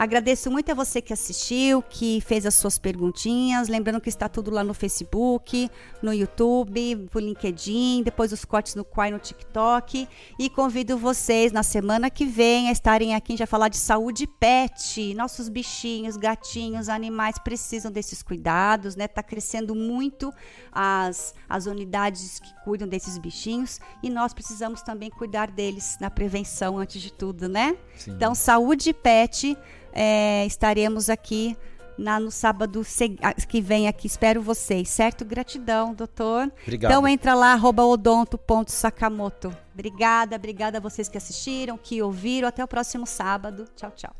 Agradeço 0.00 0.50
muito 0.50 0.72
a 0.72 0.74
você 0.74 1.02
que 1.02 1.12
assistiu, 1.12 1.82
que 1.82 2.22
fez 2.22 2.46
as 2.46 2.54
suas 2.54 2.78
perguntinhas. 2.78 3.68
Lembrando 3.68 4.00
que 4.00 4.08
está 4.08 4.30
tudo 4.30 4.50
lá 4.50 4.64
no 4.64 4.72
Facebook, 4.72 5.70
no 6.02 6.10
YouTube, 6.10 7.06
no 7.12 7.20
LinkedIn, 7.20 8.02
depois 8.02 8.32
os 8.32 8.42
cortes 8.42 8.74
no 8.74 8.82
Quai 8.82 9.10
no 9.10 9.18
TikTok. 9.18 10.08
E 10.38 10.48
convido 10.48 10.96
vocês 10.96 11.52
na 11.52 11.62
semana 11.62 12.08
que 12.08 12.24
vem 12.24 12.70
a 12.70 12.72
estarem 12.72 13.14
aqui 13.14 13.36
já 13.36 13.46
falar 13.46 13.68
de 13.68 13.76
saúde 13.76 14.26
pet. 14.26 15.12
Nossos 15.12 15.50
bichinhos, 15.50 16.16
gatinhos, 16.16 16.88
animais 16.88 17.38
precisam 17.38 17.92
desses 17.92 18.22
cuidados, 18.22 18.96
né? 18.96 19.06
Tá 19.06 19.22
crescendo 19.22 19.74
muito 19.74 20.32
as, 20.72 21.34
as 21.46 21.66
unidades 21.66 22.38
que 22.38 22.54
cuidam 22.64 22.88
desses 22.88 23.18
bichinhos 23.18 23.78
e 24.02 24.08
nós 24.08 24.32
precisamos 24.32 24.80
também 24.80 25.10
cuidar 25.10 25.50
deles 25.50 25.98
na 26.00 26.10
prevenção 26.10 26.78
antes 26.78 27.02
de 27.02 27.12
tudo, 27.12 27.50
né? 27.50 27.76
Sim. 27.98 28.12
Então, 28.12 28.34
saúde 28.34 28.94
pet 28.94 29.58
é, 29.92 30.44
estaremos 30.46 31.10
aqui 31.10 31.56
na, 32.00 32.18
no 32.18 32.30
sábado 32.30 32.82
ah, 33.22 33.34
que 33.34 33.60
vem 33.60 33.86
aqui. 33.86 34.06
Espero 34.06 34.40
vocês, 34.40 34.88
certo? 34.88 35.24
Gratidão, 35.24 35.94
doutor. 35.94 36.50
Obrigado. 36.62 36.90
Então 36.90 37.06
entra 37.06 37.34
lá, 37.34 37.52
arroba 37.52 37.84
odonto.sakamoto. 37.84 39.54
Obrigada, 39.74 40.36
obrigada 40.36 40.78
a 40.78 40.80
vocês 40.80 41.08
que 41.08 41.18
assistiram, 41.18 41.78
que 41.78 42.02
ouviram. 42.02 42.48
Até 42.48 42.64
o 42.64 42.68
próximo 42.68 43.06
sábado. 43.06 43.66
Tchau, 43.76 43.92
tchau. 43.94 44.14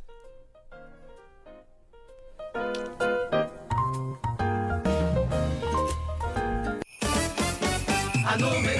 A 8.26 8.36
número 8.36 8.79